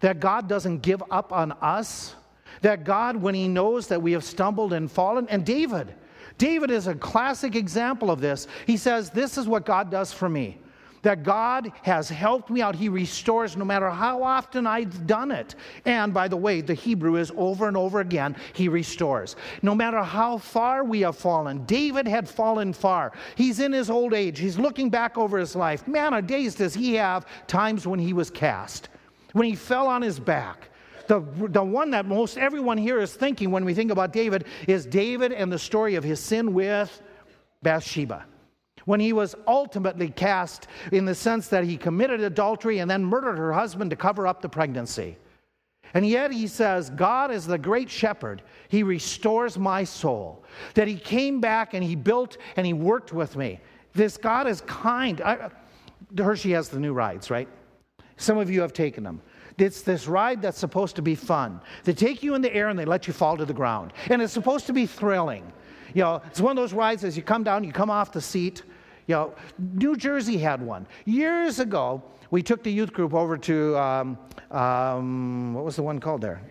That 0.00 0.20
God 0.20 0.48
doesn't 0.48 0.82
give 0.82 1.02
up 1.10 1.32
on 1.32 1.52
us? 1.52 2.16
That 2.62 2.84
God, 2.84 3.16
when 3.16 3.34
he 3.34 3.46
knows 3.46 3.86
that 3.88 4.02
we 4.02 4.12
have 4.12 4.24
stumbled 4.24 4.72
and 4.72 4.90
fallen, 4.90 5.28
and 5.28 5.44
David, 5.46 5.94
David 6.38 6.70
is 6.70 6.86
a 6.86 6.94
classic 6.94 7.54
example 7.54 8.10
of 8.10 8.20
this. 8.20 8.46
He 8.66 8.76
says, 8.76 9.10
This 9.10 9.38
is 9.38 9.48
what 9.48 9.64
God 9.64 9.90
does 9.90 10.12
for 10.12 10.28
me. 10.28 10.58
That 11.02 11.22
God 11.22 11.70
has 11.82 12.08
helped 12.08 12.50
me 12.50 12.60
out. 12.60 12.74
He 12.74 12.88
restores 12.88 13.56
no 13.56 13.64
matter 13.64 13.88
how 13.88 14.22
often 14.22 14.66
I've 14.66 15.06
done 15.06 15.30
it. 15.30 15.54
And 15.84 16.12
by 16.12 16.26
the 16.26 16.36
way, 16.36 16.60
the 16.60 16.74
Hebrew 16.74 17.16
is 17.16 17.30
over 17.36 17.68
and 17.68 17.76
over 17.76 18.00
again, 18.00 18.34
He 18.54 18.68
restores. 18.68 19.36
No 19.62 19.74
matter 19.74 20.02
how 20.02 20.38
far 20.38 20.82
we 20.82 21.02
have 21.02 21.16
fallen, 21.16 21.64
David 21.64 22.08
had 22.08 22.28
fallen 22.28 22.72
far. 22.72 23.12
He's 23.36 23.60
in 23.60 23.72
his 23.72 23.88
old 23.88 24.14
age, 24.14 24.38
he's 24.38 24.58
looking 24.58 24.90
back 24.90 25.16
over 25.16 25.38
his 25.38 25.54
life. 25.54 25.86
Man, 25.86 26.14
a 26.14 26.22
days 26.22 26.56
does 26.56 26.74
he 26.74 26.94
have 26.94 27.26
times 27.46 27.86
when 27.86 28.00
he 28.00 28.12
was 28.12 28.30
cast, 28.30 28.88
when 29.32 29.46
he 29.46 29.54
fell 29.54 29.86
on 29.86 30.02
his 30.02 30.18
back 30.18 30.70
the, 31.06 31.20
the 31.48 31.62
one 31.62 31.90
that 31.90 32.06
most 32.06 32.38
everyone 32.38 32.78
here 32.78 33.00
is 33.00 33.12
thinking 33.12 33.50
when 33.50 33.64
we 33.64 33.74
think 33.74 33.90
about 33.90 34.12
David 34.12 34.46
is 34.66 34.86
David 34.86 35.32
and 35.32 35.52
the 35.52 35.58
story 35.58 35.94
of 35.94 36.04
his 36.04 36.20
sin 36.20 36.52
with 36.54 37.02
Bathsheba. 37.62 38.24
When 38.84 39.00
he 39.00 39.12
was 39.12 39.34
ultimately 39.46 40.08
cast 40.10 40.68
in 40.92 41.04
the 41.04 41.14
sense 41.14 41.48
that 41.48 41.64
he 41.64 41.76
committed 41.76 42.20
adultery 42.20 42.78
and 42.78 42.90
then 42.90 43.04
murdered 43.04 43.38
her 43.38 43.52
husband 43.52 43.90
to 43.90 43.96
cover 43.96 44.26
up 44.26 44.40
the 44.40 44.48
pregnancy. 44.48 45.16
And 45.94 46.06
yet 46.06 46.30
he 46.30 46.46
says, 46.46 46.90
God 46.90 47.30
is 47.30 47.46
the 47.46 47.58
great 47.58 47.90
shepherd. 47.90 48.42
He 48.68 48.82
restores 48.82 49.58
my 49.58 49.82
soul. 49.84 50.44
That 50.74 50.88
he 50.88 50.96
came 50.96 51.40
back 51.40 51.74
and 51.74 51.82
he 51.82 51.96
built 51.96 52.36
and 52.56 52.66
he 52.66 52.72
worked 52.72 53.12
with 53.12 53.34
me. 53.36 53.60
This 53.92 54.16
God 54.16 54.46
is 54.46 54.60
kind. 54.62 55.20
I, 55.20 55.50
Hershey 56.16 56.52
has 56.52 56.68
the 56.68 56.78
new 56.78 56.92
rides, 56.92 57.30
right? 57.30 57.48
Some 58.16 58.38
of 58.38 58.50
you 58.50 58.60
have 58.60 58.72
taken 58.72 59.04
them. 59.04 59.20
It's 59.58 59.82
this 59.82 60.06
ride 60.06 60.42
that's 60.42 60.58
supposed 60.58 60.96
to 60.96 61.02
be 61.02 61.14
fun. 61.14 61.60
They 61.84 61.94
take 61.94 62.22
you 62.22 62.34
in 62.34 62.42
the 62.42 62.54
air 62.54 62.68
and 62.68 62.78
they 62.78 62.84
let 62.84 63.06
you 63.06 63.12
fall 63.12 63.36
to 63.36 63.44
the 63.44 63.54
ground. 63.54 63.92
And 64.10 64.20
it's 64.20 64.32
supposed 64.32 64.66
to 64.66 64.72
be 64.72 64.86
thrilling. 64.86 65.50
You 65.94 66.02
know, 66.02 66.22
it's 66.26 66.40
one 66.40 66.56
of 66.56 66.62
those 66.62 66.74
rides 66.74 67.04
as 67.04 67.16
you 67.16 67.22
come 67.22 67.42
down, 67.42 67.64
you 67.64 67.72
come 67.72 67.90
off 67.90 68.12
the 68.12 68.20
seat. 68.20 68.62
You 69.06 69.14
know, 69.14 69.34
New 69.58 69.96
Jersey 69.96 70.36
had 70.36 70.60
one. 70.60 70.86
Years 71.04 71.58
ago, 71.58 72.02
we 72.30 72.42
took 72.42 72.62
the 72.62 72.72
youth 72.72 72.92
group 72.92 73.14
over 73.14 73.38
to, 73.38 73.78
um, 73.78 74.18
um, 74.50 75.54
what 75.54 75.64
was 75.64 75.76
the 75.76 75.82
one 75.82 76.00
called 76.00 76.20
there? 76.20 76.42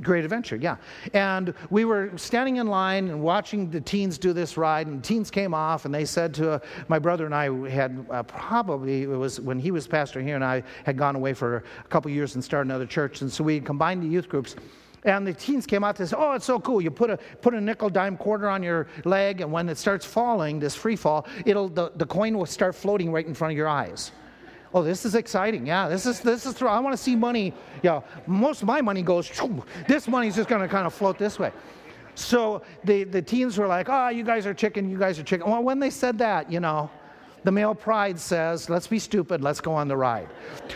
Great 0.00 0.24
Adventure, 0.24 0.56
yeah. 0.56 0.76
And 1.12 1.54
we 1.70 1.84
were 1.84 2.10
standing 2.16 2.56
in 2.56 2.66
line 2.66 3.08
and 3.08 3.22
watching 3.22 3.70
the 3.70 3.80
teens 3.80 4.18
do 4.18 4.32
this 4.32 4.56
ride, 4.56 4.86
and 4.86 5.02
teens 5.02 5.30
came 5.30 5.54
off, 5.54 5.84
and 5.84 5.94
they 5.94 6.04
said 6.04 6.34
to 6.34 6.52
uh, 6.52 6.58
my 6.88 6.98
brother 6.98 7.24
and 7.24 7.34
I 7.34 7.68
had 7.68 8.06
uh, 8.10 8.22
probably 8.22 9.02
it 9.02 9.06
was 9.06 9.40
when 9.40 9.58
he 9.58 9.70
was 9.70 9.86
pastor 9.86 10.20
here, 10.20 10.34
and 10.34 10.44
I 10.44 10.62
had 10.84 10.96
gone 10.98 11.16
away 11.16 11.32
for 11.32 11.64
a 11.84 11.88
couple 11.88 12.10
years 12.10 12.34
and 12.34 12.44
started 12.44 12.68
another 12.68 12.86
church, 12.86 13.22
and 13.22 13.32
so 13.32 13.42
we 13.42 13.60
combined 13.60 14.02
the 14.02 14.08
youth 14.08 14.28
groups. 14.28 14.56
And 15.04 15.24
the 15.24 15.32
teens 15.32 15.66
came 15.66 15.84
out 15.84 15.98
and 16.00 16.08
said, 16.08 16.18
"Oh, 16.18 16.32
it's 16.32 16.44
so 16.44 16.58
cool! 16.58 16.80
You 16.80 16.90
put 16.90 17.10
a 17.10 17.16
put 17.40 17.54
a 17.54 17.60
nickel 17.60 17.88
dime 17.88 18.16
quarter 18.16 18.48
on 18.48 18.62
your 18.62 18.88
leg, 19.04 19.40
and 19.40 19.52
when 19.52 19.68
it 19.68 19.78
starts 19.78 20.04
falling, 20.04 20.58
this 20.58 20.74
free 20.74 20.96
fall, 20.96 21.26
it'll 21.44 21.68
the, 21.68 21.92
the 21.94 22.06
coin 22.06 22.36
will 22.36 22.46
start 22.46 22.74
floating 22.74 23.12
right 23.12 23.26
in 23.26 23.34
front 23.34 23.52
of 23.52 23.56
your 23.56 23.68
eyes." 23.68 24.10
Oh, 24.74 24.82
this 24.82 25.04
is 25.04 25.14
exciting. 25.14 25.66
Yeah, 25.66 25.88
this 25.88 26.06
is 26.06 26.20
this 26.20 26.46
is. 26.46 26.60
I 26.62 26.80
want 26.80 26.96
to 26.96 27.02
see 27.02 27.16
money. 27.16 27.54
Yeah, 27.82 28.00
most 28.26 28.62
of 28.62 28.68
my 28.68 28.80
money 28.82 29.02
goes. 29.02 29.30
This 29.86 30.08
money's 30.08 30.36
just 30.36 30.48
going 30.48 30.62
to 30.62 30.68
kind 30.68 30.86
of 30.86 30.94
float 30.94 31.18
this 31.18 31.38
way. 31.38 31.52
So 32.14 32.62
the 32.84 33.04
the 33.04 33.22
teens 33.22 33.58
were 33.58 33.66
like, 33.66 33.88
"Oh, 33.88 34.08
you 34.08 34.24
guys 34.24 34.46
are 34.46 34.54
chicken. 34.54 34.90
You 34.90 34.98
guys 34.98 35.18
are 35.18 35.22
chicken." 35.22 35.48
Well, 35.48 35.62
when 35.62 35.78
they 35.78 35.90
said 35.90 36.18
that, 36.18 36.50
you 36.50 36.60
know, 36.60 36.90
the 37.46 37.52
male 37.52 37.76
pride 37.76 38.18
says, 38.18 38.68
let's 38.68 38.88
be 38.88 38.98
stupid, 38.98 39.40
let's 39.40 39.60
go 39.60 39.72
on 39.72 39.86
the 39.86 39.96
ride. 39.96 40.28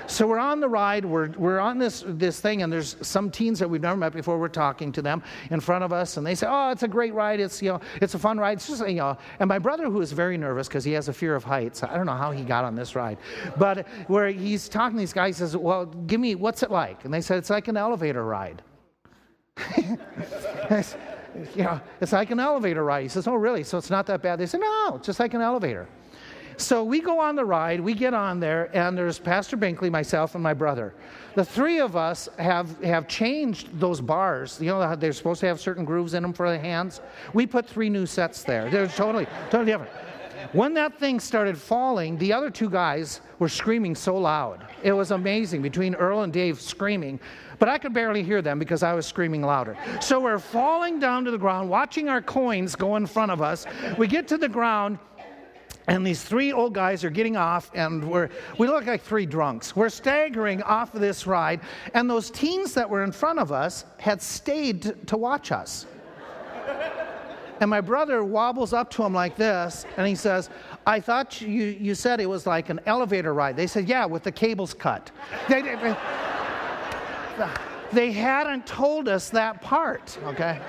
So 0.06 0.24
we're 0.24 0.38
on 0.38 0.60
the 0.60 0.68
ride, 0.68 1.04
we're, 1.04 1.30
we're 1.30 1.58
on 1.58 1.78
this, 1.78 2.04
this 2.06 2.38
thing, 2.38 2.62
and 2.62 2.72
there's 2.72 2.94
some 3.02 3.28
teens 3.28 3.58
that 3.58 3.68
we've 3.68 3.80
never 3.80 3.96
met 3.96 4.12
before, 4.12 4.38
we're 4.38 4.46
talking 4.46 4.92
to 4.92 5.02
them 5.02 5.20
in 5.50 5.58
front 5.58 5.82
of 5.82 5.92
us, 5.92 6.16
and 6.16 6.24
they 6.24 6.36
say, 6.36 6.46
oh, 6.48 6.70
it's 6.70 6.84
a 6.84 6.88
great 6.88 7.12
ride, 7.12 7.40
it's, 7.40 7.60
you 7.60 7.70
know, 7.70 7.80
it's 8.00 8.14
a 8.14 8.20
fun 8.20 8.38
ride. 8.38 8.58
It's 8.58 8.68
just, 8.68 8.86
you 8.88 8.94
know, 8.94 9.18
and 9.40 9.48
my 9.48 9.58
brother, 9.58 9.90
who 9.90 10.00
is 10.00 10.12
very 10.12 10.38
nervous 10.38 10.68
because 10.68 10.84
he 10.84 10.92
has 10.92 11.08
a 11.08 11.12
fear 11.12 11.34
of 11.34 11.42
heights, 11.42 11.82
I 11.82 11.96
don't 11.96 12.06
know 12.06 12.14
how 12.14 12.30
he 12.30 12.44
got 12.44 12.64
on 12.64 12.76
this 12.76 12.94
ride, 12.94 13.18
but 13.58 13.84
where 14.06 14.28
he's 14.28 14.68
talking 14.68 14.96
to 14.96 15.00
these 15.00 15.12
guys, 15.12 15.38
he 15.38 15.40
says, 15.40 15.56
well, 15.56 15.86
give 15.86 16.20
me, 16.20 16.36
what's 16.36 16.62
it 16.62 16.70
like? 16.70 17.04
And 17.04 17.12
they 17.12 17.20
said, 17.20 17.38
it's 17.38 17.50
like 17.50 17.66
an 17.66 17.76
elevator 17.76 18.24
ride. 18.24 18.62
you 21.56 21.64
know, 21.64 21.80
it's 22.00 22.12
like 22.12 22.30
an 22.30 22.38
elevator 22.38 22.84
ride. 22.84 23.02
He 23.02 23.08
says, 23.08 23.26
oh, 23.26 23.34
really? 23.34 23.64
So 23.64 23.76
it's 23.76 23.90
not 23.90 24.06
that 24.06 24.22
bad? 24.22 24.38
They 24.38 24.46
said, 24.46 24.60
no, 24.60 24.94
it's 24.94 25.06
just 25.06 25.18
like 25.18 25.34
an 25.34 25.40
elevator. 25.40 25.88
So 26.60 26.84
we 26.84 27.00
go 27.00 27.18
on 27.18 27.36
the 27.36 27.44
ride, 27.44 27.80
we 27.80 27.94
get 27.94 28.12
on 28.12 28.38
there, 28.38 28.68
and 28.76 28.96
there's 28.96 29.18
Pastor 29.18 29.56
Binkley, 29.56 29.90
myself, 29.90 30.34
and 30.34 30.42
my 30.42 30.52
brother. 30.52 30.92
The 31.34 31.44
three 31.44 31.80
of 31.80 31.96
us 31.96 32.28
have, 32.38 32.78
have 32.82 33.08
changed 33.08 33.80
those 33.80 34.02
bars. 34.02 34.60
You 34.60 34.68
know, 34.68 34.94
they're 34.94 35.14
supposed 35.14 35.40
to 35.40 35.46
have 35.46 35.58
certain 35.58 35.86
grooves 35.86 36.12
in 36.12 36.22
them 36.22 36.34
for 36.34 36.50
the 36.50 36.58
hands. 36.58 37.00
We 37.32 37.46
put 37.46 37.66
three 37.66 37.88
new 37.88 38.04
sets 38.04 38.42
there. 38.42 38.68
They're 38.68 38.88
totally, 38.88 39.26
totally 39.48 39.72
different. 39.72 39.90
When 40.52 40.74
that 40.74 40.98
thing 40.98 41.18
started 41.18 41.56
falling, 41.56 42.18
the 42.18 42.32
other 42.32 42.50
two 42.50 42.68
guys 42.68 43.22
were 43.38 43.48
screaming 43.48 43.94
so 43.94 44.18
loud. 44.18 44.66
It 44.82 44.92
was 44.92 45.12
amazing 45.12 45.62
between 45.62 45.94
Earl 45.94 46.22
and 46.22 46.32
Dave 46.32 46.60
screaming, 46.60 47.20
but 47.58 47.70
I 47.70 47.78
could 47.78 47.94
barely 47.94 48.22
hear 48.22 48.42
them 48.42 48.58
because 48.58 48.82
I 48.82 48.92
was 48.92 49.06
screaming 49.06 49.42
louder. 49.42 49.78
So 50.00 50.20
we're 50.20 50.38
falling 50.38 50.98
down 50.98 51.24
to 51.24 51.30
the 51.30 51.38
ground, 51.38 51.70
watching 51.70 52.10
our 52.10 52.20
coins 52.20 52.76
go 52.76 52.96
in 52.96 53.06
front 53.06 53.30
of 53.32 53.40
us. 53.40 53.66
We 53.96 54.08
get 54.08 54.28
to 54.28 54.36
the 54.36 54.48
ground, 54.48 54.98
and 55.86 56.06
these 56.06 56.22
three 56.22 56.52
old 56.52 56.74
guys 56.74 57.04
are 57.04 57.10
getting 57.10 57.36
off, 57.36 57.70
and 57.74 58.08
we're, 58.08 58.28
we 58.58 58.66
look 58.66 58.86
like 58.86 59.02
three 59.02 59.26
drunks. 59.26 59.74
We're 59.74 59.88
staggering 59.88 60.62
off 60.62 60.94
of 60.94 61.00
this 61.00 61.26
ride, 61.26 61.60
and 61.94 62.08
those 62.08 62.30
teens 62.30 62.74
that 62.74 62.88
were 62.88 63.02
in 63.02 63.12
front 63.12 63.38
of 63.38 63.50
us 63.52 63.84
had 63.98 64.22
stayed 64.22 64.94
to, 65.06 65.16
watch 65.16 65.52
us. 65.52 65.86
and 67.60 67.68
my 67.68 67.80
brother 67.80 68.24
wobbles 68.24 68.72
up 68.72 68.90
to 68.90 69.02
him 69.02 69.12
like 69.12 69.36
this, 69.36 69.86
and 69.96 70.06
he 70.06 70.14
says, 70.14 70.50
I 70.86 71.00
thought 71.00 71.40
you, 71.40 71.48
you 71.48 71.94
said 71.94 72.20
it 72.20 72.28
was 72.28 72.46
like 72.46 72.68
an 72.68 72.80
elevator 72.86 73.34
ride. 73.34 73.56
They 73.56 73.66
said, 73.66 73.88
Yeah, 73.88 74.06
with 74.06 74.22
the 74.22 74.32
cables 74.32 74.72
cut. 74.72 75.10
They, 75.48 75.62
they, 75.62 75.96
they 77.92 78.12
hadn't 78.12 78.66
told 78.66 79.08
us 79.08 79.30
that 79.30 79.60
part, 79.60 80.18
okay? 80.24 80.60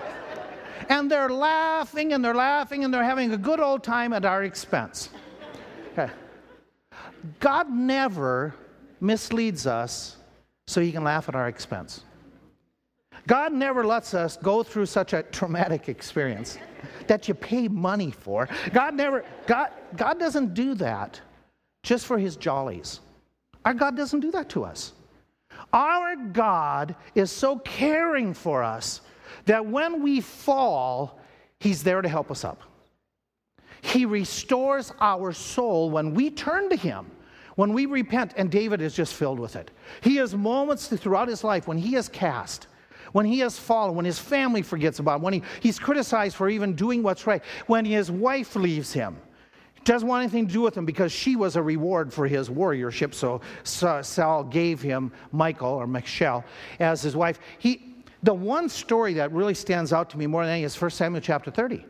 And 0.90 1.10
they're 1.10 1.30
laughing 1.30 2.14
and 2.14 2.24
they're 2.24 2.36
laughing 2.36 2.84
and 2.84 2.94
they're 2.94 3.04
having 3.04 3.32
a 3.34 3.38
good 3.38 3.60
old 3.60 3.84
time 3.84 4.14
at 4.14 4.26
our 4.26 4.44
expense. 4.44 5.10
Okay. 5.92 6.12
God 7.40 7.70
never 7.70 8.56
misleads 9.00 9.68
us 9.68 10.18
so 10.68 10.82
he 10.82 10.92
can 10.92 11.04
laugh 11.04 11.28
at 11.30 11.36
our 11.36 11.48
expense. 11.48 12.04
God 13.28 13.54
never 13.54 13.86
lets 13.86 14.14
us 14.14 14.38
go 14.38 14.64
through 14.64 14.88
such 14.88 15.14
a 15.14 15.24
traumatic 15.24 15.90
experience 15.90 16.58
that 17.08 17.28
you 17.28 17.34
pay 17.34 17.68
money 17.68 18.12
for. 18.12 18.48
God 18.74 18.96
never, 18.96 19.24
God, 19.46 19.70
God 19.96 20.20
doesn't 20.20 20.54
do 20.54 20.74
that 20.76 21.22
just 21.84 22.06
for 22.06 22.18
his 22.18 22.36
jollies. 22.36 23.00
Our 23.66 23.74
God 23.74 23.96
doesn't 23.96 24.22
do 24.22 24.32
that 24.32 24.50
to 24.50 24.64
us. 24.64 24.94
Our 25.74 26.16
God 26.16 26.96
is 27.14 27.32
so 27.32 27.60
caring 27.60 28.34
for 28.34 28.64
us 28.64 29.02
that 29.46 29.66
when 29.66 30.02
we 30.04 30.22
fall, 30.22 31.20
He's 31.60 31.84
there 31.84 32.02
to 32.02 32.10
help 32.10 32.32
us 32.32 32.44
up. 32.44 32.62
He 33.82 34.06
restores 34.06 34.94
our 35.00 35.32
soul 35.32 35.90
when 35.92 36.14
we 36.14 36.30
turn 36.30 36.70
to 36.70 36.76
Him, 36.76 37.06
when 37.56 37.74
we 37.74 37.86
repent, 37.86 38.34
and 38.38 38.50
David 38.50 38.82
is 38.82 38.96
just 38.96 39.14
filled 39.14 39.40
with 39.40 39.56
it. 39.56 39.72
He 40.02 40.16
has 40.18 40.36
moments 40.36 40.88
throughout 40.88 41.28
his 41.28 41.44
life 41.44 41.68
when 41.68 41.78
he 41.78 41.96
is 41.96 42.08
cast, 42.08 42.68
when 43.12 43.26
he 43.26 43.40
has 43.40 43.60
fallen, 43.60 43.96
when 43.96 44.06
his 44.06 44.20
family 44.20 44.62
forgets 44.62 45.00
about 45.00 45.18
him, 45.18 45.22
when 45.24 45.34
he, 45.34 45.44
he's 45.60 45.78
criticized 45.78 46.36
for 46.36 46.50
even 46.50 46.74
doing 46.76 47.04
what's 47.04 47.28
right, 47.28 47.44
when 47.68 47.86
his 47.86 48.10
wife 48.10 48.56
leaves 48.56 48.94
him. 48.94 49.18
Doesn't 49.84 50.08
want 50.08 50.24
anything 50.24 50.48
to 50.48 50.54
do 50.54 50.62
with 50.62 50.78
him 50.78 50.86
because 50.86 51.12
she 51.12 51.36
was 51.36 51.56
a 51.56 51.62
reward 51.62 52.14
for 52.14 52.28
his 52.28 52.50
warriorship. 52.50 53.16
So 53.16 53.42
Saul 53.64 54.44
gave 54.44 54.82
him 54.82 55.12
Michael 55.32 55.70
or 55.70 55.88
Michelle 55.88 56.46
as 56.80 57.02
his 57.02 57.16
wife. 57.16 57.40
He, 57.58 57.91
the 58.24 58.34
one 58.34 58.70
story 58.70 59.14
that 59.16 59.32
really 59.32 59.54
stands 59.54 59.92
out 59.92 60.10
to 60.12 60.18
me 60.18 60.28
more 60.28 60.46
than 60.46 60.54
any 60.54 60.64
is 60.64 60.80
1 60.80 60.92
Samuel 60.92 61.22
chapter 61.22 61.52
30. 61.52 61.86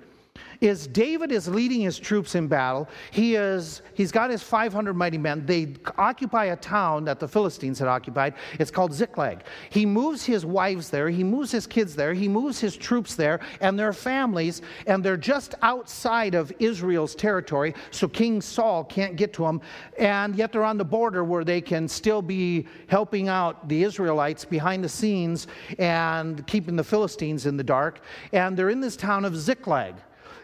Is 0.61 0.85
David 0.85 1.31
is 1.31 1.47
leading 1.47 1.81
his 1.81 1.97
troops 1.97 2.35
in 2.35 2.47
battle. 2.47 2.87
He 3.09 3.35
is, 3.35 3.81
he's 3.95 4.11
got 4.11 4.29
his 4.29 4.43
500 4.43 4.93
mighty 4.93 5.17
men. 5.17 5.43
They 5.45 5.73
occupy 5.97 6.45
a 6.45 6.55
town 6.55 7.03
that 7.05 7.19
the 7.19 7.27
Philistines 7.27 7.79
had 7.79 7.87
occupied. 7.87 8.35
It's 8.59 8.69
called 8.69 8.93
Ziklag. 8.93 9.43
He 9.71 9.87
moves 9.87 10.23
his 10.23 10.45
wives 10.45 10.91
there. 10.91 11.09
He 11.09 11.23
moves 11.23 11.51
his 11.51 11.65
kids 11.65 11.95
there. 11.95 12.13
He 12.13 12.27
moves 12.27 12.59
his 12.59 12.77
troops 12.77 13.15
there 13.15 13.39
and 13.59 13.77
their 13.77 13.91
families. 13.91 14.61
And 14.85 15.03
they're 15.03 15.17
just 15.17 15.55
outside 15.63 16.35
of 16.35 16.53
Israel's 16.59 17.15
territory, 17.15 17.73
so 17.89 18.07
King 18.07 18.39
Saul 18.39 18.83
can't 18.83 19.15
get 19.15 19.33
to 19.33 19.43
them. 19.43 19.61
And 19.97 20.35
yet 20.35 20.51
they're 20.51 20.63
on 20.63 20.77
the 20.77 20.85
border 20.85 21.23
where 21.23 21.43
they 21.43 21.61
can 21.61 21.87
still 21.87 22.21
be 22.21 22.67
helping 22.87 23.29
out 23.29 23.67
the 23.67 23.83
Israelites 23.83 24.45
behind 24.45 24.83
the 24.83 24.89
scenes 24.89 25.47
and 25.79 26.45
keeping 26.45 26.75
the 26.75 26.83
Philistines 26.83 27.47
in 27.47 27.57
the 27.57 27.63
dark. 27.63 28.01
And 28.31 28.55
they're 28.55 28.69
in 28.69 28.79
this 28.79 28.95
town 28.95 29.25
of 29.25 29.35
Ziklag. 29.35 29.95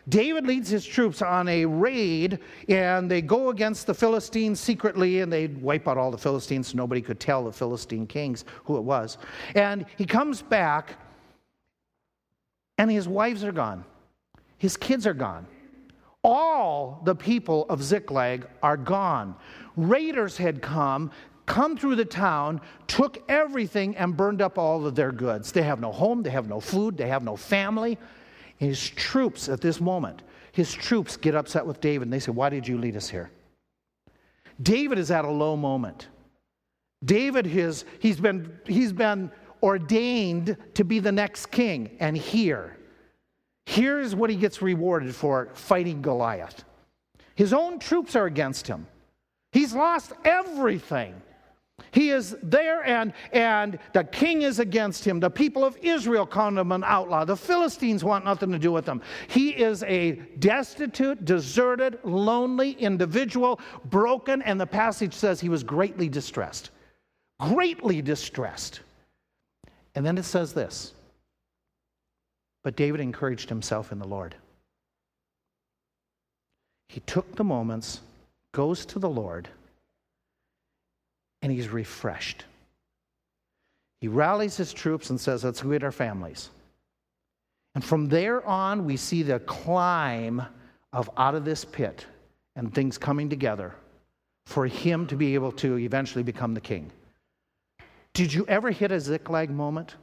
David 0.10 0.48
leads 0.48 0.70
his 0.70 0.86
troops 0.86 1.22
on 1.22 1.50
a 1.50 1.66
raid, 1.66 2.40
and 2.70 3.12
they 3.12 3.22
go 3.22 3.50
against 3.50 3.88
the 3.88 3.94
Philistines 3.94 4.60
secretly, 4.60 5.20
and 5.20 5.32
they 5.32 5.48
wipe 5.48 5.88
out 5.88 5.98
all 5.98 6.12
the 6.12 6.18
Philistines 6.18 6.70
so 6.70 6.78
nobody 6.78 7.02
could 7.02 7.20
tell 7.20 7.44
the 7.44 7.52
Philistine 7.52 8.08
kings 8.08 8.46
who 8.64 8.78
it 8.78 8.84
was. 8.84 9.18
And 9.56 9.86
he 9.98 10.06
comes 10.06 10.42
back, 10.42 10.98
and 12.78 12.90
his 12.90 13.08
wives 13.08 13.44
are 13.44 13.52
gone, 13.52 13.84
his 14.58 14.78
kids 14.78 15.06
are 15.06 15.14
gone. 15.14 15.46
All 16.24 17.02
the 17.04 17.16
people 17.16 17.66
of 17.70 17.84
Ziklag 17.84 18.48
are 18.64 18.78
gone. 18.78 19.36
Raiders 19.76 20.38
had 20.38 20.62
come, 20.62 21.12
come 21.46 21.78
through 21.78 21.96
the 21.96 22.06
town, 22.06 22.62
took 22.88 23.24
everything, 23.30 23.96
and 23.98 24.16
burned 24.16 24.42
up 24.42 24.58
all 24.58 24.86
of 24.86 24.96
their 24.96 25.12
goods. 25.12 25.52
They 25.52 25.64
have 25.64 25.80
no 25.80 25.92
home, 25.92 26.24
they 26.24 26.30
have 26.30 26.48
no 26.48 26.60
food, 26.60 26.98
they 26.98 27.08
have 27.08 27.24
no 27.24 27.36
family. 27.36 27.98
His 28.58 28.90
troops 28.90 29.50
at 29.50 29.62
this 29.62 29.80
moment, 29.80 30.24
his 30.52 30.74
troops 30.74 31.16
get 31.16 31.36
upset 31.36 31.66
with 31.66 31.80
David 31.80 32.08
and 32.08 32.14
they 32.14 32.20
say, 32.20 32.32
Why 32.32 32.50
did 32.50 32.68
you 32.68 32.78
lead 32.78 32.96
us 32.96 33.10
here? 33.10 33.30
David 34.62 34.98
is 34.98 35.12
at 35.12 35.26
a 35.26 35.30
low 35.30 35.56
moment. 35.56 36.08
David 37.06 37.46
has 37.46 37.86
he's 38.00 38.20
been 38.20 38.60
he's 38.66 38.92
been 38.92 39.32
ordained 39.62 40.58
to 40.74 40.84
be 40.84 41.00
the 41.00 41.12
next 41.12 41.48
king, 41.48 41.96
and 42.00 42.18
here, 42.18 42.78
here's 43.66 44.16
what 44.16 44.30
he 44.30 44.36
gets 44.36 44.62
rewarded 44.62 45.14
for 45.14 45.50
fighting 45.54 46.02
Goliath. 46.02 46.64
His 47.36 47.54
own 47.54 47.78
troops 47.78 48.16
are 48.16 48.26
against 48.26 48.68
him. 48.68 48.88
He's 49.52 49.74
lost 49.74 50.14
everything. 50.26 51.22
He 51.92 52.10
is 52.10 52.36
there, 52.42 52.84
and, 52.86 53.14
and 53.32 53.78
the 53.94 54.04
king 54.04 54.42
is 54.42 54.60
against 54.60 55.06
him. 55.06 55.20
The 55.20 55.30
people 55.30 55.64
of 55.64 55.78
Israel 55.82 56.26
call 56.26 56.58
him 56.58 56.72
an 56.72 56.84
outlaw. 56.84 57.24
The 57.24 57.38
Philistines 57.38 58.04
want 58.04 58.26
nothing 58.26 58.52
to 58.52 58.60
do 58.60 58.72
with 58.72 58.88
him. 58.88 59.02
He 59.28 59.52
is 59.52 59.84
a 59.84 60.14
destitute, 60.40 61.24
deserted, 61.24 62.00
lonely 62.04 62.72
individual, 62.72 63.60
broken, 63.86 64.42
and 64.42 64.60
the 64.60 64.66
passage 64.66 65.14
says 65.14 65.40
he 65.40 65.50
was 65.50 65.64
greatly 65.64 66.10
distressed. 66.10 66.72
Greatly 67.40 68.02
distressed. 68.02 68.82
And 69.94 70.06
then 70.06 70.18
it 70.18 70.24
says 70.24 70.54
this 70.54 70.94
But 72.64 72.76
David 72.76 73.02
encouraged 73.02 73.50
himself 73.50 73.92
in 73.92 74.00
the 74.00 74.08
Lord. 74.08 74.36
He 76.90 77.02
took 77.02 77.36
the 77.36 77.44
moments, 77.44 78.02
goes 78.52 78.84
to 78.88 79.00
the 79.00 79.10
Lord 79.10 79.50
and 81.42 81.52
he's 81.52 81.70
refreshed. 81.70 82.46
He 84.02 84.08
rallies 84.08 84.58
his 84.58 84.74
troops 84.74 85.10
and 85.10 85.20
says, 85.20 85.44
Let's 85.44 85.62
greet 85.62 85.84
our 85.84 85.92
families. 85.92 86.50
And 87.76 87.84
from 87.84 88.08
there 88.08 88.46
on, 88.46 88.86
we 88.86 88.98
see 88.98 89.24
the 89.24 89.40
climb 89.40 90.42
of 90.94 91.10
out 91.18 91.36
of 91.36 91.46
this 91.46 91.64
pit 91.64 92.06
and 92.56 92.74
things 92.74 92.98
coming 92.98 93.30
together 93.30 93.76
for 94.46 94.66
him 94.66 95.06
to 95.08 95.16
be 95.16 95.36
able 95.36 95.52
to 95.52 95.78
eventually 95.78 96.24
become 96.24 96.54
the 96.54 96.62
king. 96.62 96.92
Did 98.14 98.34
you 98.34 98.46
ever 98.48 98.72
hit 98.72 98.92
a 98.92 99.00
Ziklag 99.00 99.50
moment 99.50 99.96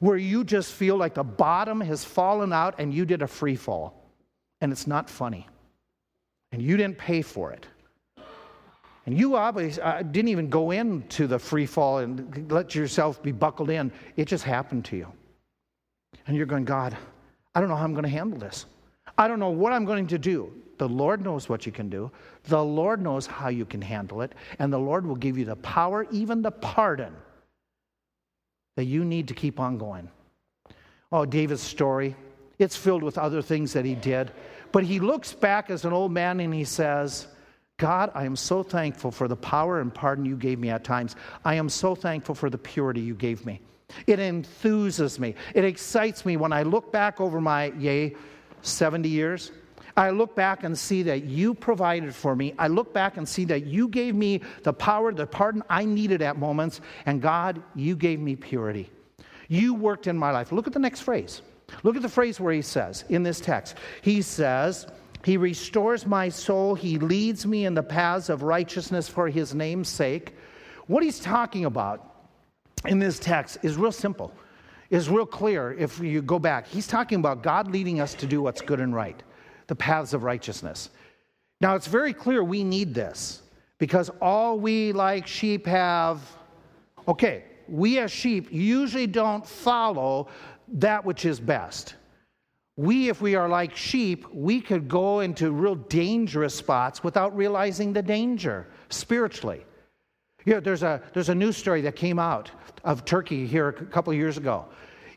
where 0.00 0.16
you 0.16 0.44
just 0.44 0.72
feel 0.72 0.96
like 0.96 1.14
the 1.14 1.24
bottom 1.24 1.80
has 1.80 2.04
fallen 2.04 2.52
out 2.52 2.76
and 2.78 2.94
you 2.94 3.04
did 3.04 3.20
a 3.20 3.26
free 3.26 3.56
fall 3.56 4.02
and 4.60 4.72
it's 4.72 4.86
not 4.86 5.10
funny 5.10 5.46
and 6.52 6.62
you 6.62 6.76
didn't 6.76 6.96
pay 6.96 7.20
for 7.20 7.52
it? 7.52 7.66
And 9.08 9.18
you 9.18 9.36
obviously 9.36 9.82
uh, 9.82 10.02
didn't 10.02 10.28
even 10.28 10.50
go 10.50 10.70
into 10.70 11.26
the 11.26 11.38
free 11.38 11.64
fall 11.64 11.96
and 11.96 12.52
let 12.52 12.74
yourself 12.74 13.22
be 13.22 13.32
buckled 13.32 13.70
in. 13.70 13.90
It 14.16 14.26
just 14.26 14.44
happened 14.44 14.84
to 14.84 14.98
you. 14.98 15.10
And 16.26 16.36
you're 16.36 16.44
going, 16.44 16.66
God, 16.66 16.94
I 17.54 17.60
don't 17.60 17.70
know 17.70 17.76
how 17.76 17.84
I'm 17.84 17.94
going 17.94 18.02
to 18.02 18.10
handle 18.10 18.38
this. 18.38 18.66
I 19.16 19.26
don't 19.26 19.38
know 19.38 19.48
what 19.48 19.72
I'm 19.72 19.86
going 19.86 20.08
to 20.08 20.18
do. 20.18 20.52
The 20.76 20.86
Lord 20.86 21.24
knows 21.24 21.48
what 21.48 21.64
you 21.64 21.72
can 21.72 21.88
do. 21.88 22.10
The 22.44 22.62
Lord 22.62 23.00
knows 23.00 23.26
how 23.26 23.48
you 23.48 23.64
can 23.64 23.80
handle 23.80 24.20
it. 24.20 24.34
And 24.58 24.70
the 24.70 24.78
Lord 24.78 25.06
will 25.06 25.16
give 25.16 25.38
you 25.38 25.46
the 25.46 25.56
power, 25.56 26.06
even 26.10 26.42
the 26.42 26.50
pardon 26.50 27.16
that 28.76 28.84
you 28.84 29.06
need 29.06 29.28
to 29.28 29.34
keep 29.34 29.58
on 29.58 29.78
going. 29.78 30.10
Oh, 31.10 31.24
David's 31.24 31.62
story, 31.62 32.14
it's 32.58 32.76
filled 32.76 33.02
with 33.02 33.16
other 33.16 33.40
things 33.40 33.72
that 33.72 33.86
he 33.86 33.94
did. 33.94 34.32
But 34.70 34.84
he 34.84 35.00
looks 35.00 35.32
back 35.32 35.70
as 35.70 35.86
an 35.86 35.94
old 35.94 36.12
man 36.12 36.40
and 36.40 36.52
he 36.52 36.64
says, 36.64 37.26
God, 37.78 38.10
I 38.14 38.24
am 38.24 38.34
so 38.34 38.64
thankful 38.64 39.12
for 39.12 39.28
the 39.28 39.36
power 39.36 39.80
and 39.80 39.94
pardon 39.94 40.24
you 40.24 40.36
gave 40.36 40.58
me 40.58 40.68
at 40.68 40.82
times. 40.82 41.14
I 41.44 41.54
am 41.54 41.68
so 41.68 41.94
thankful 41.94 42.34
for 42.34 42.50
the 42.50 42.58
purity 42.58 43.00
you 43.00 43.14
gave 43.14 43.46
me. 43.46 43.60
It 44.06 44.18
enthuses 44.18 45.18
me. 45.18 45.34
It 45.54 45.64
excites 45.64 46.26
me 46.26 46.36
when 46.36 46.52
I 46.52 46.64
look 46.64 46.92
back 46.92 47.20
over 47.20 47.40
my, 47.40 47.66
yay, 47.78 48.16
70 48.62 49.08
years. 49.08 49.52
I 49.96 50.10
look 50.10 50.34
back 50.34 50.64
and 50.64 50.76
see 50.76 51.02
that 51.04 51.24
you 51.24 51.54
provided 51.54 52.14
for 52.14 52.34
me. 52.34 52.52
I 52.58 52.66
look 52.66 52.92
back 52.92 53.16
and 53.16 53.28
see 53.28 53.44
that 53.46 53.64
you 53.64 53.88
gave 53.88 54.14
me 54.14 54.42
the 54.64 54.72
power, 54.72 55.12
the 55.12 55.26
pardon 55.26 55.62
I 55.70 55.84
needed 55.84 56.20
at 56.20 56.36
moments. 56.36 56.80
And 57.06 57.22
God, 57.22 57.62
you 57.74 57.96
gave 57.96 58.18
me 58.20 58.34
purity. 58.36 58.90
You 59.48 59.74
worked 59.74 60.08
in 60.08 60.18
my 60.18 60.32
life. 60.32 60.50
Look 60.52 60.66
at 60.66 60.72
the 60.72 60.78
next 60.78 61.02
phrase. 61.02 61.42
Look 61.84 61.96
at 61.96 62.02
the 62.02 62.08
phrase 62.08 62.40
where 62.40 62.52
he 62.52 62.62
says 62.62 63.04
in 63.08 63.22
this 63.22 63.40
text. 63.40 63.76
He 64.02 64.22
says, 64.22 64.86
he 65.24 65.36
restores 65.36 66.06
my 66.06 66.28
soul. 66.28 66.74
He 66.74 66.98
leads 66.98 67.46
me 67.46 67.66
in 67.66 67.74
the 67.74 67.82
paths 67.82 68.28
of 68.28 68.42
righteousness 68.42 69.08
for 69.08 69.28
his 69.28 69.54
name's 69.54 69.88
sake. 69.88 70.34
What 70.86 71.02
he's 71.02 71.20
talking 71.20 71.64
about 71.64 72.14
in 72.86 72.98
this 72.98 73.18
text 73.18 73.58
is 73.62 73.76
real 73.76 73.92
simple, 73.92 74.32
is 74.90 75.10
real 75.10 75.26
clear 75.26 75.72
if 75.72 75.98
you 75.98 76.22
go 76.22 76.38
back. 76.38 76.66
He's 76.66 76.86
talking 76.86 77.18
about 77.18 77.42
God 77.42 77.70
leading 77.70 78.00
us 78.00 78.14
to 78.14 78.26
do 78.26 78.42
what's 78.42 78.60
good 78.60 78.80
and 78.80 78.94
right, 78.94 79.20
the 79.66 79.74
paths 79.74 80.14
of 80.14 80.22
righteousness. 80.22 80.90
Now, 81.60 81.74
it's 81.74 81.88
very 81.88 82.12
clear 82.12 82.44
we 82.44 82.62
need 82.62 82.94
this 82.94 83.42
because 83.78 84.10
all 84.22 84.58
we 84.60 84.92
like 84.92 85.26
sheep 85.26 85.66
have, 85.66 86.20
okay, 87.08 87.44
we 87.68 87.98
as 87.98 88.12
sheep 88.12 88.48
usually 88.50 89.08
don't 89.08 89.46
follow 89.46 90.28
that 90.68 91.04
which 91.04 91.24
is 91.24 91.40
best 91.40 91.94
we, 92.78 93.08
if 93.08 93.20
we 93.20 93.34
are 93.34 93.48
like 93.48 93.74
sheep, 93.74 94.24
we 94.32 94.60
could 94.60 94.86
go 94.86 95.18
into 95.18 95.50
real 95.50 95.74
dangerous 95.74 96.54
spots 96.54 97.02
without 97.02 97.36
realizing 97.36 97.92
the 97.92 98.00
danger 98.00 98.68
spiritually. 98.88 99.66
You 100.44 100.54
know, 100.54 100.60
there's 100.60 100.84
a, 100.84 101.02
there's 101.12 101.28
a 101.28 101.34
news 101.34 101.56
story 101.56 101.80
that 101.80 101.96
came 101.96 102.20
out 102.20 102.52
of 102.84 103.04
Turkey 103.04 103.48
here 103.48 103.70
a 103.70 103.72
couple 103.72 104.12
of 104.12 104.16
years 104.16 104.36
ago. 104.36 104.64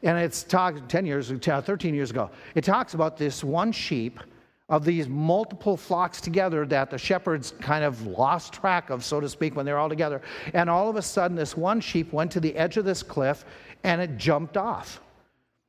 And 0.02 0.18
it's 0.18 0.42
talked 0.42 0.90
10 0.90 1.06
years, 1.06 1.32
uh, 1.32 1.62
13 1.62 1.94
years 1.94 2.10
ago. 2.10 2.32
It 2.56 2.64
talks 2.64 2.96
about 2.96 3.16
this 3.16 3.44
one 3.44 3.72
sheep 3.72 4.20
of 4.68 4.84
these 4.84 5.08
multiple 5.08 5.78
flocks 5.78 6.20
together 6.20 6.66
that 6.66 6.90
the 6.90 6.98
shepherds 6.98 7.54
kind 7.62 7.84
of 7.84 8.08
lost 8.08 8.54
track 8.54 8.90
of, 8.90 9.06
so 9.06 9.20
to 9.20 9.30
speak, 9.30 9.56
when 9.56 9.68
they're 9.68 9.78
all 9.78 9.88
together. 9.88 10.24
And 10.56 10.68
all 10.68 10.90
of 10.90 10.96
a 10.96 11.02
sudden, 11.04 11.38
this 11.38 11.56
one 11.56 11.80
sheep 11.80 12.12
went 12.12 12.32
to 12.32 12.40
the 12.40 12.56
edge 12.56 12.78
of 12.78 12.86
this 12.86 13.04
cliff 13.04 13.46
and 13.84 14.02
it 14.02 14.18
jumped 14.18 14.58
off. 14.58 15.00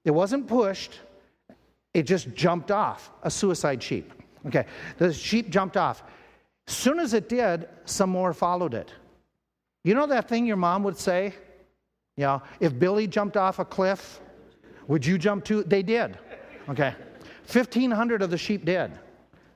It 0.06 0.12
wasn't 0.12 0.48
pushed, 0.48 0.98
it 1.94 2.04
just 2.04 2.34
jumped 2.34 2.70
off, 2.70 3.10
a 3.22 3.30
suicide 3.30 3.82
sheep. 3.82 4.12
Okay, 4.46 4.66
the 4.98 5.12
sheep 5.12 5.50
jumped 5.50 5.76
off. 5.76 6.02
Soon 6.66 6.98
as 6.98 7.14
it 7.14 7.28
did, 7.28 7.68
some 7.84 8.10
more 8.10 8.32
followed 8.32 8.74
it. 8.74 8.92
You 9.84 9.94
know 9.94 10.06
that 10.06 10.28
thing 10.28 10.46
your 10.46 10.56
mom 10.56 10.82
would 10.84 10.98
say? 10.98 11.34
You 12.16 12.24
know, 12.24 12.42
if 12.60 12.78
Billy 12.78 13.06
jumped 13.06 13.36
off 13.36 13.58
a 13.58 13.64
cliff, 13.64 14.20
would 14.86 15.04
you 15.04 15.18
jump 15.18 15.44
too? 15.44 15.62
They 15.64 15.82
did. 15.82 16.18
Okay. 16.68 16.94
1,500 17.50 18.22
of 18.22 18.30
the 18.30 18.38
sheep 18.38 18.64
did 18.64 18.92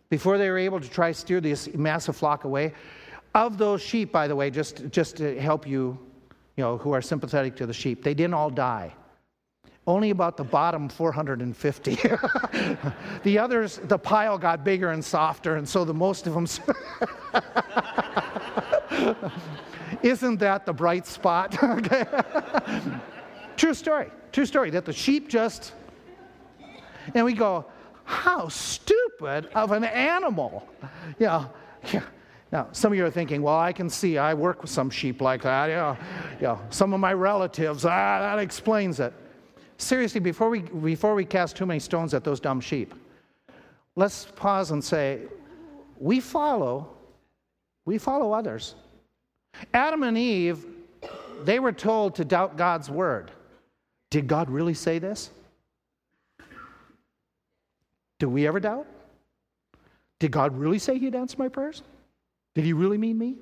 before 0.08 0.38
they 0.38 0.50
were 0.50 0.58
able 0.58 0.80
to 0.80 0.88
try 0.88 1.12
steer 1.12 1.40
this 1.40 1.72
massive 1.74 2.16
flock 2.16 2.44
away. 2.44 2.72
Of 3.34 3.58
those 3.58 3.82
sheep, 3.82 4.12
by 4.12 4.28
the 4.28 4.34
way, 4.34 4.50
just, 4.50 4.88
just 4.90 5.16
to 5.18 5.38
help 5.40 5.66
you, 5.66 5.98
you 6.56 6.64
know, 6.64 6.78
who 6.78 6.92
are 6.92 7.02
sympathetic 7.02 7.54
to 7.56 7.66
the 7.66 7.72
sheep, 7.72 8.02
they 8.02 8.14
didn't 8.14 8.34
all 8.34 8.50
die. 8.50 8.94
Only 9.86 10.10
about 10.10 10.36
the 10.36 10.42
bottom 10.42 10.88
450. 10.88 11.94
the 13.22 13.38
others, 13.38 13.80
the 13.84 13.98
pile 13.98 14.36
got 14.36 14.64
bigger 14.64 14.90
and 14.90 15.04
softer, 15.04 15.56
and 15.56 15.68
so 15.68 15.84
the 15.84 15.94
most 15.94 16.26
of 16.26 16.34
them. 16.34 16.46
Isn't 20.02 20.40
that 20.40 20.66
the 20.66 20.72
bright 20.72 21.06
spot? 21.06 21.52
True 23.56 23.74
story. 23.74 24.10
True 24.32 24.46
story. 24.46 24.70
That 24.70 24.84
the 24.84 24.92
sheep 24.92 25.28
just. 25.28 25.72
And 27.14 27.24
we 27.24 27.32
go, 27.32 27.66
how 28.04 28.48
stupid 28.48 29.48
of 29.54 29.70
an 29.70 29.84
animal. 29.84 30.68
You 31.20 31.26
know, 31.26 31.50
yeah. 31.92 32.02
Now, 32.50 32.68
some 32.72 32.92
of 32.92 32.98
you 32.98 33.04
are 33.04 33.10
thinking, 33.10 33.42
well, 33.42 33.58
I 33.58 33.72
can 33.72 33.88
see 33.88 34.18
I 34.18 34.34
work 34.34 34.62
with 34.62 34.70
some 34.70 34.90
sheep 34.90 35.20
like 35.20 35.42
that. 35.42 35.68
Yeah, 35.68 35.96
yeah. 36.40 36.58
Some 36.70 36.92
of 36.92 37.00
my 37.00 37.12
relatives, 37.12 37.84
ah, 37.84 38.18
that 38.20 38.38
explains 38.38 38.98
it. 38.98 39.12
Seriously, 39.78 40.20
before 40.20 40.48
we, 40.48 40.60
before 40.60 41.14
we 41.14 41.24
cast 41.24 41.56
too 41.56 41.66
many 41.66 41.80
stones 41.80 42.14
at 42.14 42.24
those 42.24 42.40
dumb 42.40 42.60
sheep, 42.60 42.94
let's 43.94 44.26
pause 44.36 44.70
and 44.70 44.82
say, 44.82 45.22
we 45.98 46.20
follow, 46.20 46.88
we 47.84 47.98
follow 47.98 48.32
others. 48.32 48.74
Adam 49.74 50.02
and 50.02 50.16
Eve, 50.16 50.64
they 51.44 51.58
were 51.58 51.72
told 51.72 52.14
to 52.16 52.24
doubt 52.24 52.56
God's 52.56 52.90
word. 52.90 53.30
Did 54.10 54.26
God 54.26 54.50
really 54.50 54.74
say 54.74 54.98
this? 54.98 55.30
Do 58.18 58.28
we 58.28 58.46
ever 58.46 58.60
doubt? 58.60 58.86
Did 60.18 60.30
God 60.30 60.56
really 60.56 60.78
say 60.78 60.98
He'd 60.98 61.14
answer 61.14 61.36
my 61.38 61.48
prayers? 61.48 61.82
Did 62.54 62.64
He 62.64 62.72
really 62.72 62.96
mean 62.96 63.18
me? 63.18 63.36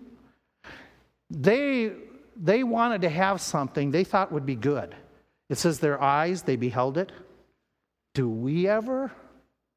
They, 1.30 1.92
they 2.36 2.64
wanted 2.64 3.02
to 3.02 3.08
have 3.08 3.40
something 3.40 3.90
they 3.90 4.04
thought 4.04 4.32
would 4.32 4.46
be 4.46 4.56
good. 4.56 4.94
It 5.50 5.58
says 5.58 5.78
their 5.78 6.00
eyes, 6.02 6.42
they 6.42 6.56
beheld 6.56 6.98
it. 6.98 7.12
Do 8.14 8.28
we 8.28 8.68
ever 8.68 9.12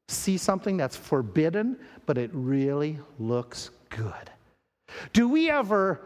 see 0.08 0.38
something 0.38 0.76
that's 0.76 0.96
forbidden, 0.96 1.78
but 2.06 2.16
it 2.16 2.30
really 2.32 2.98
looks 3.18 3.70
good? 3.90 4.30
Do 5.12 5.28
we 5.28 5.50
ever 5.50 6.00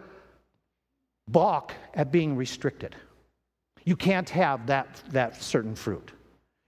balk 1.29 1.73
at 1.95 2.11
being 2.11 2.37
restricted? 2.37 2.97
You 3.85 3.97
can't 3.97 4.29
have 4.31 4.67
that, 4.67 5.03
that 5.11 5.43
certain 5.43 5.75
fruit. 5.75 6.13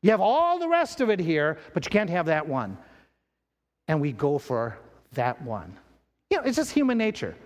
You 0.03 0.11
have 0.11 0.21
all 0.21 0.59
the 0.59 0.69
rest 0.69 1.01
of 1.01 1.11
it 1.11 1.19
here, 1.19 1.59
but 1.73 1.85
you 1.85 1.91
can't 1.91 2.11
have 2.11 2.27
that 2.27 2.47
one. 2.47 2.77
And 3.89 4.01
we 4.01 4.13
go 4.13 4.39
for 4.39 4.79
that 5.13 5.41
one. 5.43 5.77
You 6.31 6.39
know, 6.39 6.43
it's 6.45 6.57
just 6.57 6.73
human 6.73 6.99
nature. 6.99 7.37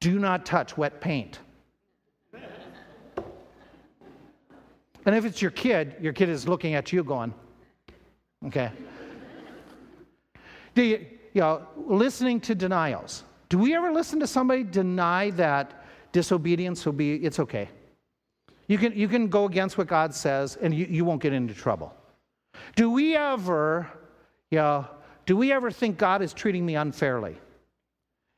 Do 0.00 0.18
not 0.18 0.44
touch 0.44 0.76
wet 0.76 1.00
paint. 1.00 1.38
And 5.06 5.14
if 5.14 5.24
it's 5.24 5.40
your 5.40 5.52
kid, 5.52 5.94
your 6.00 6.12
kid 6.12 6.28
is 6.28 6.46
looking 6.48 6.74
at 6.74 6.92
you 6.92 7.02
going, 7.04 7.32
okay. 8.46 8.72
Do 10.74 10.82
you, 10.82 11.06
you 11.32 11.40
know, 11.40 11.66
listening 11.76 12.40
to 12.40 12.54
denials. 12.54 13.24
Do 13.48 13.58
we 13.58 13.74
ever 13.74 13.92
listen 13.92 14.18
to 14.20 14.26
somebody 14.26 14.64
deny 14.64 15.30
that 15.30 15.84
disobedience 16.12 16.84
will 16.84 16.92
be, 16.92 17.14
it's 17.16 17.38
okay? 17.38 17.68
You 18.68 18.78
can, 18.78 18.92
you 18.94 19.06
can 19.06 19.28
go 19.28 19.44
against 19.44 19.78
what 19.78 19.86
God 19.86 20.12
says 20.12 20.56
and 20.56 20.74
you, 20.74 20.86
you 20.86 21.04
won't 21.04 21.22
get 21.22 21.32
into 21.32 21.54
trouble. 21.54 21.94
Do 22.74 22.90
we 22.90 23.14
ever, 23.14 23.88
you 24.50 24.58
know, 24.58 24.86
do 25.24 25.36
we 25.36 25.52
ever 25.52 25.70
think 25.70 25.98
God 25.98 26.20
is 26.20 26.32
treating 26.32 26.66
me 26.66 26.74
unfairly? 26.74 27.36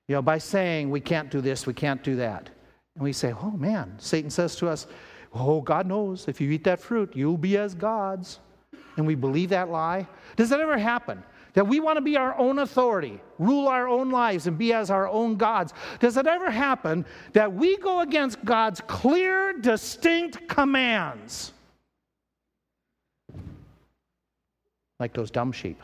You 0.08 0.16
know, 0.16 0.22
by 0.22 0.38
saying 0.38 0.90
we 0.90 1.00
can't 1.00 1.30
do 1.30 1.40
this, 1.40 1.66
we 1.66 1.74
can't 1.74 2.02
do 2.02 2.16
that. 2.16 2.50
And 2.94 3.04
we 3.04 3.12
say, 3.12 3.32
oh 3.32 3.52
man, 3.52 3.94
Satan 3.98 4.30
says 4.30 4.56
to 4.56 4.68
us, 4.68 4.86
Oh, 5.32 5.60
God 5.60 5.86
knows 5.86 6.26
if 6.28 6.40
you 6.40 6.50
eat 6.50 6.64
that 6.64 6.80
fruit, 6.80 7.14
you'll 7.14 7.36
be 7.36 7.56
as 7.56 7.74
gods. 7.74 8.40
And 8.96 9.06
we 9.06 9.14
believe 9.14 9.50
that 9.50 9.68
lie. 9.70 10.06
Does 10.36 10.48
that 10.50 10.60
ever 10.60 10.78
happen? 10.78 11.22
That 11.54 11.66
we 11.66 11.80
want 11.80 11.96
to 11.96 12.00
be 12.00 12.16
our 12.16 12.36
own 12.38 12.60
authority, 12.60 13.20
rule 13.38 13.68
our 13.68 13.88
own 13.88 14.10
lives, 14.10 14.46
and 14.46 14.58
be 14.58 14.72
as 14.72 14.90
our 14.90 15.08
own 15.08 15.36
gods. 15.36 15.72
Does 15.98 16.16
it 16.16 16.26
ever 16.26 16.50
happen 16.50 17.04
that 17.32 17.52
we 17.52 17.76
go 17.78 18.00
against 18.00 18.44
God's 18.44 18.80
clear, 18.86 19.52
distinct 19.54 20.48
commands? 20.48 21.52
Like 25.00 25.14
those 25.14 25.30
dumb 25.30 25.52
sheep. 25.52 25.80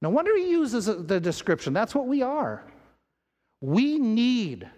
No 0.00 0.10
wonder 0.10 0.36
he 0.36 0.50
uses 0.50 0.86
the 0.86 1.20
description. 1.20 1.72
That's 1.72 1.94
what 1.94 2.06
we 2.06 2.22
are. 2.22 2.64
We 3.60 3.98
need 3.98 4.68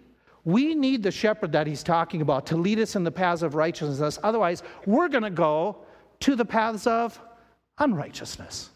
we 0.45 0.75
need 0.75 1.01
the 1.03 1.11
shepherd 1.11 1.51
that 1.51 1.67
he's 1.67 1.83
talking 1.83 2.21
about 2.21 2.45
to 2.47 2.55
lead 2.55 2.79
us 2.79 2.95
in 2.95 3.03
the 3.03 3.11
paths 3.11 3.41
of 3.41 3.55
righteousness. 3.55 4.19
Otherwise, 4.23 4.63
we're 4.85 5.09
going 5.09 5.23
to 5.23 5.29
go 5.29 5.77
to 6.21 6.35
the 6.35 6.45
paths 6.45 6.87
of 6.87 7.19
unrighteousness. 7.79 8.69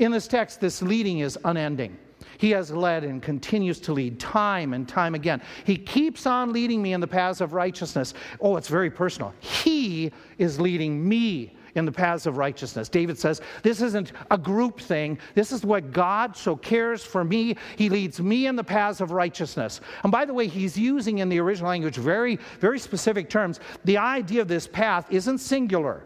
In 0.00 0.10
this 0.10 0.26
text, 0.26 0.60
this 0.60 0.82
leading 0.82 1.20
is 1.20 1.38
unending. 1.44 1.96
He 2.38 2.50
has 2.50 2.70
led 2.70 3.04
and 3.04 3.22
continues 3.22 3.80
to 3.80 3.92
lead 3.92 4.18
time 4.18 4.74
and 4.74 4.88
time 4.88 5.14
again. 5.14 5.40
He 5.64 5.76
keeps 5.76 6.26
on 6.26 6.52
leading 6.52 6.82
me 6.82 6.92
in 6.92 7.00
the 7.00 7.06
paths 7.06 7.40
of 7.40 7.52
righteousness. 7.52 8.12
Oh, 8.40 8.56
it's 8.56 8.68
very 8.68 8.90
personal. 8.90 9.32
He 9.40 10.12
is 10.38 10.60
leading 10.60 11.08
me 11.08 11.56
in 11.76 11.84
the 11.84 11.92
paths 11.92 12.26
of 12.26 12.38
righteousness. 12.38 12.88
David 12.88 13.18
says, 13.18 13.40
This 13.62 13.80
isn't 13.80 14.12
a 14.30 14.38
group 14.38 14.80
thing. 14.80 15.18
This 15.34 15.52
is 15.52 15.64
what 15.64 15.92
God 15.92 16.36
so 16.36 16.56
cares 16.56 17.04
for 17.04 17.22
me. 17.22 17.56
He 17.76 17.88
leads 17.88 18.20
me 18.20 18.46
in 18.46 18.56
the 18.56 18.64
paths 18.64 19.00
of 19.00 19.12
righteousness. 19.12 19.80
And 20.02 20.10
by 20.10 20.24
the 20.24 20.34
way, 20.34 20.48
he's 20.48 20.76
using 20.76 21.18
in 21.18 21.28
the 21.28 21.38
original 21.38 21.70
language 21.70 21.96
very, 21.96 22.38
very 22.60 22.78
specific 22.78 23.30
terms. 23.30 23.60
The 23.84 23.98
idea 23.98 24.42
of 24.42 24.48
this 24.48 24.66
path 24.66 25.06
isn't 25.10 25.38
singular. 25.38 26.02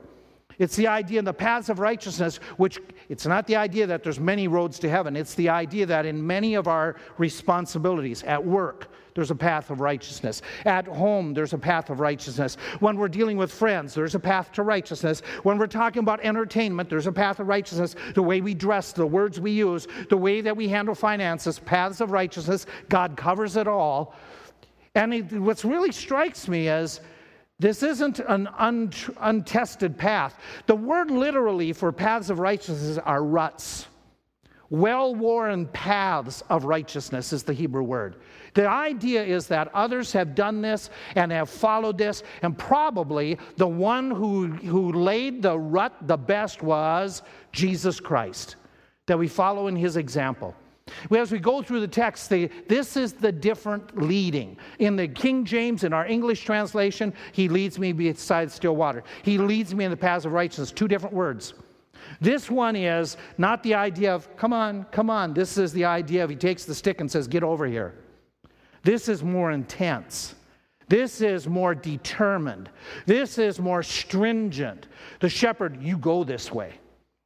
It's 0.58 0.76
the 0.76 0.88
idea 0.88 1.18
in 1.18 1.24
the 1.24 1.32
paths 1.32 1.70
of 1.70 1.78
righteousness, 1.78 2.36
which 2.58 2.78
it's 3.08 3.24
not 3.24 3.46
the 3.46 3.56
idea 3.56 3.86
that 3.86 4.02
there's 4.02 4.20
many 4.20 4.46
roads 4.46 4.78
to 4.80 4.90
heaven. 4.90 5.16
It's 5.16 5.34
the 5.34 5.48
idea 5.48 5.86
that 5.86 6.04
in 6.04 6.24
many 6.24 6.54
of 6.54 6.68
our 6.68 6.96
responsibilities 7.16 8.22
at 8.24 8.44
work, 8.44 8.88
there's 9.14 9.30
a 9.30 9.34
path 9.34 9.70
of 9.70 9.80
righteousness. 9.80 10.42
At 10.64 10.86
home, 10.86 11.34
there's 11.34 11.52
a 11.52 11.58
path 11.58 11.90
of 11.90 12.00
righteousness. 12.00 12.56
When 12.80 12.96
we're 12.96 13.08
dealing 13.08 13.36
with 13.36 13.52
friends, 13.52 13.94
there's 13.94 14.14
a 14.14 14.20
path 14.20 14.52
to 14.52 14.62
righteousness. 14.62 15.20
When 15.42 15.58
we're 15.58 15.66
talking 15.66 16.00
about 16.00 16.20
entertainment, 16.20 16.88
there's 16.88 17.06
a 17.06 17.12
path 17.12 17.40
of 17.40 17.48
righteousness. 17.48 17.96
The 18.14 18.22
way 18.22 18.40
we 18.40 18.54
dress, 18.54 18.92
the 18.92 19.06
words 19.06 19.40
we 19.40 19.52
use, 19.52 19.86
the 20.08 20.16
way 20.16 20.40
that 20.40 20.56
we 20.56 20.68
handle 20.68 20.94
finances, 20.94 21.58
paths 21.58 22.00
of 22.00 22.12
righteousness. 22.12 22.66
God 22.88 23.16
covers 23.16 23.56
it 23.56 23.68
all. 23.68 24.14
And 24.94 25.14
it, 25.14 25.32
what 25.32 25.62
really 25.64 25.92
strikes 25.92 26.48
me 26.48 26.68
is 26.68 27.00
this 27.58 27.82
isn't 27.82 28.20
an 28.20 28.48
un- 28.58 28.90
untested 29.18 29.96
path. 29.98 30.40
The 30.66 30.74
word 30.74 31.10
literally 31.10 31.72
for 31.72 31.92
paths 31.92 32.30
of 32.30 32.38
righteousness 32.38 32.98
are 32.98 33.22
ruts. 33.22 33.86
Well 34.70 35.14
worn 35.14 35.66
paths 35.66 36.42
of 36.48 36.64
righteousness 36.64 37.32
is 37.32 37.42
the 37.42 37.52
Hebrew 37.52 37.82
word. 37.82 38.16
The 38.54 38.68
idea 38.68 39.22
is 39.22 39.46
that 39.48 39.70
others 39.74 40.12
have 40.12 40.34
done 40.34 40.60
this 40.60 40.90
and 41.14 41.30
have 41.32 41.50
followed 41.50 41.98
this, 41.98 42.22
and 42.42 42.56
probably 42.56 43.38
the 43.56 43.68
one 43.68 44.10
who, 44.10 44.48
who 44.48 44.92
laid 44.92 45.42
the 45.42 45.58
rut 45.58 45.94
the 46.02 46.16
best 46.16 46.62
was 46.62 47.22
Jesus 47.52 48.00
Christ, 48.00 48.56
that 49.06 49.18
we 49.18 49.28
follow 49.28 49.68
in 49.68 49.76
his 49.76 49.96
example. 49.96 50.54
As 51.16 51.30
we 51.30 51.38
go 51.38 51.62
through 51.62 51.80
the 51.80 51.88
text, 51.88 52.28
the, 52.30 52.50
this 52.68 52.96
is 52.96 53.12
the 53.12 53.30
different 53.30 53.96
leading. 53.96 54.56
In 54.80 54.96
the 54.96 55.06
King 55.06 55.44
James, 55.44 55.84
in 55.84 55.92
our 55.92 56.06
English 56.06 56.44
translation, 56.44 57.12
he 57.32 57.48
leads 57.48 57.78
me 57.78 57.92
beside 57.92 58.50
still 58.50 58.74
water. 58.74 59.04
He 59.22 59.38
leads 59.38 59.72
me 59.74 59.84
in 59.84 59.92
the 59.92 59.96
paths 59.96 60.24
of 60.24 60.32
righteousness. 60.32 60.72
Two 60.72 60.88
different 60.88 61.14
words. 61.14 61.54
This 62.20 62.50
one 62.50 62.74
is 62.74 63.16
not 63.38 63.62
the 63.62 63.74
idea 63.74 64.12
of, 64.12 64.36
come 64.36 64.52
on, 64.52 64.84
come 64.90 65.10
on. 65.10 65.32
This 65.32 65.58
is 65.58 65.72
the 65.72 65.84
idea 65.84 66.24
of 66.24 66.30
he 66.30 66.36
takes 66.36 66.64
the 66.64 66.74
stick 66.74 67.00
and 67.00 67.10
says, 67.10 67.28
get 67.28 67.44
over 67.44 67.66
here. 67.66 67.94
This 68.82 69.08
is 69.08 69.22
more 69.22 69.50
intense. 69.50 70.34
This 70.88 71.20
is 71.20 71.46
more 71.46 71.74
determined. 71.74 72.68
This 73.06 73.38
is 73.38 73.60
more 73.60 73.82
stringent. 73.82 74.88
The 75.20 75.28
shepherd, 75.28 75.80
you 75.80 75.96
go 75.96 76.24
this 76.24 76.50
way. 76.50 76.74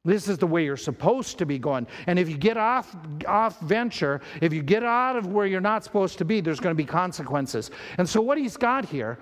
This 0.03 0.27
is 0.27 0.37
the 0.37 0.45
way 0.45 0.63
you're 0.63 0.77
supposed 0.77 1.39
to 1.39 1.47
be 1.47 1.57
going. 1.57 1.87
And 2.05 2.19
if 2.19 2.29
you 2.29 2.37
get 2.37 2.57
off, 2.57 2.95
off 3.27 3.59
venture, 3.61 4.21
if 4.39 4.53
you 4.53 4.61
get 4.61 4.83
out 4.83 5.15
of 5.15 5.25
where 5.25 5.47
you're 5.47 5.61
not 5.61 5.83
supposed 5.83 6.19
to 6.19 6.25
be, 6.25 6.41
there's 6.41 6.59
going 6.59 6.75
to 6.75 6.77
be 6.77 6.85
consequences. 6.85 7.71
And 7.97 8.07
so, 8.07 8.21
what 8.21 8.37
he's 8.37 8.55
got 8.55 8.85
here 8.85 9.17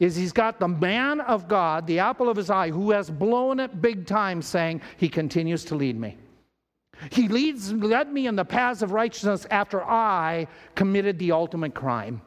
is 0.00 0.16
he's 0.16 0.32
got 0.32 0.58
the 0.58 0.66
man 0.66 1.20
of 1.20 1.46
God, 1.46 1.86
the 1.86 2.00
apple 2.00 2.28
of 2.28 2.36
his 2.36 2.50
eye, 2.50 2.70
who 2.70 2.90
has 2.90 3.10
blown 3.10 3.60
it 3.60 3.80
big 3.80 4.06
time, 4.06 4.42
saying, 4.42 4.80
He 4.96 5.08
continues 5.08 5.64
to 5.66 5.76
lead 5.76 5.98
me. 5.98 6.16
He 7.10 7.28
leads, 7.28 7.72
led 7.72 8.12
me 8.12 8.26
in 8.26 8.36
the 8.36 8.44
paths 8.44 8.82
of 8.82 8.92
righteousness 8.92 9.46
after 9.50 9.82
I 9.82 10.46
committed 10.74 11.18
the 11.18 11.32
ultimate 11.32 11.74
crime. 11.74 12.20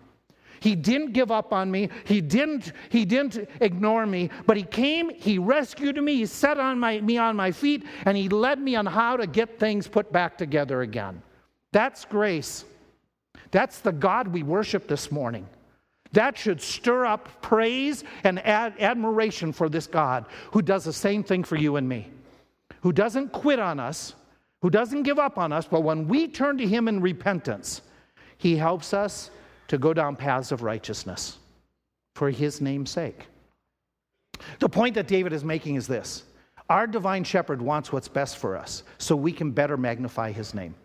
He 0.59 0.75
didn't 0.75 1.13
give 1.13 1.32
up 1.32 1.53
on 1.53 1.69
me. 1.69 1.89
He 2.05 2.21
didn't, 2.21 2.73
he 2.89 3.05
didn't 3.05 3.47
ignore 3.61 4.05
me, 4.05 4.30
but 4.45 4.57
he 4.57 4.63
came, 4.63 5.09
he 5.09 5.38
rescued 5.38 6.01
me, 6.01 6.15
he 6.15 6.25
set 6.25 6.59
on 6.59 6.80
my, 6.80 6.99
me 7.01 7.17
on 7.17 7.36
my 7.36 7.51
feet, 7.51 7.86
and 8.05 8.17
he 8.17 8.30
led 8.30 8.59
me 8.59 8.75
on 8.75 8.86
how 8.86 9.17
to 9.17 9.28
get 9.28 9.59
things 9.59 9.88
put 9.88 10.11
back 10.11 10.38
together 10.38 10.82
again. 10.82 11.21
That's 11.71 12.05
grace. 12.05 12.65
That's 13.51 13.80
the 13.80 13.91
God 13.91 14.28
we 14.28 14.43
worship 14.43 14.88
this 14.88 15.11
morning. 15.11 15.47
That 16.13 16.38
should 16.38 16.61
stir 16.61 17.05
up 17.05 17.41
praise 17.41 18.03
and 18.23 18.43
ad- 18.45 18.75
admiration 18.80 19.51
for 19.51 19.69
this 19.69 19.88
God 19.88 20.25
who 20.51 20.61
does 20.61 20.86
the 20.86 20.93
same 20.93 21.23
thing 21.23 21.43
for 21.43 21.55
you 21.55 21.75
and 21.75 21.88
me, 21.88 22.09
who 22.82 22.91
doesn't 22.91 23.32
quit 23.32 23.59
on 23.59 23.80
us, 23.80 24.15
who 24.61 24.69
doesn't 24.69 25.03
give 25.03 25.19
up 25.19 25.37
on 25.37 25.51
us, 25.51 25.67
but 25.67 25.81
when 25.81 26.07
we 26.07 26.27
turn 26.27 26.57
to 26.57 26.67
Him 26.67 26.87
in 26.87 27.01
repentance, 27.01 27.81
He 28.37 28.55
helps 28.55 28.93
us 28.93 29.31
to 29.67 29.77
go 29.77 29.93
down 29.93 30.15
paths 30.15 30.51
of 30.51 30.63
righteousness 30.63 31.37
for 32.15 32.29
His 32.29 32.61
name's 32.61 32.91
sake. 32.91 33.27
The 34.59 34.69
point 34.69 34.95
that 34.95 35.07
David 35.07 35.33
is 35.33 35.43
making 35.43 35.75
is 35.75 35.87
this 35.87 36.23
Our 36.69 36.87
divine 36.87 37.23
shepherd 37.23 37.61
wants 37.61 37.91
what's 37.91 38.07
best 38.07 38.37
for 38.37 38.55
us 38.57 38.83
so 38.97 39.15
we 39.15 39.31
can 39.31 39.51
better 39.51 39.77
magnify 39.77 40.31
his 40.31 40.53
name. 40.53 40.75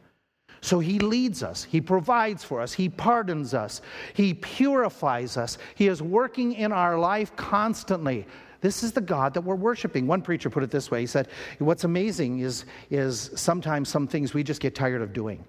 So 0.60 0.78
he 0.78 1.00
leads 1.00 1.42
us, 1.42 1.64
he 1.64 1.80
provides 1.80 2.44
for 2.44 2.60
us, 2.60 2.72
he 2.72 2.88
pardons 2.88 3.52
us, 3.52 3.82
he 4.14 4.34
purifies 4.34 5.36
us. 5.36 5.58
He 5.74 5.88
is 5.88 6.00
working 6.00 6.52
in 6.52 6.70
our 6.70 6.98
life 6.98 7.34
constantly. 7.34 8.26
This 8.62 8.82
is 8.82 8.92
the 8.92 9.00
God 9.00 9.34
that 9.34 9.42
we're 9.42 9.56
worshiping. 9.56 10.06
One 10.06 10.22
preacher 10.22 10.48
put 10.48 10.62
it 10.62 10.70
this 10.70 10.90
way. 10.90 11.00
He 11.00 11.06
said, 11.06 11.28
What's 11.58 11.84
amazing 11.84 12.38
is, 12.38 12.64
is 12.90 13.30
sometimes 13.34 13.88
some 13.88 14.06
things 14.06 14.32
we 14.32 14.42
just 14.42 14.60
get 14.60 14.74
tired 14.74 15.02
of 15.02 15.12
doing. 15.12 15.44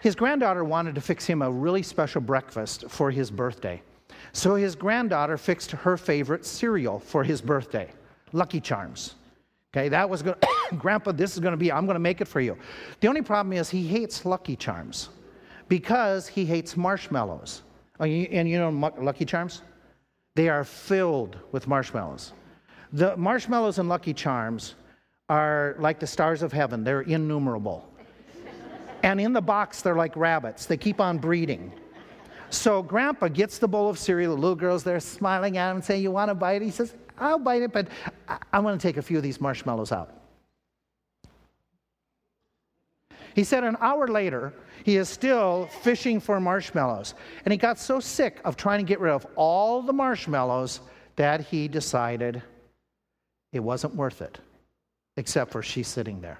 His 0.00 0.14
granddaughter 0.14 0.64
wanted 0.64 0.94
to 0.94 1.00
fix 1.00 1.26
him 1.26 1.42
a 1.42 1.50
really 1.50 1.82
special 1.82 2.20
breakfast 2.20 2.84
for 2.88 3.10
his 3.10 3.30
birthday. 3.30 3.82
So 4.32 4.54
his 4.54 4.74
granddaughter 4.74 5.36
fixed 5.36 5.72
her 5.72 5.96
favorite 5.96 6.44
cereal 6.46 6.98
for 6.98 7.22
his 7.22 7.40
birthday 7.40 7.92
Lucky 8.32 8.60
Charms. 8.60 9.14
Okay, 9.74 9.88
that 9.90 10.08
was 10.08 10.22
going 10.22 10.36
Grandpa, 10.78 11.12
this 11.12 11.34
is 11.34 11.40
going 11.40 11.52
to 11.52 11.58
be, 11.58 11.70
I'm 11.70 11.84
going 11.84 11.96
to 11.96 12.00
make 12.00 12.20
it 12.20 12.28
for 12.28 12.40
you. 12.40 12.56
The 13.00 13.08
only 13.08 13.22
problem 13.22 13.52
is 13.52 13.68
he 13.68 13.86
hates 13.86 14.24
Lucky 14.24 14.56
Charms 14.56 15.10
because 15.68 16.26
he 16.26 16.46
hates 16.46 16.76
marshmallows. 16.76 17.62
Oh, 18.00 18.04
and 18.04 18.48
you 18.48 18.58
know 18.58 18.70
Lucky 18.98 19.24
Charms? 19.24 19.62
They 20.34 20.48
are 20.48 20.64
filled 20.64 21.38
with 21.52 21.66
marshmallows. 21.66 22.32
The 22.92 23.16
marshmallows 23.16 23.78
and 23.78 23.88
Lucky 23.88 24.14
Charms 24.14 24.74
are 25.28 25.76
like 25.78 26.00
the 26.00 26.06
stars 26.06 26.42
of 26.42 26.52
heaven, 26.52 26.84
they're 26.84 27.02
innumerable. 27.02 27.88
and 29.02 29.20
in 29.20 29.32
the 29.32 29.42
box, 29.42 29.82
they're 29.82 29.96
like 29.96 30.16
rabbits, 30.16 30.66
they 30.66 30.76
keep 30.76 31.00
on 31.00 31.18
breeding. 31.18 31.72
So 32.50 32.82
Grandpa 32.82 33.28
gets 33.28 33.58
the 33.58 33.68
bowl 33.68 33.90
of 33.90 33.98
cereal, 33.98 34.34
the 34.34 34.40
little 34.40 34.56
girl's 34.56 34.82
there 34.82 35.00
smiling 35.00 35.58
at 35.58 35.70
him 35.70 35.82
saying, 35.82 36.02
You 36.02 36.10
want 36.10 36.30
to 36.30 36.34
bite 36.34 36.62
it? 36.62 36.64
He 36.64 36.70
says, 36.70 36.94
I'll 37.18 37.38
bite 37.38 37.62
it, 37.62 37.72
but 37.72 37.88
I, 38.26 38.38
I 38.54 38.58
want 38.60 38.80
to 38.80 38.86
take 38.86 38.96
a 38.96 39.02
few 39.02 39.18
of 39.18 39.22
these 39.22 39.40
marshmallows 39.40 39.92
out. 39.92 40.14
He 43.34 43.44
said 43.44 43.64
an 43.64 43.76
hour 43.80 44.08
later, 44.08 44.54
he 44.82 44.96
is 44.96 45.08
still 45.08 45.68
fishing 45.82 46.18
for 46.20 46.40
marshmallows. 46.40 47.14
And 47.44 47.52
he 47.52 47.58
got 47.58 47.78
so 47.78 48.00
sick 48.00 48.40
of 48.44 48.56
trying 48.56 48.78
to 48.78 48.88
get 48.88 48.98
rid 48.98 49.12
of 49.12 49.26
all 49.36 49.82
the 49.82 49.92
marshmallows 49.92 50.80
that 51.16 51.42
he 51.42 51.68
decided 51.68 52.42
it 53.52 53.60
wasn't 53.60 53.94
worth 53.94 54.22
it, 54.22 54.38
except 55.16 55.50
for 55.50 55.62
she's 55.62 55.88
sitting 55.88 56.20
there. 56.20 56.38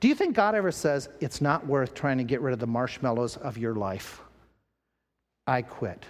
Do 0.00 0.08
you 0.08 0.14
think 0.14 0.34
God 0.34 0.54
ever 0.54 0.70
says 0.70 1.08
it's 1.20 1.40
not 1.40 1.66
worth 1.66 1.94
trying 1.94 2.18
to 2.18 2.24
get 2.24 2.40
rid 2.40 2.52
of 2.52 2.58
the 2.60 2.66
marshmallows 2.66 3.36
of 3.38 3.56
your 3.56 3.74
life? 3.74 4.20
I 5.46 5.62
quit. 5.62 6.04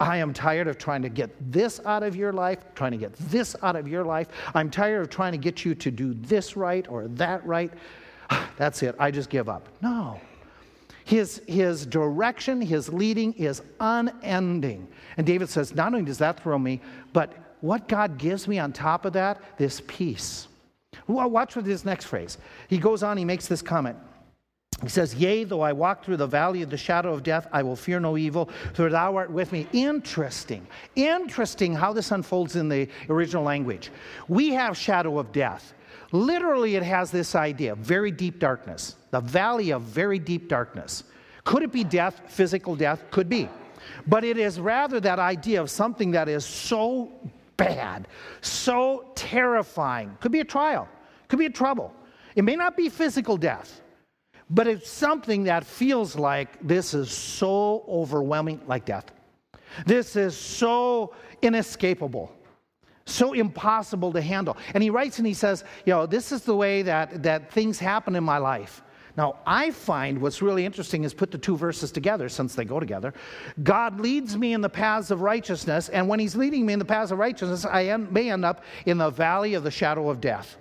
I 0.00 0.16
am 0.16 0.32
tired 0.32 0.66
of 0.66 0.78
trying 0.78 1.02
to 1.02 1.08
get 1.08 1.30
this 1.52 1.80
out 1.86 2.02
of 2.02 2.16
your 2.16 2.32
life, 2.32 2.58
trying 2.74 2.90
to 2.90 2.96
get 2.96 3.12
this 3.30 3.54
out 3.62 3.76
of 3.76 3.86
your 3.86 4.04
life. 4.04 4.28
I'm 4.54 4.68
tired 4.68 5.00
of 5.00 5.10
trying 5.10 5.32
to 5.32 5.38
get 5.38 5.64
you 5.64 5.76
to 5.76 5.90
do 5.90 6.14
this 6.14 6.56
right 6.56 6.86
or 6.88 7.06
that 7.08 7.46
right. 7.46 7.72
That's 8.56 8.82
it. 8.82 8.96
I 8.98 9.12
just 9.12 9.30
give 9.30 9.48
up. 9.48 9.68
No. 9.80 10.20
His, 11.04 11.42
his 11.46 11.86
direction, 11.86 12.60
his 12.60 12.88
leading 12.88 13.32
is 13.34 13.62
unending. 13.78 14.88
And 15.16 15.26
David 15.26 15.48
says, 15.48 15.74
Not 15.74 15.92
only 15.92 16.04
does 16.04 16.18
that 16.18 16.40
throw 16.42 16.58
me, 16.58 16.80
but 17.12 17.32
what 17.62 17.88
God 17.88 18.18
gives 18.18 18.46
me 18.46 18.58
on 18.58 18.72
top 18.72 19.06
of 19.06 19.14
that, 19.14 19.40
this 19.56 19.80
peace. 19.86 20.48
Watch 21.06 21.56
with 21.56 21.64
his 21.64 21.84
next 21.84 22.04
phrase. 22.04 22.36
He 22.68 22.76
goes 22.76 23.02
on, 23.02 23.16
he 23.16 23.24
makes 23.24 23.46
this 23.46 23.62
comment. 23.62 23.96
He 24.82 24.88
says, 24.88 25.14
Yea, 25.14 25.44
though 25.44 25.60
I 25.60 25.72
walk 25.72 26.04
through 26.04 26.16
the 26.16 26.26
valley 26.26 26.62
of 26.62 26.70
the 26.70 26.76
shadow 26.76 27.14
of 27.14 27.22
death, 27.22 27.46
I 27.52 27.62
will 27.62 27.76
fear 27.76 28.00
no 28.00 28.18
evil, 28.18 28.50
for 28.74 28.90
thou 28.90 29.16
art 29.16 29.30
with 29.30 29.52
me. 29.52 29.68
Interesting. 29.72 30.66
Interesting 30.96 31.72
how 31.72 31.92
this 31.92 32.10
unfolds 32.10 32.56
in 32.56 32.68
the 32.68 32.88
original 33.08 33.44
language. 33.44 33.90
We 34.26 34.50
have 34.50 34.76
shadow 34.76 35.18
of 35.18 35.30
death. 35.30 35.72
Literally, 36.10 36.74
it 36.74 36.82
has 36.82 37.10
this 37.10 37.34
idea 37.34 37.76
very 37.76 38.10
deep 38.10 38.40
darkness, 38.40 38.96
the 39.12 39.20
valley 39.20 39.70
of 39.70 39.82
very 39.82 40.18
deep 40.18 40.48
darkness. 40.48 41.04
Could 41.44 41.62
it 41.62 41.72
be 41.72 41.84
death, 41.84 42.20
physical 42.26 42.74
death? 42.74 43.04
Could 43.10 43.28
be. 43.28 43.48
But 44.06 44.24
it 44.24 44.36
is 44.36 44.58
rather 44.58 44.98
that 45.00 45.18
idea 45.18 45.60
of 45.60 45.70
something 45.70 46.10
that 46.12 46.28
is 46.28 46.44
so 46.44 47.12
bad, 47.64 48.08
so 48.40 49.10
terrifying. 49.14 50.16
Could 50.20 50.32
be 50.32 50.40
a 50.40 50.44
trial, 50.44 50.88
could 51.28 51.38
be 51.38 51.46
a 51.46 51.50
trouble. 51.50 51.94
It 52.34 52.42
may 52.42 52.56
not 52.56 52.76
be 52.76 52.88
physical 52.88 53.36
death. 53.36 53.80
But 54.50 54.66
it's 54.66 54.90
something 54.90 55.44
that 55.44 55.64
feels 55.64 56.14
like 56.14 56.66
this 56.66 56.92
is 56.92 57.10
so 57.10 57.84
overwhelming, 57.88 58.60
like 58.66 58.84
death. 58.84 59.06
This 59.86 60.14
is 60.14 60.36
so 60.36 61.14
inescapable, 61.40 62.30
so 63.06 63.32
impossible 63.32 64.12
to 64.12 64.20
handle. 64.20 64.58
And 64.74 64.82
he 64.82 64.90
writes 64.90 65.16
and 65.16 65.26
he 65.26 65.32
says, 65.32 65.64
you 65.86 65.94
know, 65.94 66.04
this 66.04 66.32
is 66.32 66.42
the 66.42 66.54
way 66.54 66.82
that, 66.82 67.22
that 67.22 67.50
things 67.50 67.78
happen 67.78 68.14
in 68.14 68.24
my 68.24 68.36
life. 68.36 68.82
Now, 69.16 69.36
I 69.46 69.70
find 69.70 70.20
what's 70.20 70.40
really 70.40 70.64
interesting 70.64 71.04
is 71.04 71.12
put 71.12 71.30
the 71.30 71.38
two 71.38 71.56
verses 71.56 71.92
together 71.92 72.28
since 72.28 72.54
they 72.54 72.64
go 72.64 72.80
together. 72.80 73.12
God 73.62 74.00
leads 74.00 74.36
me 74.36 74.54
in 74.54 74.62
the 74.62 74.70
paths 74.70 75.10
of 75.10 75.20
righteousness, 75.20 75.90
and 75.90 76.08
when 76.08 76.18
He's 76.18 76.34
leading 76.34 76.64
me 76.64 76.72
in 76.72 76.78
the 76.78 76.84
paths 76.84 77.12
of 77.12 77.18
righteousness, 77.18 77.66
I 77.66 77.94
may 77.96 78.30
end 78.30 78.44
up 78.44 78.64
in 78.86 78.98
the 78.98 79.10
valley 79.10 79.54
of 79.54 79.64
the 79.64 79.70
shadow 79.70 80.08
of 80.08 80.20
death. 80.20 80.56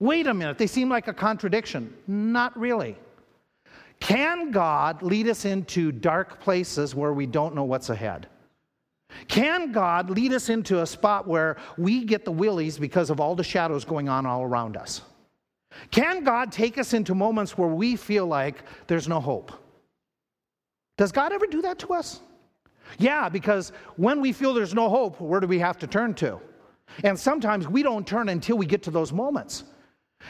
Wait 0.00 0.26
a 0.26 0.34
minute, 0.34 0.58
they 0.58 0.66
seem 0.66 0.88
like 0.88 1.08
a 1.08 1.14
contradiction. 1.14 1.94
Not 2.06 2.58
really. 2.58 2.96
Can 4.00 4.50
God 4.50 5.02
lead 5.02 5.28
us 5.28 5.44
into 5.44 5.92
dark 5.92 6.40
places 6.40 6.94
where 6.94 7.12
we 7.12 7.26
don't 7.26 7.54
know 7.54 7.64
what's 7.64 7.90
ahead? 7.90 8.26
Can 9.28 9.72
God 9.72 10.08
lead 10.10 10.32
us 10.32 10.48
into 10.48 10.82
a 10.82 10.86
spot 10.86 11.26
where 11.26 11.56
we 11.76 12.04
get 12.04 12.24
the 12.24 12.32
willies 12.32 12.78
because 12.78 13.10
of 13.10 13.20
all 13.20 13.34
the 13.34 13.44
shadows 13.44 13.84
going 13.84 14.08
on 14.08 14.24
all 14.24 14.42
around 14.42 14.76
us? 14.76 15.02
Can 15.90 16.24
God 16.24 16.52
take 16.52 16.78
us 16.78 16.94
into 16.94 17.14
moments 17.14 17.56
where 17.56 17.68
we 17.68 17.96
feel 17.96 18.26
like 18.26 18.62
there's 18.86 19.08
no 19.08 19.20
hope? 19.20 19.52
Does 20.96 21.12
God 21.12 21.32
ever 21.32 21.46
do 21.46 21.62
that 21.62 21.78
to 21.80 21.94
us? 21.94 22.20
Yeah, 22.98 23.28
because 23.28 23.72
when 23.96 24.20
we 24.20 24.32
feel 24.32 24.52
there's 24.52 24.74
no 24.74 24.88
hope, 24.88 25.20
where 25.20 25.40
do 25.40 25.46
we 25.46 25.58
have 25.58 25.78
to 25.78 25.86
turn 25.86 26.14
to? 26.14 26.40
And 27.04 27.18
sometimes 27.18 27.68
we 27.68 27.82
don't 27.82 28.06
turn 28.06 28.28
until 28.28 28.58
we 28.58 28.66
get 28.66 28.82
to 28.84 28.90
those 28.90 29.12
moments. 29.12 29.64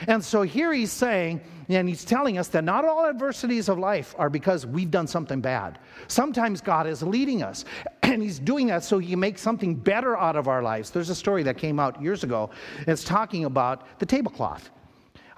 And 0.07 0.25
so 0.25 0.43
here 0.43 0.73
he's 0.73 0.93
saying, 0.93 1.41
and 1.69 1.89
he's 1.89 2.05
telling 2.05 2.39
us 2.39 2.49
that 2.49 2.63
not 2.63 2.85
all 2.85 3.07
adversities 3.07 3.69
of 3.69 3.79
life 3.79 4.15
are 4.19 4.31
because 4.31 4.67
we've 4.67 4.91
done 4.91 5.07
something 5.07 5.41
bad. 5.41 5.79
Sometimes 6.07 6.61
God 6.61 6.87
is 6.87 7.03
leading 7.03 7.43
us, 7.43 7.65
and 8.03 8.23
he's 8.23 8.39
doing 8.39 8.69
that 8.69 8.85
so 8.85 8.99
he 8.99 9.11
can 9.11 9.21
make 9.21 9.39
something 9.39 9.75
better 9.75 10.17
out 10.17 10.37
of 10.37 10.49
our 10.49 10.63
lives. 10.63 10.91
There's 10.91 11.11
a 11.11 11.15
story 11.15 11.43
that 11.45 11.59
came 11.59 11.81
out 11.81 12.01
years 12.01 12.23
ago. 12.23 12.51
It's 12.87 13.05
talking 13.05 13.45
about 13.45 13.99
the 13.99 14.07
tablecloth. 14.07 14.71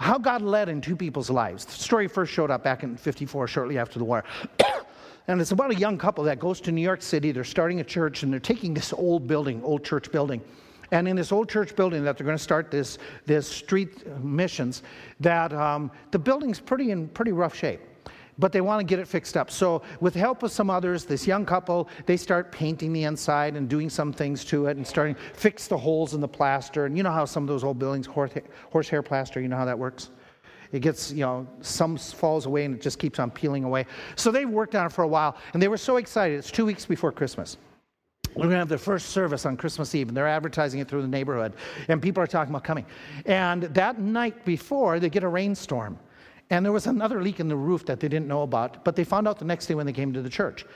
How 0.03 0.19
God 0.19 0.43
led 0.43 0.69
in 0.69 0.81
two 0.81 0.97
people's 0.97 1.31
lives. 1.31 1.65
The 1.65 1.73
story 1.73 2.09
first 2.09 2.33
showed 2.33 2.51
up 2.51 2.65
back 2.65 2.83
in 2.83 2.97
54, 2.97 3.47
shortly 3.47 3.79
after 3.79 4.01
the 4.01 4.05
war. 4.05 4.25
and 5.29 5.41
it's 5.41 5.53
about 5.53 5.71
a 5.71 5.77
young 5.77 5.97
couple 5.97 6.25
that 6.25 6.41
goes 6.41 6.61
to 6.63 6.73
New 6.73 6.83
York 6.83 7.03
City. 7.03 7.31
They're 7.31 7.45
starting 7.45 7.79
a 7.79 7.85
church, 7.85 8.25
and 8.25 8.33
they're 8.33 8.41
taking 8.41 8.75
this 8.75 8.93
old 8.93 9.29
building, 9.29 9.63
old 9.63 9.85
church 9.85 10.11
building 10.11 10.43
and 10.91 11.09
in 11.09 11.17
this 11.17 11.33
old 11.33 11.49
church 11.49 11.75
building 11.75 12.05
that 12.05 12.19
they're 12.19 12.27
going 12.27 12.37
to 12.37 12.43
start 12.43 12.71
this, 12.71 12.99
this 13.25 13.49
street 13.49 14.07
missions, 14.23 14.83
that 15.21 15.51
um, 15.55 15.91
the 16.11 16.19
building's 16.19 16.61
pretty 16.61 16.91
in 16.91 17.09
pretty 17.09 17.33
rough 17.33 17.55
shape 17.55 17.81
but 18.39 18.53
they 18.53 18.61
want 18.61 18.81
to 18.81 18.85
get 18.85 18.99
it 18.99 19.07
fixed 19.07 19.37
up. 19.37 19.51
So, 19.51 19.83
with 20.01 20.15
the 20.15 20.21
help 20.21 20.43
of 20.43 20.51
some 20.51 20.71
others, 20.71 21.05
this 21.05 21.27
young 21.27 21.45
couple, 21.45 21.89
they 22.07 22.17
start 22.17 22.53
painting 22.53 22.93
the 22.93 23.05
inside 23.05 23.57
and 23.57 23.69
doing 23.69 23.91
some 23.91 24.13
things 24.13 24.45
to 24.47 24.67
it 24.67 24.77
and 24.77 24.87
starting 24.87 25.17
fix 25.35 25.69
the 25.69 25.77
holes 25.77 26.15
in 26.15 26.21
the 26.21 26.29
plaster. 26.29 26.87
And 26.87 26.97
you 26.97 27.03
know 27.03 27.13
how 27.13 27.25
some 27.25 27.43
of 27.43 27.49
those 27.49 27.65
old 27.65 27.79
buildings, 27.79 28.07
horsehair 28.07 29.03
plaster, 29.03 29.41
you 29.41 29.49
know 29.49 29.57
how 29.57 29.67
that 29.67 29.79
works? 29.79 30.11
It 30.73 30.81
gets, 30.81 31.13
you 31.13 31.21
know, 31.21 31.47
some 31.61 31.99
falls 31.99 32.47
away 32.47 32.65
and 32.65 32.75
it 32.75 32.81
just 32.81 32.99
keeps 32.99 33.19
on 33.19 33.31
peeling 33.31 33.65
away. 33.65 33.87
So 34.17 34.31
they've 34.31 34.49
worked 34.49 34.75
on 34.75 34.87
it 34.87 34.93
for 34.93 35.03
a 35.03 35.09
while 35.09 35.37
and 35.53 35.63
they 35.63 35.69
were 35.69 35.77
so 35.77 35.99
excited. 35.99 36.39
It's 36.39 36.51
two 36.51 36.65
weeks 36.65 36.87
before 36.87 37.13
Christmas. 37.13 37.59
We're 38.35 38.45
going 38.45 38.53
to 38.53 38.59
have 38.61 38.69
the 38.71 38.79
first 38.79 39.11
service 39.11 39.45
on 39.45 39.59
Christmas 39.59 39.95
Eve, 39.95 40.09
and 40.09 40.17
they're 40.17 40.27
advertising 40.27 40.81
it 40.81 40.89
through 40.89 41.03
the 41.03 41.09
neighborhood, 41.09 41.53
and 41.89 42.01
people 42.01 42.23
are 42.23 42.27
talking 42.27 42.51
about 42.51 42.65
coming. 42.65 42.87
And 43.27 43.65
that 43.65 43.99
night 43.99 44.47
before, 44.47 44.99
they 44.99 45.11
get 45.11 45.23
a 45.23 45.29
rainstorm, 45.29 45.99
and 46.53 46.63
there 46.63 46.71
was 46.73 46.87
another 46.87 47.23
leak 47.23 47.41
in 47.41 47.49
the 47.49 47.57
roof 47.57 47.87
that 47.87 47.99
they 47.99 48.09
didn't 48.09 48.29
know 48.29 48.43
about, 48.43 48.85
but 48.85 48.95
they 48.95 49.05
found 49.05 49.27
out 49.27 49.39
the 49.39 49.45
next 49.45 49.67
day 49.67 49.75
when 49.75 49.87
they 49.87 49.93
came 49.93 50.13
to 50.13 50.21
the 50.21 50.29
church. 50.29 50.67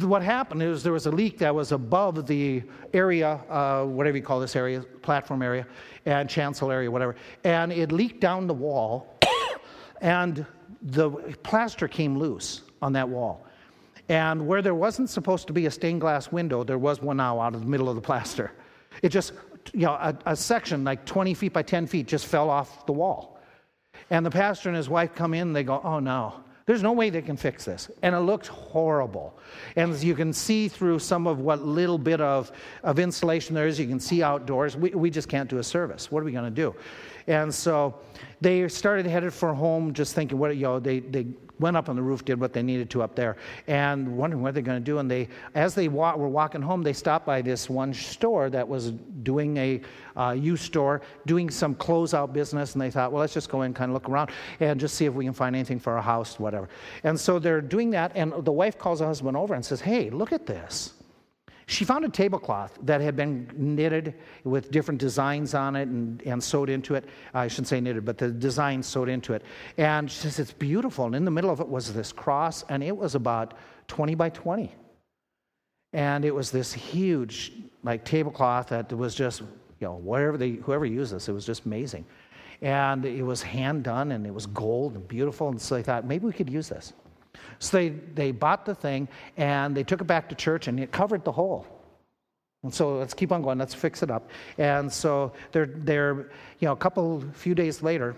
What 0.00 0.22
happened 0.22 0.62
is 0.62 0.82
there 0.82 0.94
was 0.94 1.04
a 1.04 1.10
leak 1.10 1.36
that 1.38 1.54
was 1.54 1.72
above 1.72 2.26
the 2.26 2.62
area, 2.94 3.38
uh, 3.50 3.84
whatever 3.84 4.16
you 4.16 4.22
call 4.22 4.40
this 4.40 4.56
area, 4.56 4.80
platform 5.02 5.42
area, 5.42 5.66
and 6.06 6.28
chancel 6.28 6.70
area, 6.70 6.90
whatever, 6.90 7.16
and 7.44 7.70
it 7.70 7.92
leaked 7.92 8.20
down 8.20 8.46
the 8.46 8.54
wall, 8.54 9.18
and 10.00 10.46
the 10.80 11.10
plaster 11.42 11.86
came 11.86 12.16
loose 12.18 12.62
on 12.80 12.94
that 12.94 13.06
wall. 13.06 13.44
And 14.08 14.46
where 14.46 14.62
there 14.62 14.74
wasn't 14.74 15.10
supposed 15.10 15.46
to 15.48 15.52
be 15.52 15.66
a 15.66 15.70
stained 15.70 16.00
glass 16.00 16.32
window, 16.32 16.64
there 16.64 16.78
was 16.78 17.02
one 17.02 17.18
now 17.18 17.38
out 17.40 17.54
of 17.54 17.60
the 17.60 17.66
middle 17.66 17.90
of 17.90 17.94
the 17.94 18.00
plaster. 18.00 18.52
It 19.02 19.10
just, 19.10 19.34
you 19.74 19.82
know, 19.82 19.92
a, 19.92 20.16
a 20.24 20.34
section 20.34 20.82
like 20.82 21.04
20 21.04 21.34
feet 21.34 21.52
by 21.52 21.62
10 21.62 21.86
feet 21.88 22.08
just 22.08 22.24
fell 22.24 22.48
off 22.48 22.86
the 22.86 22.92
wall. 22.92 23.39
And 24.10 24.26
the 24.26 24.30
pastor 24.30 24.68
and 24.68 24.76
his 24.76 24.88
wife 24.88 25.14
come 25.14 25.34
in, 25.34 25.52
they 25.52 25.62
go, 25.62 25.80
Oh 25.82 26.00
no, 26.00 26.34
There's 26.66 26.82
no 26.82 26.92
way 26.92 27.10
they 27.10 27.22
can 27.22 27.36
fix 27.36 27.64
this. 27.64 27.90
And 28.02 28.14
it 28.14 28.20
looks 28.20 28.48
horrible. 28.48 29.38
And 29.76 29.92
as 29.92 30.04
you 30.04 30.14
can 30.14 30.32
see 30.32 30.68
through 30.68 30.98
some 30.98 31.26
of 31.26 31.38
what 31.38 31.64
little 31.64 31.98
bit 31.98 32.20
of, 32.20 32.52
of 32.82 32.98
insulation 32.98 33.54
there 33.54 33.66
is, 33.66 33.78
you 33.78 33.86
can 33.86 34.00
see 34.00 34.22
outdoors. 34.22 34.76
We, 34.76 34.90
we 34.90 35.10
just 35.10 35.28
can't 35.28 35.48
do 35.48 35.58
a 35.58 35.64
service. 35.64 36.10
What 36.10 36.20
are 36.20 36.24
we 36.24 36.32
going 36.32 36.44
to 36.44 36.50
do? 36.50 36.74
And 37.26 37.54
so 37.54 37.98
they 38.40 38.66
started 38.68 39.06
headed 39.06 39.32
for 39.32 39.54
home, 39.54 39.92
just 39.92 40.14
thinking, 40.14 40.38
what, 40.38 40.50
are 40.50 40.54
you 40.54 40.62
know, 40.62 40.80
they, 40.80 41.00
they 41.00 41.26
went 41.60 41.76
up 41.76 41.88
on 41.88 41.96
the 41.96 42.02
roof, 42.02 42.24
did 42.24 42.40
what 42.40 42.52
they 42.52 42.62
needed 42.62 42.90
to 42.90 43.02
up 43.02 43.14
there, 43.14 43.36
and 43.66 44.16
wondering 44.16 44.42
what 44.42 44.54
they're 44.54 44.62
going 44.62 44.80
to 44.80 44.84
do. 44.84 44.98
And 44.98 45.10
they, 45.10 45.28
as 45.54 45.74
they 45.74 45.88
wa- 45.88 46.16
were 46.16 46.28
walking 46.28 46.62
home, 46.62 46.82
they 46.82 46.92
stopped 46.92 47.26
by 47.26 47.42
this 47.42 47.70
one 47.70 47.94
store 47.94 48.50
that 48.50 48.66
was 48.66 48.90
doing 49.22 49.56
a 49.56 49.80
uh, 50.16 50.32
used 50.32 50.64
store, 50.64 51.02
doing 51.26 51.50
some 51.50 51.74
closeout 51.74 52.32
business, 52.32 52.72
and 52.72 52.82
they 52.82 52.90
thought, 52.90 53.12
well, 53.12 53.20
let's 53.20 53.34
just 53.34 53.50
go 53.50 53.62
in, 53.62 53.72
kind 53.74 53.90
of 53.90 53.94
look 53.94 54.08
around, 54.08 54.30
and 54.58 54.80
just 54.80 54.94
see 54.94 55.04
if 55.04 55.14
we 55.14 55.24
can 55.24 55.34
find 55.34 55.54
anything 55.54 55.78
for 55.78 55.92
our 55.92 56.02
house, 56.02 56.40
whatever. 56.40 56.68
And 57.04 57.18
so 57.18 57.38
they're 57.38 57.60
doing 57.60 57.90
that, 57.90 58.12
and 58.14 58.32
the 58.44 58.52
wife 58.52 58.78
calls 58.78 58.98
the 58.98 59.06
husband 59.06 59.36
over 59.36 59.54
and 59.54 59.64
says, 59.64 59.80
hey, 59.80 60.10
look 60.10 60.32
at 60.32 60.46
this. 60.46 60.94
She 61.70 61.84
found 61.84 62.04
a 62.04 62.08
tablecloth 62.08 62.76
that 62.82 63.00
had 63.00 63.14
been 63.14 63.48
knitted 63.54 64.14
with 64.42 64.72
different 64.72 64.98
designs 64.98 65.54
on 65.54 65.76
it 65.76 65.86
and, 65.86 66.20
and 66.22 66.42
sewed 66.42 66.68
into 66.68 66.96
it. 66.96 67.04
I 67.32 67.46
shouldn't 67.46 67.68
say 67.68 67.80
knitted, 67.80 68.04
but 68.04 68.18
the 68.18 68.32
design 68.32 68.82
sewed 68.82 69.08
into 69.08 69.34
it. 69.34 69.44
And 69.76 70.10
she 70.10 70.18
says, 70.18 70.40
It's 70.40 70.52
beautiful. 70.52 71.06
And 71.06 71.14
in 71.14 71.24
the 71.24 71.30
middle 71.30 71.48
of 71.48 71.60
it 71.60 71.68
was 71.68 71.92
this 71.92 72.10
cross, 72.10 72.64
and 72.70 72.82
it 72.82 72.96
was 72.96 73.14
about 73.14 73.54
20 73.86 74.16
by 74.16 74.30
20. 74.30 74.74
And 75.92 76.24
it 76.24 76.34
was 76.34 76.50
this 76.50 76.72
huge, 76.72 77.52
like, 77.84 78.04
tablecloth 78.04 78.66
that 78.70 78.92
was 78.92 79.14
just, 79.14 79.42
you 79.42 79.86
know, 79.86 79.94
whatever 79.94 80.36
they, 80.36 80.50
whoever 80.50 80.84
used 80.84 81.14
this, 81.14 81.28
it 81.28 81.32
was 81.32 81.46
just 81.46 81.66
amazing. 81.66 82.04
And 82.62 83.04
it 83.04 83.22
was 83.22 83.42
hand 83.42 83.84
done, 83.84 84.10
and 84.10 84.26
it 84.26 84.34
was 84.34 84.46
gold 84.46 84.96
and 84.96 85.06
beautiful. 85.06 85.50
And 85.50 85.60
so 85.60 85.76
they 85.76 85.84
thought, 85.84 86.04
maybe 86.04 86.26
we 86.26 86.32
could 86.32 86.50
use 86.50 86.68
this. 86.68 86.94
So 87.58 87.76
they, 87.76 87.88
they 87.90 88.30
bought 88.32 88.64
the 88.64 88.74
thing 88.74 89.08
and 89.36 89.76
they 89.76 89.84
took 89.84 90.00
it 90.00 90.06
back 90.06 90.28
to 90.30 90.34
church 90.34 90.68
and 90.68 90.80
it 90.80 90.92
covered 90.92 91.24
the 91.24 91.32
hole. 91.32 91.66
And 92.62 92.72
so 92.72 92.98
let's 92.98 93.14
keep 93.14 93.32
on 93.32 93.42
going, 93.42 93.58
let's 93.58 93.74
fix 93.74 94.02
it 94.02 94.10
up. 94.10 94.30
And 94.58 94.92
so 94.92 95.32
they're, 95.52 95.66
they're 95.66 96.30
you 96.58 96.66
know, 96.66 96.72
a 96.72 96.76
couple, 96.76 97.24
few 97.32 97.54
days 97.54 97.82
later, 97.82 98.14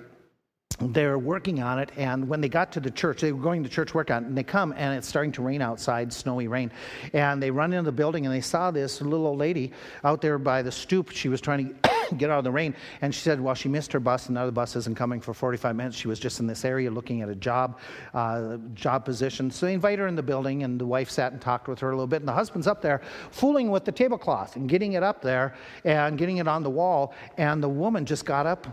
they're 0.81 1.19
working 1.19 1.63
on 1.63 1.79
it 1.79 1.91
and 1.97 2.29
when 2.29 2.41
they 2.41 2.49
got 2.49 2.73
to 2.73 2.81
the 2.81 2.91
church 2.91 3.21
they 3.21 3.33
were 3.33 3.43
going 3.43 3.63
to 3.63 3.69
church 3.69 3.95
work 3.95 4.11
on 4.11 4.25
it 4.25 4.27
and 4.27 4.37
they 4.37 4.43
come 4.43 4.73
and 4.77 4.97
it's 4.97 5.09
starting 5.09 5.33
to 5.33 5.43
rain 5.43 5.63
outside 5.63 6.13
snowy 6.13 6.49
rain 6.49 6.71
and 7.13 7.43
they 7.43 7.51
run 7.51 7.73
into 7.73 7.85
the 7.85 7.93
building 7.93 8.27
and 8.27 8.35
they 8.35 8.41
saw 8.41 8.71
this 8.71 9.01
little 9.01 9.27
old 9.27 9.39
lady 9.39 9.73
out 10.05 10.21
there 10.21 10.39
by 10.39 10.63
the 10.63 10.73
stoop 10.73 11.11
she 11.11 11.29
was 11.29 11.41
trying 11.41 11.69
to 11.69 11.93
get 12.17 12.31
out 12.31 12.39
of 12.39 12.45
the 12.45 12.51
rain. 12.51 12.75
And 13.01 13.15
she 13.15 13.21
said, 13.21 13.41
well, 13.41 13.55
she 13.55 13.69
missed 13.69 13.93
her 13.93 14.01
bus, 14.01 14.29
and 14.29 14.37
the 14.37 14.53
bus 14.53 14.77
isn't 14.77 14.97
coming 14.97 15.21
for 15.21 15.35
45 15.35 15.77
minutes. 15.77 15.97
She 15.97 16.09
was 16.09 16.19
just 16.19 16.41
in 16.41 16.47
this 16.47 16.65
area 16.65 16.91
looking 16.91 17.23
at 17.23 17.29
a 17.29 17.35
job, 17.35 17.79
uh, 18.15 18.59
job 18.75 19.05
position. 19.05 19.51
So 19.51 19.67
they 19.67 19.75
invite 19.75 19.99
her 19.99 20.07
in 20.07 20.17
the 20.17 20.23
building, 20.23 20.63
and 20.63 20.81
the 20.81 20.87
wife 20.87 21.11
sat 21.11 21.33
and 21.33 21.41
talked 21.41 21.69
with 21.69 21.79
her 21.81 21.89
a 21.89 21.93
little 21.93 22.07
bit. 22.07 22.21
And 22.21 22.29
the 22.29 22.33
husband's 22.33 22.67
up 22.67 22.83
there 22.83 23.03
fooling 23.31 23.71
with 23.71 23.85
the 23.85 23.93
tablecloth 23.93 24.57
and 24.57 24.69
getting 24.69 24.95
it 24.95 25.03
up 25.03 25.23
there 25.23 25.55
and 25.85 26.19
getting 26.19 26.39
it 26.39 26.49
on 26.49 26.63
the 26.63 26.71
wall. 26.71 27.15
And 27.37 27.63
the 27.63 27.69
woman 27.69 28.05
just 28.07 28.25
got 28.25 28.47
up, 28.47 28.67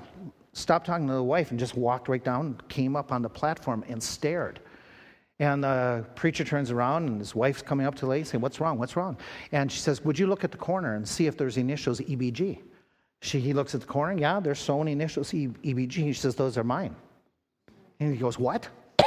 stopped 0.54 0.86
talking 0.86 1.08
to 1.08 1.14
the 1.14 1.24
wife, 1.24 1.52
and 1.52 1.60
just 1.60 1.76
walked 1.76 2.08
right 2.08 2.24
down, 2.24 2.60
came 2.70 2.95
up 2.95 3.12
on 3.12 3.22
the 3.22 3.30
platform, 3.30 3.84
and 3.88 4.02
stared. 4.02 4.60
And 5.39 5.64
the 5.64 6.06
preacher 6.16 6.43
turns 6.43 6.70
around 6.70 7.08
and 7.08 7.18
his 7.18 7.34
wife's 7.34 7.62
coming 7.62 7.88
up 7.88 7.95
to 7.95 8.02
the 8.02 8.08
lady 8.08 8.26
saying, 8.26 8.41
What's 8.41 8.60
wrong? 8.60 8.78
What's 8.78 8.97
wrong? 8.97 9.18
And 9.54 9.72
she 9.72 9.80
says, 9.80 10.04
Would 10.04 10.20
you 10.20 10.28
look 10.28 10.43
at 10.43 10.52
the 10.52 10.58
corner 10.58 10.95
and 10.95 11.08
see 11.08 11.28
if 11.28 11.38
there's 11.38 11.56
initials 11.56 12.02
EBG? 12.02 12.60
She, 13.22 13.39
he 13.39 13.54
looks 13.54 13.74
at 13.74 13.82
the 13.82 13.88
corner. 13.88 14.20
Yeah, 14.20 14.39
there's 14.39 14.60
so 14.60 14.78
many 14.80 14.91
initials, 14.91 15.32
EBG. 15.32 15.91
She 15.91 16.14
says, 16.14 16.36
Those 16.36 16.58
are 16.58 16.64
mine. 16.64 16.93
And 18.02 18.14
he 18.14 18.20
goes, 18.20 18.38
What? 18.38 18.68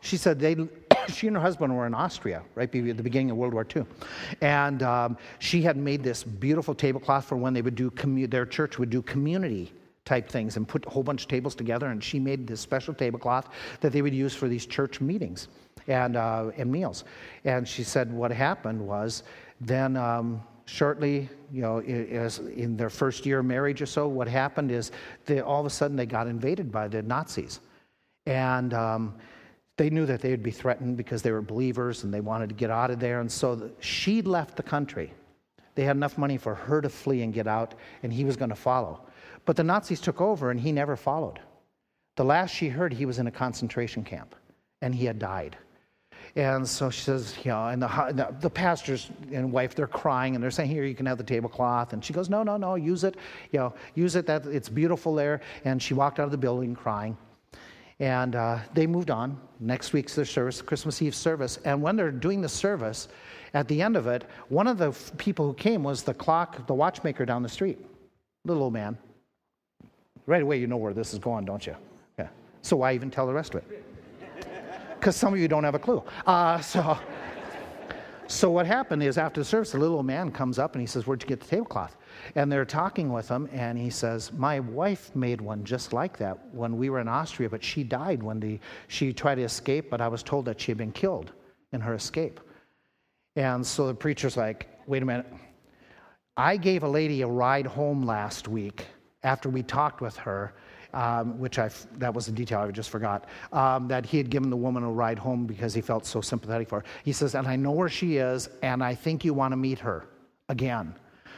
she 0.00 0.16
said, 0.16 0.38
they, 0.38 0.54
She 1.08 1.26
and 1.26 1.36
her 1.36 1.42
husband 1.42 1.76
were 1.76 1.86
in 1.86 1.94
Austria, 1.94 2.42
right 2.54 2.72
at 2.72 2.96
the 2.96 3.02
beginning 3.02 3.32
of 3.32 3.36
World 3.36 3.52
War 3.52 3.66
II. 3.74 3.84
And 4.40 4.82
um, 4.84 5.18
she 5.40 5.60
had 5.60 5.76
made 5.76 6.04
this 6.04 6.22
beautiful 6.22 6.74
tablecloth 6.74 7.26
for 7.26 7.36
when 7.36 7.52
they 7.52 7.62
would 7.62 7.74
do, 7.74 7.90
commu- 7.90 8.30
their 8.30 8.46
church 8.46 8.78
would 8.78 8.90
do 8.90 9.02
community 9.02 9.72
type 10.04 10.28
things 10.28 10.56
and 10.56 10.68
put 10.68 10.86
a 10.86 10.90
whole 10.90 11.02
bunch 11.02 11.22
of 11.22 11.28
tables 11.28 11.54
together. 11.54 11.88
And 11.88 12.02
she 12.02 12.18
made 12.18 12.46
this 12.46 12.60
special 12.60 12.94
tablecloth 12.94 13.48
that 13.80 13.92
they 13.92 14.02
would 14.02 14.14
use 14.14 14.34
for 14.34 14.48
these 14.48 14.66
church 14.66 15.00
meetings 15.00 15.48
and, 15.86 16.16
uh, 16.16 16.50
and 16.56 16.70
meals. 16.70 17.04
And 17.44 17.66
she 17.66 17.82
said, 17.82 18.12
What 18.12 18.30
happened 18.30 18.80
was 18.80 19.22
then. 19.60 19.96
Um, 19.96 20.42
shortly, 20.66 21.28
you 21.52 21.62
know, 21.62 21.80
in 21.80 22.76
their 22.76 22.90
first 22.90 23.26
year 23.26 23.40
of 23.40 23.44
marriage 23.44 23.82
or 23.82 23.86
so, 23.86 24.08
what 24.08 24.26
happened 24.26 24.70
is 24.70 24.92
they, 25.26 25.40
all 25.40 25.60
of 25.60 25.66
a 25.66 25.70
sudden 25.70 25.96
they 25.96 26.06
got 26.06 26.26
invaded 26.26 26.72
by 26.72 26.88
the 26.88 27.02
Nazis. 27.02 27.60
And 28.26 28.72
um, 28.72 29.14
they 29.76 29.90
knew 29.90 30.06
that 30.06 30.20
they 30.20 30.30
would 30.30 30.42
be 30.42 30.50
threatened 30.50 30.96
because 30.96 31.22
they 31.22 31.32
were 31.32 31.42
believers 31.42 32.04
and 32.04 32.14
they 32.14 32.20
wanted 32.20 32.48
to 32.48 32.54
get 32.54 32.70
out 32.70 32.90
of 32.90 32.98
there. 33.00 33.20
And 33.20 33.30
so 33.30 33.54
the, 33.54 33.72
she 33.80 34.22
left 34.22 34.56
the 34.56 34.62
country. 34.62 35.12
They 35.74 35.84
had 35.84 35.96
enough 35.96 36.16
money 36.16 36.36
for 36.36 36.54
her 36.54 36.80
to 36.80 36.88
flee 36.88 37.22
and 37.22 37.34
get 37.34 37.48
out, 37.48 37.74
and 38.04 38.12
he 38.12 38.24
was 38.24 38.36
going 38.36 38.50
to 38.50 38.56
follow. 38.56 39.00
But 39.44 39.56
the 39.56 39.64
Nazis 39.64 40.00
took 40.00 40.20
over 40.20 40.50
and 40.50 40.58
he 40.58 40.72
never 40.72 40.96
followed. 40.96 41.40
The 42.16 42.24
last 42.24 42.50
she 42.50 42.68
heard, 42.68 42.92
he 42.92 43.06
was 43.06 43.18
in 43.18 43.26
a 43.26 43.30
concentration 43.30 44.04
camp 44.04 44.34
and 44.80 44.94
he 44.94 45.04
had 45.04 45.18
died. 45.18 45.56
And 46.36 46.66
so 46.66 46.90
she 46.90 47.00
says, 47.00 47.34
you 47.44 47.50
know, 47.50 47.68
and 47.68 47.82
the, 47.82 48.34
the, 48.40 48.50
pastors 48.50 49.10
and 49.30 49.52
wife, 49.52 49.74
they're 49.74 49.86
crying 49.86 50.34
and 50.34 50.42
they're 50.42 50.50
saying, 50.50 50.68
here, 50.68 50.84
you 50.84 50.94
can 50.94 51.06
have 51.06 51.18
the 51.18 51.24
tablecloth. 51.24 51.92
And 51.92 52.04
she 52.04 52.12
goes, 52.12 52.28
no, 52.28 52.42
no, 52.42 52.56
no, 52.56 52.74
use 52.74 53.04
it. 53.04 53.16
You 53.52 53.60
know, 53.60 53.74
use 53.94 54.16
it. 54.16 54.26
That 54.26 54.46
It's 54.46 54.68
beautiful 54.68 55.14
there. 55.14 55.40
And 55.64 55.80
she 55.80 55.94
walked 55.94 56.18
out 56.18 56.24
of 56.24 56.32
the 56.32 56.38
building 56.38 56.74
crying. 56.74 57.16
And 58.00 58.34
uh, 58.34 58.58
they 58.74 58.86
moved 58.86 59.10
on. 59.10 59.40
Next 59.60 59.92
week's 59.92 60.16
their 60.16 60.24
service, 60.24 60.60
Christmas 60.60 61.00
Eve 61.00 61.14
service. 61.14 61.58
And 61.64 61.80
when 61.80 61.94
they're 61.94 62.10
doing 62.10 62.40
the 62.40 62.48
service, 62.48 63.08
at 63.54 63.68
the 63.68 63.80
end 63.80 63.96
of 63.96 64.08
it, 64.08 64.24
one 64.48 64.66
of 64.66 64.78
the 64.78 64.88
f- 64.88 65.12
people 65.16 65.46
who 65.46 65.54
came 65.54 65.84
was 65.84 66.02
the 66.02 66.14
clock, 66.14 66.66
the 66.66 66.74
watchmaker 66.74 67.24
down 67.24 67.44
the 67.44 67.48
street, 67.48 67.78
little 68.44 68.64
old 68.64 68.72
man. 68.72 68.98
Right 70.26 70.42
away, 70.42 70.58
you 70.58 70.66
know 70.66 70.76
where 70.76 70.94
this 70.94 71.12
is 71.12 71.18
going, 71.18 71.44
don't 71.44 71.66
you? 71.66 71.76
Yeah. 72.18 72.28
So 72.62 72.76
why 72.76 72.94
even 72.94 73.10
tell 73.10 73.26
the 73.26 73.34
rest 73.34 73.54
of 73.54 73.62
it? 73.70 73.84
because 75.04 75.16
some 75.16 75.34
of 75.34 75.38
you 75.38 75.48
don't 75.48 75.64
have 75.64 75.74
a 75.74 75.78
clue. 75.78 76.02
Uh, 76.26 76.58
so, 76.62 76.98
so 78.26 78.50
what 78.50 78.64
happened 78.64 79.02
is 79.02 79.18
after 79.18 79.42
the 79.42 79.44
service, 79.44 79.72
the 79.72 79.78
little 79.78 79.96
old 79.96 80.06
man 80.06 80.30
comes 80.30 80.58
up 80.58 80.74
and 80.74 80.80
he 80.80 80.86
says, 80.86 81.06
"Where'd 81.06 81.22
you 81.22 81.28
get 81.28 81.40
the 81.40 81.46
tablecloth?" 81.46 81.98
And 82.36 82.50
they're 82.50 82.64
talking 82.64 83.12
with 83.12 83.28
him, 83.28 83.46
and 83.52 83.76
he 83.76 83.90
says, 83.90 84.32
"My 84.32 84.60
wife 84.60 85.14
made 85.14 85.42
one 85.42 85.62
just 85.62 85.92
like 85.92 86.16
that 86.16 86.38
when 86.54 86.78
we 86.78 86.88
were 86.88 87.00
in 87.00 87.08
Austria, 87.08 87.50
but 87.50 87.62
she 87.62 87.84
died 87.84 88.22
when 88.22 88.40
the, 88.40 88.58
she 88.88 89.12
tried 89.12 89.34
to 89.34 89.42
escape. 89.42 89.90
But 89.90 90.00
I 90.00 90.08
was 90.08 90.22
told 90.22 90.46
that 90.46 90.58
she 90.58 90.70
had 90.70 90.78
been 90.78 90.92
killed 90.92 91.32
in 91.72 91.82
her 91.82 91.92
escape." 91.92 92.40
And 93.36 93.66
so 93.66 93.86
the 93.86 93.94
preacher's 93.94 94.38
like, 94.38 94.68
"Wait 94.86 95.02
a 95.02 95.06
minute." 95.06 95.26
I 96.34 96.56
gave 96.56 96.82
a 96.82 96.88
lady 96.88 97.20
a 97.20 97.26
ride 97.26 97.66
home 97.66 98.06
last 98.06 98.48
week 98.48 98.86
after 99.24 99.48
we 99.48 99.62
talked 99.62 100.00
with 100.00 100.16
her 100.18 100.54
um, 100.94 101.38
which 101.38 101.58
I 101.58 101.70
that 101.98 102.14
was 102.14 102.28
a 102.28 102.32
detail 102.32 102.60
I 102.60 102.70
just 102.70 102.90
forgot, 102.90 103.26
um, 103.52 103.88
that 103.88 104.06
he 104.06 104.16
had 104.16 104.30
given 104.30 104.48
the 104.48 104.56
woman 104.56 104.84
a 104.84 104.90
ride 104.90 105.18
home 105.18 105.44
because 105.44 105.74
he 105.74 105.80
felt 105.80 106.06
so 106.06 106.20
sympathetic 106.20 106.68
for 106.68 106.80
her. 106.80 106.84
He 107.02 107.12
says, 107.12 107.34
and 107.34 107.46
I 107.46 107.56
know 107.56 107.72
where 107.72 107.88
she 107.88 108.16
is, 108.16 108.48
and 108.62 108.82
I 108.82 108.94
think 108.94 109.24
you 109.24 109.34
want 109.34 109.52
to 109.52 109.56
meet 109.56 109.80
her 109.80 110.06
again. 110.48 110.94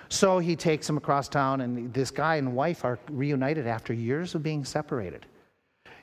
So 0.08 0.38
he 0.38 0.54
takes 0.54 0.88
him 0.88 0.96
across 0.96 1.28
town, 1.28 1.62
and 1.62 1.92
this 1.92 2.10
guy 2.10 2.36
and 2.36 2.54
wife 2.54 2.84
are 2.84 2.98
reunited 3.10 3.66
after 3.66 3.92
years 3.92 4.34
of 4.34 4.42
being 4.42 4.64
separated. 4.64 5.26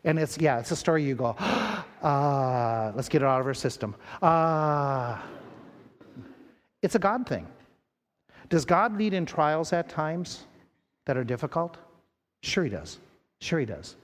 And 0.03 0.19
it's, 0.19 0.38
yeah, 0.38 0.59
it's 0.59 0.71
a 0.71 0.75
story 0.75 1.03
you 1.03 1.15
go, 1.15 1.36
ah, 1.39 2.91
let's 2.95 3.07
get 3.07 3.21
it 3.21 3.25
out 3.25 3.39
of 3.39 3.47
our 3.47 3.53
system. 3.53 3.95
Ah. 4.21 5.23
It's 6.81 6.95
a 6.95 6.99
God 6.99 7.25
thing. 7.25 7.47
Does 8.49 8.65
God 8.65 8.97
lead 8.97 9.13
in 9.13 9.25
trials 9.25 9.71
at 9.71 9.88
times 9.88 10.47
that 11.06 11.18
are 11.18 11.24
difficult? 11.24 11.78
Sure, 12.41 12.64
He 12.64 12.70
does. 12.70 12.99
Sure, 13.41 13.60
He 13.60 13.66
does. 13.66 13.95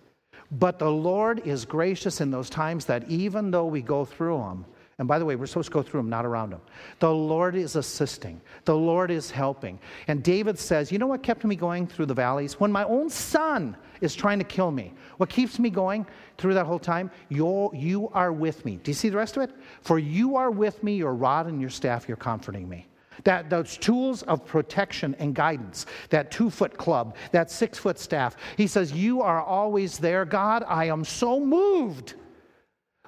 But 0.51 0.79
the 0.79 0.89
Lord 0.89 1.45
is 1.45 1.65
gracious 1.65 2.21
in 2.21 2.31
those 2.31 2.49
times 2.49 2.85
that 2.85 3.09
even 3.09 3.51
though 3.51 3.65
we 3.65 3.81
go 3.81 4.03
through 4.05 4.37
them, 4.37 4.65
and 4.99 5.07
by 5.07 5.17
the 5.17 5.23
way, 5.23 5.37
we're 5.37 5.45
supposed 5.45 5.69
to 5.69 5.73
go 5.73 5.81
through 5.81 6.01
them, 6.01 6.09
not 6.09 6.25
around 6.25 6.49
them. 6.49 6.59
The 6.99 7.11
Lord 7.11 7.55
is 7.55 7.77
assisting. 7.77 8.41
The 8.65 8.75
Lord 8.75 9.11
is 9.11 9.31
helping. 9.31 9.79
And 10.09 10.21
David 10.21 10.59
says, 10.59 10.91
You 10.91 10.99
know 10.99 11.07
what 11.07 11.23
kept 11.23 11.45
me 11.45 11.55
going 11.55 11.87
through 11.87 12.07
the 12.07 12.13
valleys? 12.13 12.59
When 12.59 12.69
my 12.69 12.83
own 12.83 13.09
son 13.09 13.77
is 14.01 14.13
trying 14.13 14.39
to 14.39 14.45
kill 14.45 14.71
me, 14.71 14.93
what 15.15 15.29
keeps 15.29 15.57
me 15.57 15.69
going 15.69 16.05
through 16.37 16.53
that 16.55 16.65
whole 16.65 16.79
time? 16.79 17.09
You're, 17.29 17.73
you 17.73 18.09
are 18.09 18.33
with 18.33 18.65
me. 18.65 18.75
Do 18.83 18.91
you 18.91 18.95
see 18.95 19.07
the 19.07 19.15
rest 19.15 19.37
of 19.37 19.43
it? 19.43 19.55
For 19.81 19.99
you 19.99 20.35
are 20.35 20.51
with 20.51 20.83
me, 20.83 20.97
your 20.97 21.13
rod 21.13 21.47
and 21.47 21.61
your 21.61 21.69
staff, 21.69 22.09
you're 22.09 22.17
comforting 22.17 22.67
me. 22.67 22.85
That 23.23 23.49
those 23.49 23.77
tools 23.77 24.23
of 24.23 24.45
protection 24.45 25.15
and 25.19 25.33
guidance, 25.35 25.85
that 26.09 26.31
two 26.31 26.49
foot 26.49 26.77
club, 26.77 27.15
that 27.31 27.51
six 27.51 27.77
foot 27.77 27.99
staff. 27.99 28.35
He 28.57 28.67
says, 28.67 28.91
You 28.91 29.21
are 29.21 29.41
always 29.41 29.97
there. 29.97 30.25
God, 30.25 30.63
I 30.67 30.85
am 30.85 31.03
so 31.05 31.39
moved 31.39 32.15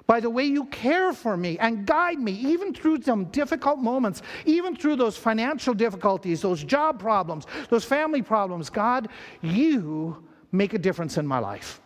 by 0.06 0.20
the 0.20 0.30
way 0.30 0.44
you 0.44 0.66
care 0.66 1.12
for 1.12 1.36
me 1.36 1.58
and 1.58 1.86
guide 1.86 2.18
me, 2.18 2.32
even 2.32 2.74
through 2.74 3.02
some 3.02 3.26
difficult 3.26 3.78
moments, 3.78 4.22
even 4.44 4.76
through 4.76 4.96
those 4.96 5.16
financial 5.16 5.74
difficulties, 5.74 6.42
those 6.42 6.64
job 6.64 6.98
problems, 6.98 7.46
those 7.70 7.84
family 7.84 8.22
problems. 8.22 8.68
God, 8.70 9.08
you 9.40 10.28
make 10.50 10.74
a 10.74 10.78
difference 10.78 11.16
in 11.18 11.26
my 11.26 11.38
life. 11.38 11.81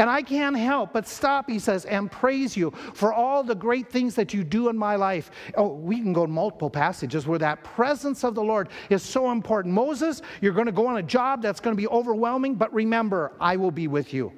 And 0.00 0.08
I 0.08 0.22
can't 0.22 0.56
help 0.56 0.92
but 0.92 1.08
stop, 1.08 1.50
he 1.50 1.58
says, 1.58 1.84
and 1.84 2.10
praise 2.10 2.56
you 2.56 2.70
for 2.94 3.12
all 3.12 3.42
the 3.42 3.54
great 3.54 3.90
things 3.90 4.14
that 4.14 4.32
you 4.32 4.44
do 4.44 4.68
in 4.68 4.78
my 4.78 4.94
life. 4.94 5.32
Oh, 5.56 5.74
we 5.74 6.00
can 6.00 6.12
go 6.12 6.24
to 6.24 6.30
multiple 6.30 6.70
passages 6.70 7.26
where 7.26 7.40
that 7.40 7.64
presence 7.64 8.22
of 8.22 8.36
the 8.36 8.42
Lord 8.42 8.68
is 8.90 9.02
so 9.02 9.32
important. 9.32 9.74
Moses, 9.74 10.22
you're 10.40 10.52
going 10.52 10.66
to 10.66 10.72
go 10.72 10.86
on 10.86 10.98
a 10.98 11.02
job 11.02 11.42
that's 11.42 11.58
going 11.58 11.76
to 11.76 11.80
be 11.80 11.88
overwhelming, 11.88 12.54
but 12.54 12.72
remember, 12.72 13.32
I 13.40 13.56
will 13.56 13.72
be 13.72 13.88
with 13.88 14.14
you. 14.14 14.32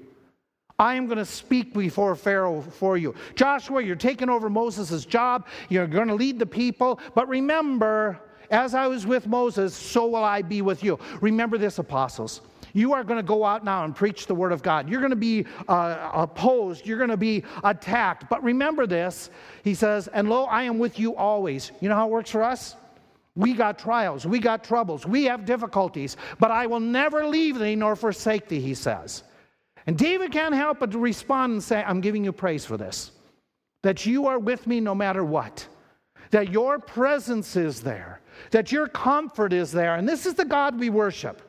I 0.79 0.95
am 0.95 1.05
going 1.05 1.19
to 1.19 1.27
speak 1.27 1.75
before 1.75 2.17
Pharaoh 2.17 2.63
for 2.63 2.97
you. 2.97 3.15
Joshua, 3.35 3.83
you're 3.83 3.97
taking 3.97 4.31
over 4.31 4.49
Moses' 4.49 5.05
job. 5.05 5.47
You're 5.69 5.87
going 5.87 6.09
to 6.09 6.15
lead 6.15 6.39
the 6.39 6.47
people. 6.47 7.01
But 7.15 7.29
remember, 7.29 8.19
as 8.51 8.75
I 8.75 8.87
was 8.87 9.07
with 9.07 9.27
Moses, 9.27 9.75
so 9.75 10.07
will 10.07 10.25
I 10.25 10.41
be 10.41 10.63
with 10.63 10.83
you. 10.83 10.99
Remember 11.21 11.59
this, 11.59 11.79
apostles. 11.79 12.41
You 12.73 12.93
are 12.93 13.05
going 13.05 13.19
to 13.19 13.27
go 13.27 13.45
out 13.45 13.65
now 13.65 13.85
and 13.85 13.95
preach 13.95 14.27
the 14.27 14.35
word 14.35 14.53
of 14.53 14.63
God. 14.63 14.89
You're 14.89 15.01
going 15.01 15.11
to 15.11 15.17
be 15.17 15.47
uh, 15.69 16.11
opposed. 16.13 16.87
You're 16.87 16.99
going 16.99 17.11
to 17.11 17.17
be 17.17 17.45
attacked. 17.65 18.29
But 18.29 18.43
remember 18.43 18.87
this, 18.87 19.31
he 19.65 19.75
says, 19.75 20.09
and 20.09 20.29
lo, 20.29 20.45
I 20.45 20.63
am 20.65 20.79
with 20.79 20.99
you 20.99 21.17
always. 21.17 21.73
You 21.81 21.89
know 21.89 21.97
how 21.97 22.07
it 22.07 22.11
works 22.11 22.31
for 22.31 22.43
us? 22.43 22.77
We 23.37 23.55
got 23.55 23.79
trials, 23.79 24.27
we 24.27 24.41
got 24.41 24.65
troubles, 24.65 25.07
we 25.07 25.25
have 25.25 25.45
difficulties, 25.45 26.17
but 26.41 26.51
I 26.51 26.67
will 26.67 26.81
never 26.81 27.25
leave 27.25 27.59
thee 27.59 27.77
nor 27.77 27.95
forsake 27.95 28.49
thee, 28.49 28.61
he 28.61 28.75
says. 28.75 29.23
And 29.87 29.97
David 29.97 30.33
can't 30.33 30.55
help 30.55 30.81
but 30.81 30.95
respond 30.95 31.53
and 31.53 31.63
say, 31.63 31.83
I'm 31.83 32.01
giving 32.01 32.25
you 32.25 32.33
praise 32.33 32.65
for 32.65 32.77
this. 32.77 33.13
That 33.83 34.05
you 34.05 34.27
are 34.27 34.39
with 34.39 34.67
me 34.67 34.81
no 34.81 34.95
matter 34.95 35.25
what. 35.25 35.67
That 36.33 36.51
your 36.51 36.79
presence 36.79 37.57
is 37.57 37.81
there. 37.81 38.21
That 38.51 38.73
your 38.73 38.89
comfort 38.89 39.53
is 39.53 39.73
there. 39.73 39.97
And 39.97 40.09
this 40.09 40.27
is 40.27 40.35
the 40.35 40.45
God 40.45 40.79
we 40.79 40.91
worship. 40.91 41.41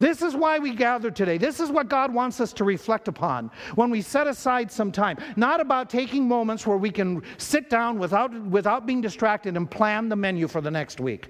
This 0.00 0.22
is 0.22 0.34
why 0.34 0.58
we 0.58 0.74
gather 0.74 1.10
today. 1.10 1.36
This 1.36 1.60
is 1.60 1.68
what 1.70 1.90
God 1.90 2.12
wants 2.12 2.40
us 2.40 2.54
to 2.54 2.64
reflect 2.64 3.06
upon 3.06 3.50
when 3.74 3.90
we 3.90 4.00
set 4.00 4.26
aside 4.26 4.72
some 4.72 4.90
time. 4.90 5.18
Not 5.36 5.60
about 5.60 5.90
taking 5.90 6.26
moments 6.26 6.66
where 6.66 6.78
we 6.78 6.90
can 6.90 7.22
sit 7.36 7.68
down 7.68 7.98
without, 7.98 8.34
without 8.46 8.86
being 8.86 9.02
distracted 9.02 9.58
and 9.58 9.70
plan 9.70 10.08
the 10.08 10.16
menu 10.16 10.48
for 10.48 10.62
the 10.62 10.70
next 10.70 11.00
week. 11.00 11.28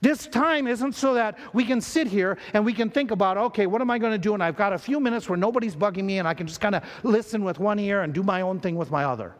This 0.00 0.26
time 0.26 0.66
isn't 0.66 0.96
so 0.96 1.14
that 1.14 1.38
we 1.52 1.64
can 1.64 1.80
sit 1.80 2.08
here 2.08 2.36
and 2.52 2.64
we 2.64 2.72
can 2.72 2.90
think 2.90 3.12
about, 3.12 3.36
okay, 3.36 3.66
what 3.66 3.80
am 3.80 3.92
I 3.92 3.98
going 3.98 4.12
to 4.12 4.18
do? 4.18 4.34
And 4.34 4.42
I've 4.42 4.56
got 4.56 4.72
a 4.72 4.78
few 4.78 4.98
minutes 4.98 5.28
where 5.28 5.38
nobody's 5.38 5.76
bugging 5.76 6.04
me 6.04 6.18
and 6.18 6.26
I 6.26 6.34
can 6.34 6.48
just 6.48 6.60
kind 6.60 6.74
of 6.74 6.82
listen 7.04 7.44
with 7.44 7.60
one 7.60 7.78
ear 7.78 8.02
and 8.02 8.12
do 8.12 8.24
my 8.24 8.40
own 8.40 8.58
thing 8.58 8.74
with 8.74 8.90
my 8.90 9.04
other. 9.04 9.36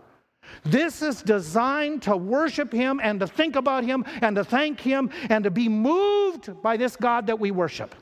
This 0.65 1.03
is 1.03 1.23
designed 1.23 2.03
to 2.03 2.17
worship 2.17 2.73
Him 2.73 3.01
and 3.03 3.21
to 3.21 3.27
think 3.27 3.57
about 3.57 3.85
Him 3.85 4.05
and 4.23 4.37
to 4.37 4.45
thank 4.45 4.81
Him 4.81 5.11
and 5.29 5.45
to 5.45 5.51
be 5.51 5.69
moved 5.69 6.63
by 6.63 6.77
this 6.77 6.97
God 6.97 7.27
that 7.29 7.39
we 7.39 7.51
worship. 7.51 7.95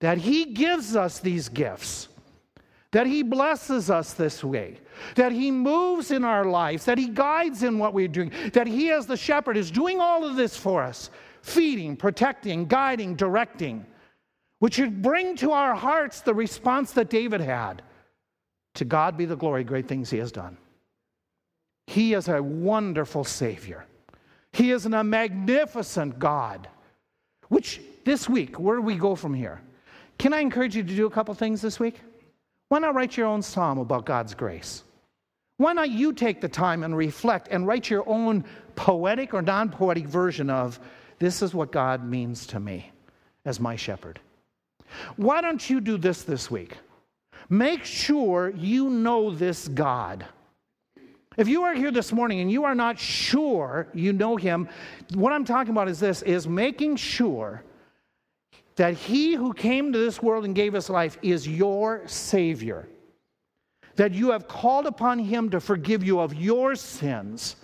That 0.00 0.18
He 0.18 0.46
gives 0.46 0.96
us 0.96 1.20
these 1.20 1.48
gifts, 1.48 2.08
that 2.90 3.06
He 3.06 3.22
blesses 3.22 3.90
us 3.90 4.14
this 4.14 4.42
way, 4.42 4.78
that 5.14 5.32
He 5.32 5.50
moves 5.50 6.10
in 6.10 6.24
our 6.24 6.44
lives, 6.44 6.84
that 6.86 6.98
He 6.98 7.08
guides 7.08 7.62
in 7.62 7.78
what 7.78 7.94
we're 7.94 8.08
doing, 8.08 8.32
that 8.52 8.66
He, 8.66 8.90
as 8.90 9.06
the 9.06 9.16
shepherd, 9.16 9.56
is 9.56 9.70
doing 9.70 10.00
all 10.00 10.24
of 10.24 10.36
this 10.36 10.56
for 10.56 10.82
us 10.82 11.10
feeding, 11.42 11.96
protecting, 11.96 12.66
guiding, 12.66 13.16
directing, 13.16 13.84
which 14.60 14.74
should 14.74 15.02
bring 15.02 15.36
to 15.36 15.50
our 15.50 15.74
hearts 15.74 16.20
the 16.20 16.32
response 16.34 16.92
that 16.92 17.10
David 17.10 17.40
had. 17.40 17.82
To 18.74 18.84
God 18.84 19.16
be 19.16 19.24
the 19.24 19.36
glory, 19.36 19.64
great 19.64 19.88
things 19.88 20.08
He 20.08 20.18
has 20.18 20.32
done. 20.32 20.56
He 21.86 22.14
is 22.14 22.28
a 22.28 22.42
wonderful 22.42 23.24
Savior. 23.24 23.84
He 24.52 24.70
is 24.70 24.86
a 24.86 25.04
magnificent 25.04 26.18
God. 26.18 26.68
Which 27.48 27.80
this 28.04 28.28
week, 28.28 28.58
where 28.58 28.76
do 28.76 28.82
we 28.82 28.96
go 28.96 29.14
from 29.14 29.34
here? 29.34 29.60
Can 30.18 30.32
I 30.32 30.40
encourage 30.40 30.76
you 30.76 30.82
to 30.82 30.96
do 30.96 31.06
a 31.06 31.10
couple 31.10 31.34
things 31.34 31.60
this 31.60 31.80
week? 31.80 32.00
Why 32.68 32.78
not 32.78 32.94
write 32.94 33.16
your 33.16 33.26
own 33.26 33.42
psalm 33.42 33.78
about 33.78 34.06
God's 34.06 34.34
grace? 34.34 34.84
Why 35.56 35.72
not 35.72 35.90
you 35.90 36.12
take 36.12 36.40
the 36.40 36.48
time 36.48 36.82
and 36.82 36.96
reflect 36.96 37.48
and 37.50 37.66
write 37.66 37.90
your 37.90 38.08
own 38.08 38.44
poetic 38.74 39.34
or 39.34 39.42
non 39.42 39.68
poetic 39.68 40.06
version 40.06 40.50
of 40.50 40.80
this 41.18 41.42
is 41.42 41.54
what 41.54 41.70
God 41.70 42.04
means 42.04 42.46
to 42.48 42.60
me 42.60 42.90
as 43.44 43.60
my 43.60 43.76
shepherd? 43.76 44.20
Why 45.16 45.40
don't 45.40 45.68
you 45.68 45.80
do 45.80 45.96
this 45.98 46.22
this 46.22 46.50
week? 46.50 46.76
Make 47.48 47.84
sure 47.84 48.52
you 48.56 48.88
know 48.90 49.30
this 49.30 49.68
God. 49.68 50.24
If 51.36 51.48
you 51.48 51.62
are 51.62 51.74
here 51.74 51.90
this 51.90 52.12
morning 52.12 52.40
and 52.40 52.50
you 52.50 52.64
are 52.64 52.74
not 52.74 52.98
sure 52.98 53.88
you 53.94 54.12
know 54.12 54.36
him, 54.36 54.68
what 55.14 55.32
I'm 55.32 55.44
talking 55.44 55.70
about 55.70 55.88
is 55.88 55.98
this 55.98 56.22
is 56.22 56.46
making 56.46 56.96
sure 56.96 57.62
that 58.76 58.94
he 58.94 59.34
who 59.34 59.52
came 59.52 59.92
to 59.92 59.98
this 59.98 60.22
world 60.22 60.44
and 60.44 60.54
gave 60.54 60.74
us 60.74 60.90
life 60.90 61.18
is 61.22 61.48
your 61.48 62.02
savior. 62.06 62.88
That 63.96 64.12
you 64.12 64.30
have 64.30 64.48
called 64.48 64.86
upon 64.86 65.18
him 65.18 65.50
to 65.50 65.60
forgive 65.60 66.02
you 66.02 66.20
of 66.20 66.34
your 66.34 66.74
sins 66.74 67.56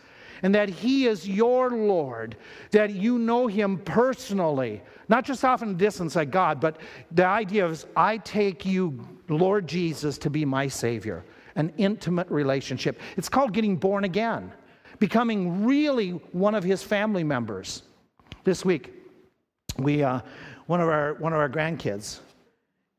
and 0.43 0.55
that 0.55 0.69
he 0.69 1.07
is 1.07 1.29
your 1.29 1.71
Lord, 1.71 2.37
that 2.71 2.91
you 2.91 3.19
know 3.19 3.49
him 3.49 3.79
personally, 3.79 4.83
not 5.09 5.25
just 5.25 5.45
off 5.45 5.63
in 5.63 5.69
the 5.69 5.75
distance 5.75 6.15
like 6.15 6.31
God, 6.31 6.61
but 6.61 6.77
the 7.11 7.27
idea 7.27 7.67
is 7.67 7.87
I 7.97 8.19
take 8.19 8.65
you, 8.65 9.05
Lord 9.29 9.67
Jesus, 9.67 10.17
to 10.19 10.31
be 10.31 10.45
my 10.45 10.69
Savior 10.69 11.25
an 11.59 11.73
intimate 11.77 12.31
relationship. 12.31 12.99
It's 13.19 13.29
called 13.29 13.53
getting 13.53 13.77
born 13.77 14.05
again, 14.05 14.51
becoming 14.99 15.67
really 15.67 16.11
one 16.33 16.55
of 16.55 16.65
his 16.65 16.83
family 16.83 17.25
members. 17.25 17.83
This 18.45 18.65
week, 18.65 18.95
we, 19.77 20.03
uh, 20.03 20.21
one, 20.67 20.81
of 20.81 20.89
our, 20.89 21.15
one 21.15 21.33
of 21.33 21.39
our 21.39 21.49
grandkids 21.49 22.21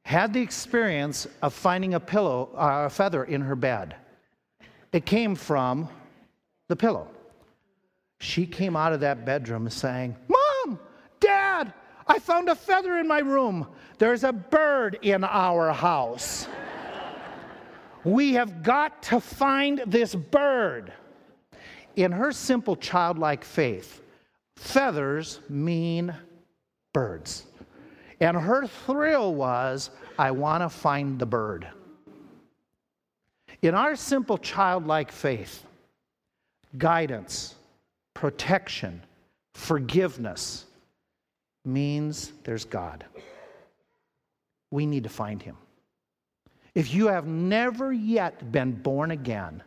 had 0.04 0.34
the 0.34 0.42
experience 0.42 1.26
of 1.42 1.54
finding 1.54 1.94
a 1.94 2.00
pillow, 2.00 2.50
uh, 2.56 2.86
a 2.86 2.90
feather 2.90 3.24
in 3.24 3.42
her 3.42 3.56
bed. 3.56 3.96
It 4.92 5.06
came 5.06 5.36
from 5.36 5.88
the 6.68 6.76
pillow. 6.76 7.08
She 8.20 8.46
came 8.46 8.76
out 8.76 8.92
of 8.92 9.00
that 9.00 9.26
bedroom 9.26 9.70
saying, 9.70 10.16
Mom, 10.28 10.80
Dad, 11.22 11.74
I 12.08 12.20
found 12.20 12.50
a 12.50 12.56
feather 12.56 12.98
in 12.98 13.08
my 13.08 13.20
room. 13.20 13.68
There's 13.98 14.24
a 14.26 14.34
bird 14.34 15.00
in 15.02 15.24
our 15.24 15.72
house. 15.72 16.48
We 18.04 18.34
have 18.34 18.64
got 18.64 19.04
to 19.04 19.20
find 19.20 19.84
this 19.86 20.16
bird. 20.16 20.94
In 21.96 22.12
her 22.12 22.32
simple 22.32 22.76
childlike 22.76 23.44
faith, 23.44 24.02
feathers 24.56 25.40
mean 25.50 26.14
birds. 26.94 27.46
And 28.22 28.38
her 28.38 28.68
thrill 28.68 29.34
was, 29.34 29.90
I 30.18 30.32
want 30.32 30.64
to 30.64 30.70
find 30.70 31.20
the 31.20 31.26
bird. 31.26 31.68
In 33.62 33.76
our 33.76 33.96
simple 33.96 34.38
childlike 34.38 35.12
faith, 35.12 35.66
guidance, 36.78 37.56
protection, 38.14 39.02
forgiveness 39.54 40.66
means 41.66 42.32
there's 42.44 42.66
God. 42.66 43.04
We 44.72 44.86
need 44.86 45.04
to 45.04 45.10
find 45.10 45.42
him. 45.42 45.58
If 46.80 46.94
you 46.94 47.08
have 47.08 47.28
never 47.28 47.92
yet 47.92 48.54
been 48.54 48.72
born 48.72 49.12
again, 49.12 49.62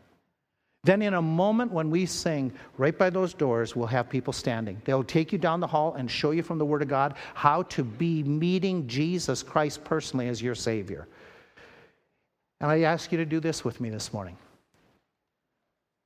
then, 0.83 1.03
in 1.03 1.13
a 1.13 1.21
moment 1.21 1.71
when 1.71 1.91
we 1.91 2.07
sing, 2.07 2.51
right 2.79 2.97
by 2.97 3.11
those 3.11 3.35
doors, 3.35 3.77
we'll 3.77 3.87
have 3.87 4.09
people 4.09 4.33
standing. 4.33 4.81
They'll 4.87 5.05
take 5.05 5.31
you 5.31 5.37
down 5.37 5.61
the 5.61 5.67
hall 5.67 5.93
and 5.93 6.11
show 6.11 6.31
you 6.31 6.43
from 6.43 6.57
the 6.57 6.65
Word 6.65 6.81
of 6.81 6.89
God 6.89 7.17
how 7.35 7.65
to 7.65 7.85
be 7.85 8.23
meeting 8.23 8.89
Jesus 8.89 9.43
Christ 9.43 9.85
personally 9.85 10.29
as 10.29 10.41
your 10.41 10.55
Savior. 10.55 11.07
And 12.63 12.71
I 12.71 12.81
ask 12.81 13.13
you 13.13 13.19
to 13.19 13.27
do 13.27 13.41
this 13.41 13.63
with 13.63 13.79
me 13.79 13.91
this 13.91 14.15
morning. 14.15 14.39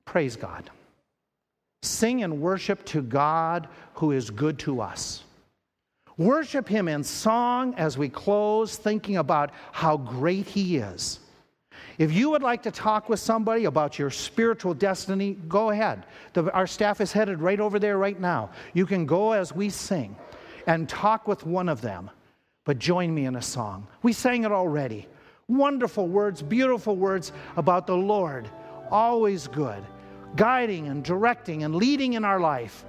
Praise 0.03 0.35
God. 0.35 0.69
Sing 1.83 2.23
and 2.23 2.41
worship 2.41 2.83
to 2.87 3.01
God 3.01 3.69
who 3.93 4.11
is 4.11 4.29
good 4.29 4.59
to 4.59 4.81
us. 4.81 5.23
Worship 6.17 6.67
Him 6.67 6.87
in 6.87 7.03
song 7.03 7.75
as 7.75 7.97
we 7.97 8.09
close, 8.09 8.75
thinking 8.75 9.17
about 9.17 9.51
how 9.71 9.97
great 9.97 10.47
He 10.47 10.77
is. 10.77 11.19
If 11.97 12.11
you 12.11 12.29
would 12.31 12.43
like 12.43 12.63
to 12.63 12.71
talk 12.71 13.09
with 13.09 13.19
somebody 13.19 13.65
about 13.65 13.97
your 13.97 14.09
spiritual 14.09 14.73
destiny, 14.73 15.37
go 15.47 15.71
ahead. 15.71 16.05
The, 16.33 16.51
our 16.53 16.67
staff 16.67 17.01
is 17.01 17.11
headed 17.11 17.41
right 17.41 17.59
over 17.59 17.79
there 17.79 17.97
right 17.97 18.19
now. 18.19 18.51
You 18.73 18.85
can 18.85 19.05
go 19.05 19.31
as 19.31 19.53
we 19.53 19.69
sing 19.69 20.15
and 20.67 20.87
talk 20.87 21.27
with 21.27 21.45
one 21.45 21.69
of 21.69 21.81
them, 21.81 22.09
but 22.65 22.77
join 22.77 23.13
me 23.13 23.25
in 23.25 23.35
a 23.35 23.41
song. 23.41 23.87
We 24.03 24.13
sang 24.13 24.43
it 24.43 24.51
already. 24.51 25.07
Wonderful 25.47 26.07
words, 26.07 26.41
beautiful 26.43 26.95
words 26.95 27.31
about 27.55 27.87
the 27.87 27.95
Lord, 27.95 28.49
always 28.91 29.47
good, 29.47 29.83
guiding 30.35 30.87
and 30.87 31.03
directing 31.03 31.63
and 31.63 31.75
leading 31.75 32.13
in 32.13 32.25
our 32.25 32.39
life. 32.39 32.85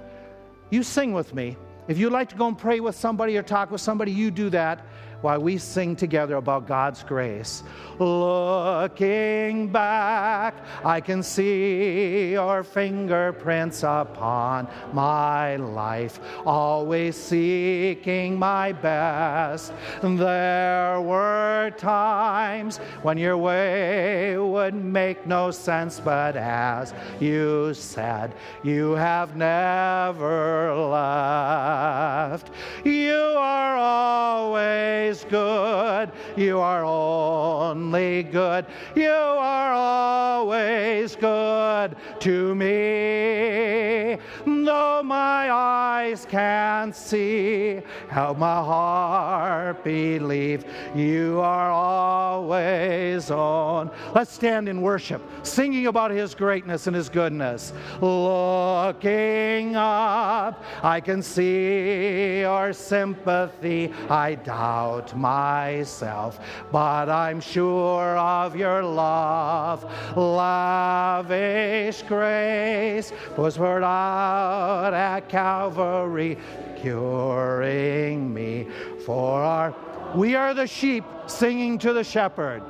You 0.69 0.83
sing 0.83 1.13
with 1.13 1.33
me. 1.33 1.57
If 1.89 1.97
you'd 1.97 2.11
like 2.11 2.29
to 2.29 2.35
go 2.35 2.47
and 2.47 2.55
pray 2.55 2.79
with 2.79 2.95
somebody 2.95 3.35
or 3.35 3.41
talk 3.41 3.71
with 3.71 3.81
somebody, 3.81 4.11
you 4.11 4.29
do 4.29 4.51
that. 4.51 4.85
While 5.21 5.39
we 5.41 5.57
sing 5.57 5.95
together 5.95 6.35
about 6.35 6.67
God's 6.67 7.03
grace. 7.03 7.63
Looking 7.99 9.67
back, 9.67 10.55
I 10.85 11.01
can 11.01 11.21
see 11.21 12.31
your 12.31 12.63
fingerprints 12.63 13.83
upon 13.83 14.67
my 14.93 15.57
life, 15.57 16.19
always 16.45 17.17
seeking 17.17 18.39
my 18.39 18.71
best. 18.71 19.73
There 20.01 21.01
were 21.01 21.71
times 21.77 22.77
when 23.01 23.17
your 23.17 23.37
way 23.37 24.37
would 24.37 24.75
make 24.75 25.27
no 25.27 25.51
sense, 25.51 25.99
but 25.99 26.37
as 26.37 26.93
you 27.19 27.73
said, 27.73 28.33
you 28.63 28.91
have 28.91 29.35
never 29.35 30.73
left. 30.73 32.51
You 32.85 33.15
are 33.35 33.77
always 33.77 35.08
good. 35.29 36.11
You 36.35 36.59
are 36.59 36.85
only 36.85 38.23
good. 38.23 38.65
You 38.95 39.09
are 39.09 39.73
always 39.73 41.15
good 41.15 41.95
to 42.19 42.55
me. 42.55 44.17
Though 44.45 45.01
my 45.03 45.51
eyes 45.51 46.25
can't 46.29 46.95
see, 46.95 47.81
help 48.09 48.37
my 48.37 48.55
heart 48.55 49.83
believe 49.83 50.65
you 50.95 51.39
are 51.39 51.71
always 51.71 53.31
on. 53.31 53.91
Let's 54.13 54.31
stand 54.31 54.69
in 54.69 54.81
worship, 54.81 55.21
singing 55.43 55.87
about 55.87 56.11
his 56.11 56.35
greatness 56.35 56.87
and 56.87 56.95
his 56.95 57.09
goodness. 57.09 57.73
Looking 58.01 59.75
up, 59.75 60.63
I 60.83 61.01
can 61.01 61.21
see 61.21 62.39
your 62.41 62.73
sympathy. 62.73 63.91
I 64.09 64.35
doubt 64.35 64.98
myself, 65.15 66.39
but 66.71 67.09
I'm 67.09 67.41
sure 67.41 68.17
of 68.17 68.55
your 68.55 68.83
love. 68.83 69.83
Lavish 70.15 72.01
grace 72.03 73.11
was 73.37 73.57
poured 73.57 73.83
out 73.83 74.93
at 74.93 75.29
Calvary, 75.29 76.37
curing 76.81 78.33
me 78.33 78.67
for 79.05 79.41
our. 79.41 79.75
We 80.15 80.35
are 80.35 80.53
the 80.53 80.67
sheep 80.67 81.03
singing 81.27 81.77
to 81.79 81.93
the 81.93 82.03
shepherd. 82.03 82.63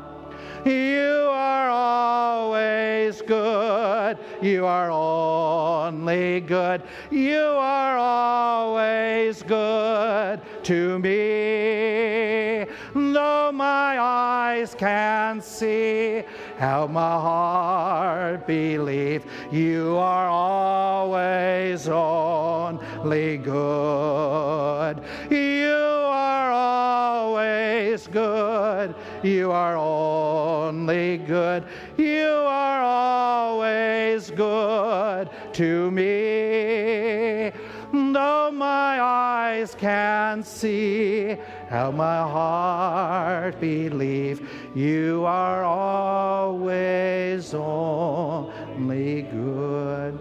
You 0.65 1.29
are 1.31 1.69
always 1.69 3.21
good. 3.21 4.17
You 4.41 4.65
are 4.65 4.91
only 4.91 6.41
good. 6.41 6.83
You 7.09 7.39
are 7.39 7.97
always 7.97 9.41
good 9.43 10.41
to 10.63 10.99
me. 10.99 12.65
Though 12.93 13.51
my 13.53 13.99
eyes 13.99 14.75
can't 14.75 15.43
see, 15.43 16.23
help 16.57 16.91
my 16.91 16.99
heart 16.99 18.45
believe 18.47 19.25
you 19.51 19.97
are 19.97 20.27
always 20.27 21.87
only 21.87 23.37
good. 23.37 25.01
You 25.29 25.75
are 25.75 26.51
always 26.51 28.07
good. 28.07 28.95
You 29.23 29.51
are 29.51 29.75
only 29.75 31.17
good. 31.17 31.65
You 31.97 32.27
are 32.47 32.81
always 32.81 34.31
good 34.31 35.29
to 35.53 35.91
me. 35.91 37.51
Though 37.91 38.51
my 38.51 39.01
eyes 39.01 39.75
can't 39.75 40.45
see, 40.45 41.35
how 41.69 41.91
my 41.91 42.19
heart 42.19 43.59
believe 43.59 44.47
you 44.75 45.25
are 45.25 45.63
always 45.63 47.53
only 47.53 49.23
good. 49.23 50.19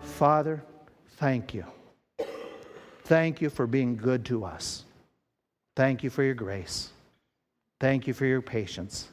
Father, 0.00 0.62
thank 1.18 1.52
you. 1.52 1.64
Thank 3.04 3.40
you 3.40 3.50
for 3.50 3.66
being 3.66 3.96
good 3.96 4.24
to 4.26 4.44
us. 4.44 4.84
Thank 5.74 6.02
you 6.02 6.10
for 6.10 6.22
your 6.22 6.34
grace. 6.34 6.90
Thank 7.80 8.06
you 8.06 8.14
for 8.14 8.26
your 8.26 8.42
patience. 8.42 9.08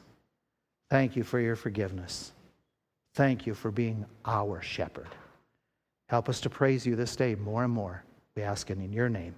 Thank 0.90 1.16
you 1.16 1.24
for 1.24 1.40
your 1.40 1.56
forgiveness. 1.56 2.32
Thank 3.14 3.46
you 3.46 3.54
for 3.54 3.70
being 3.70 4.04
our 4.24 4.60
shepherd. 4.60 5.08
Help 6.08 6.28
us 6.28 6.40
to 6.40 6.50
praise 6.50 6.86
you 6.86 6.96
this 6.96 7.16
day 7.16 7.34
more 7.34 7.64
and 7.64 7.72
more. 7.72 8.04
We 8.36 8.42
ask 8.42 8.70
it 8.70 8.78
in 8.78 8.92
your 8.92 9.08
name. 9.08 9.34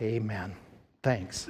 Amen. 0.00 0.54
Thanks. 1.02 1.48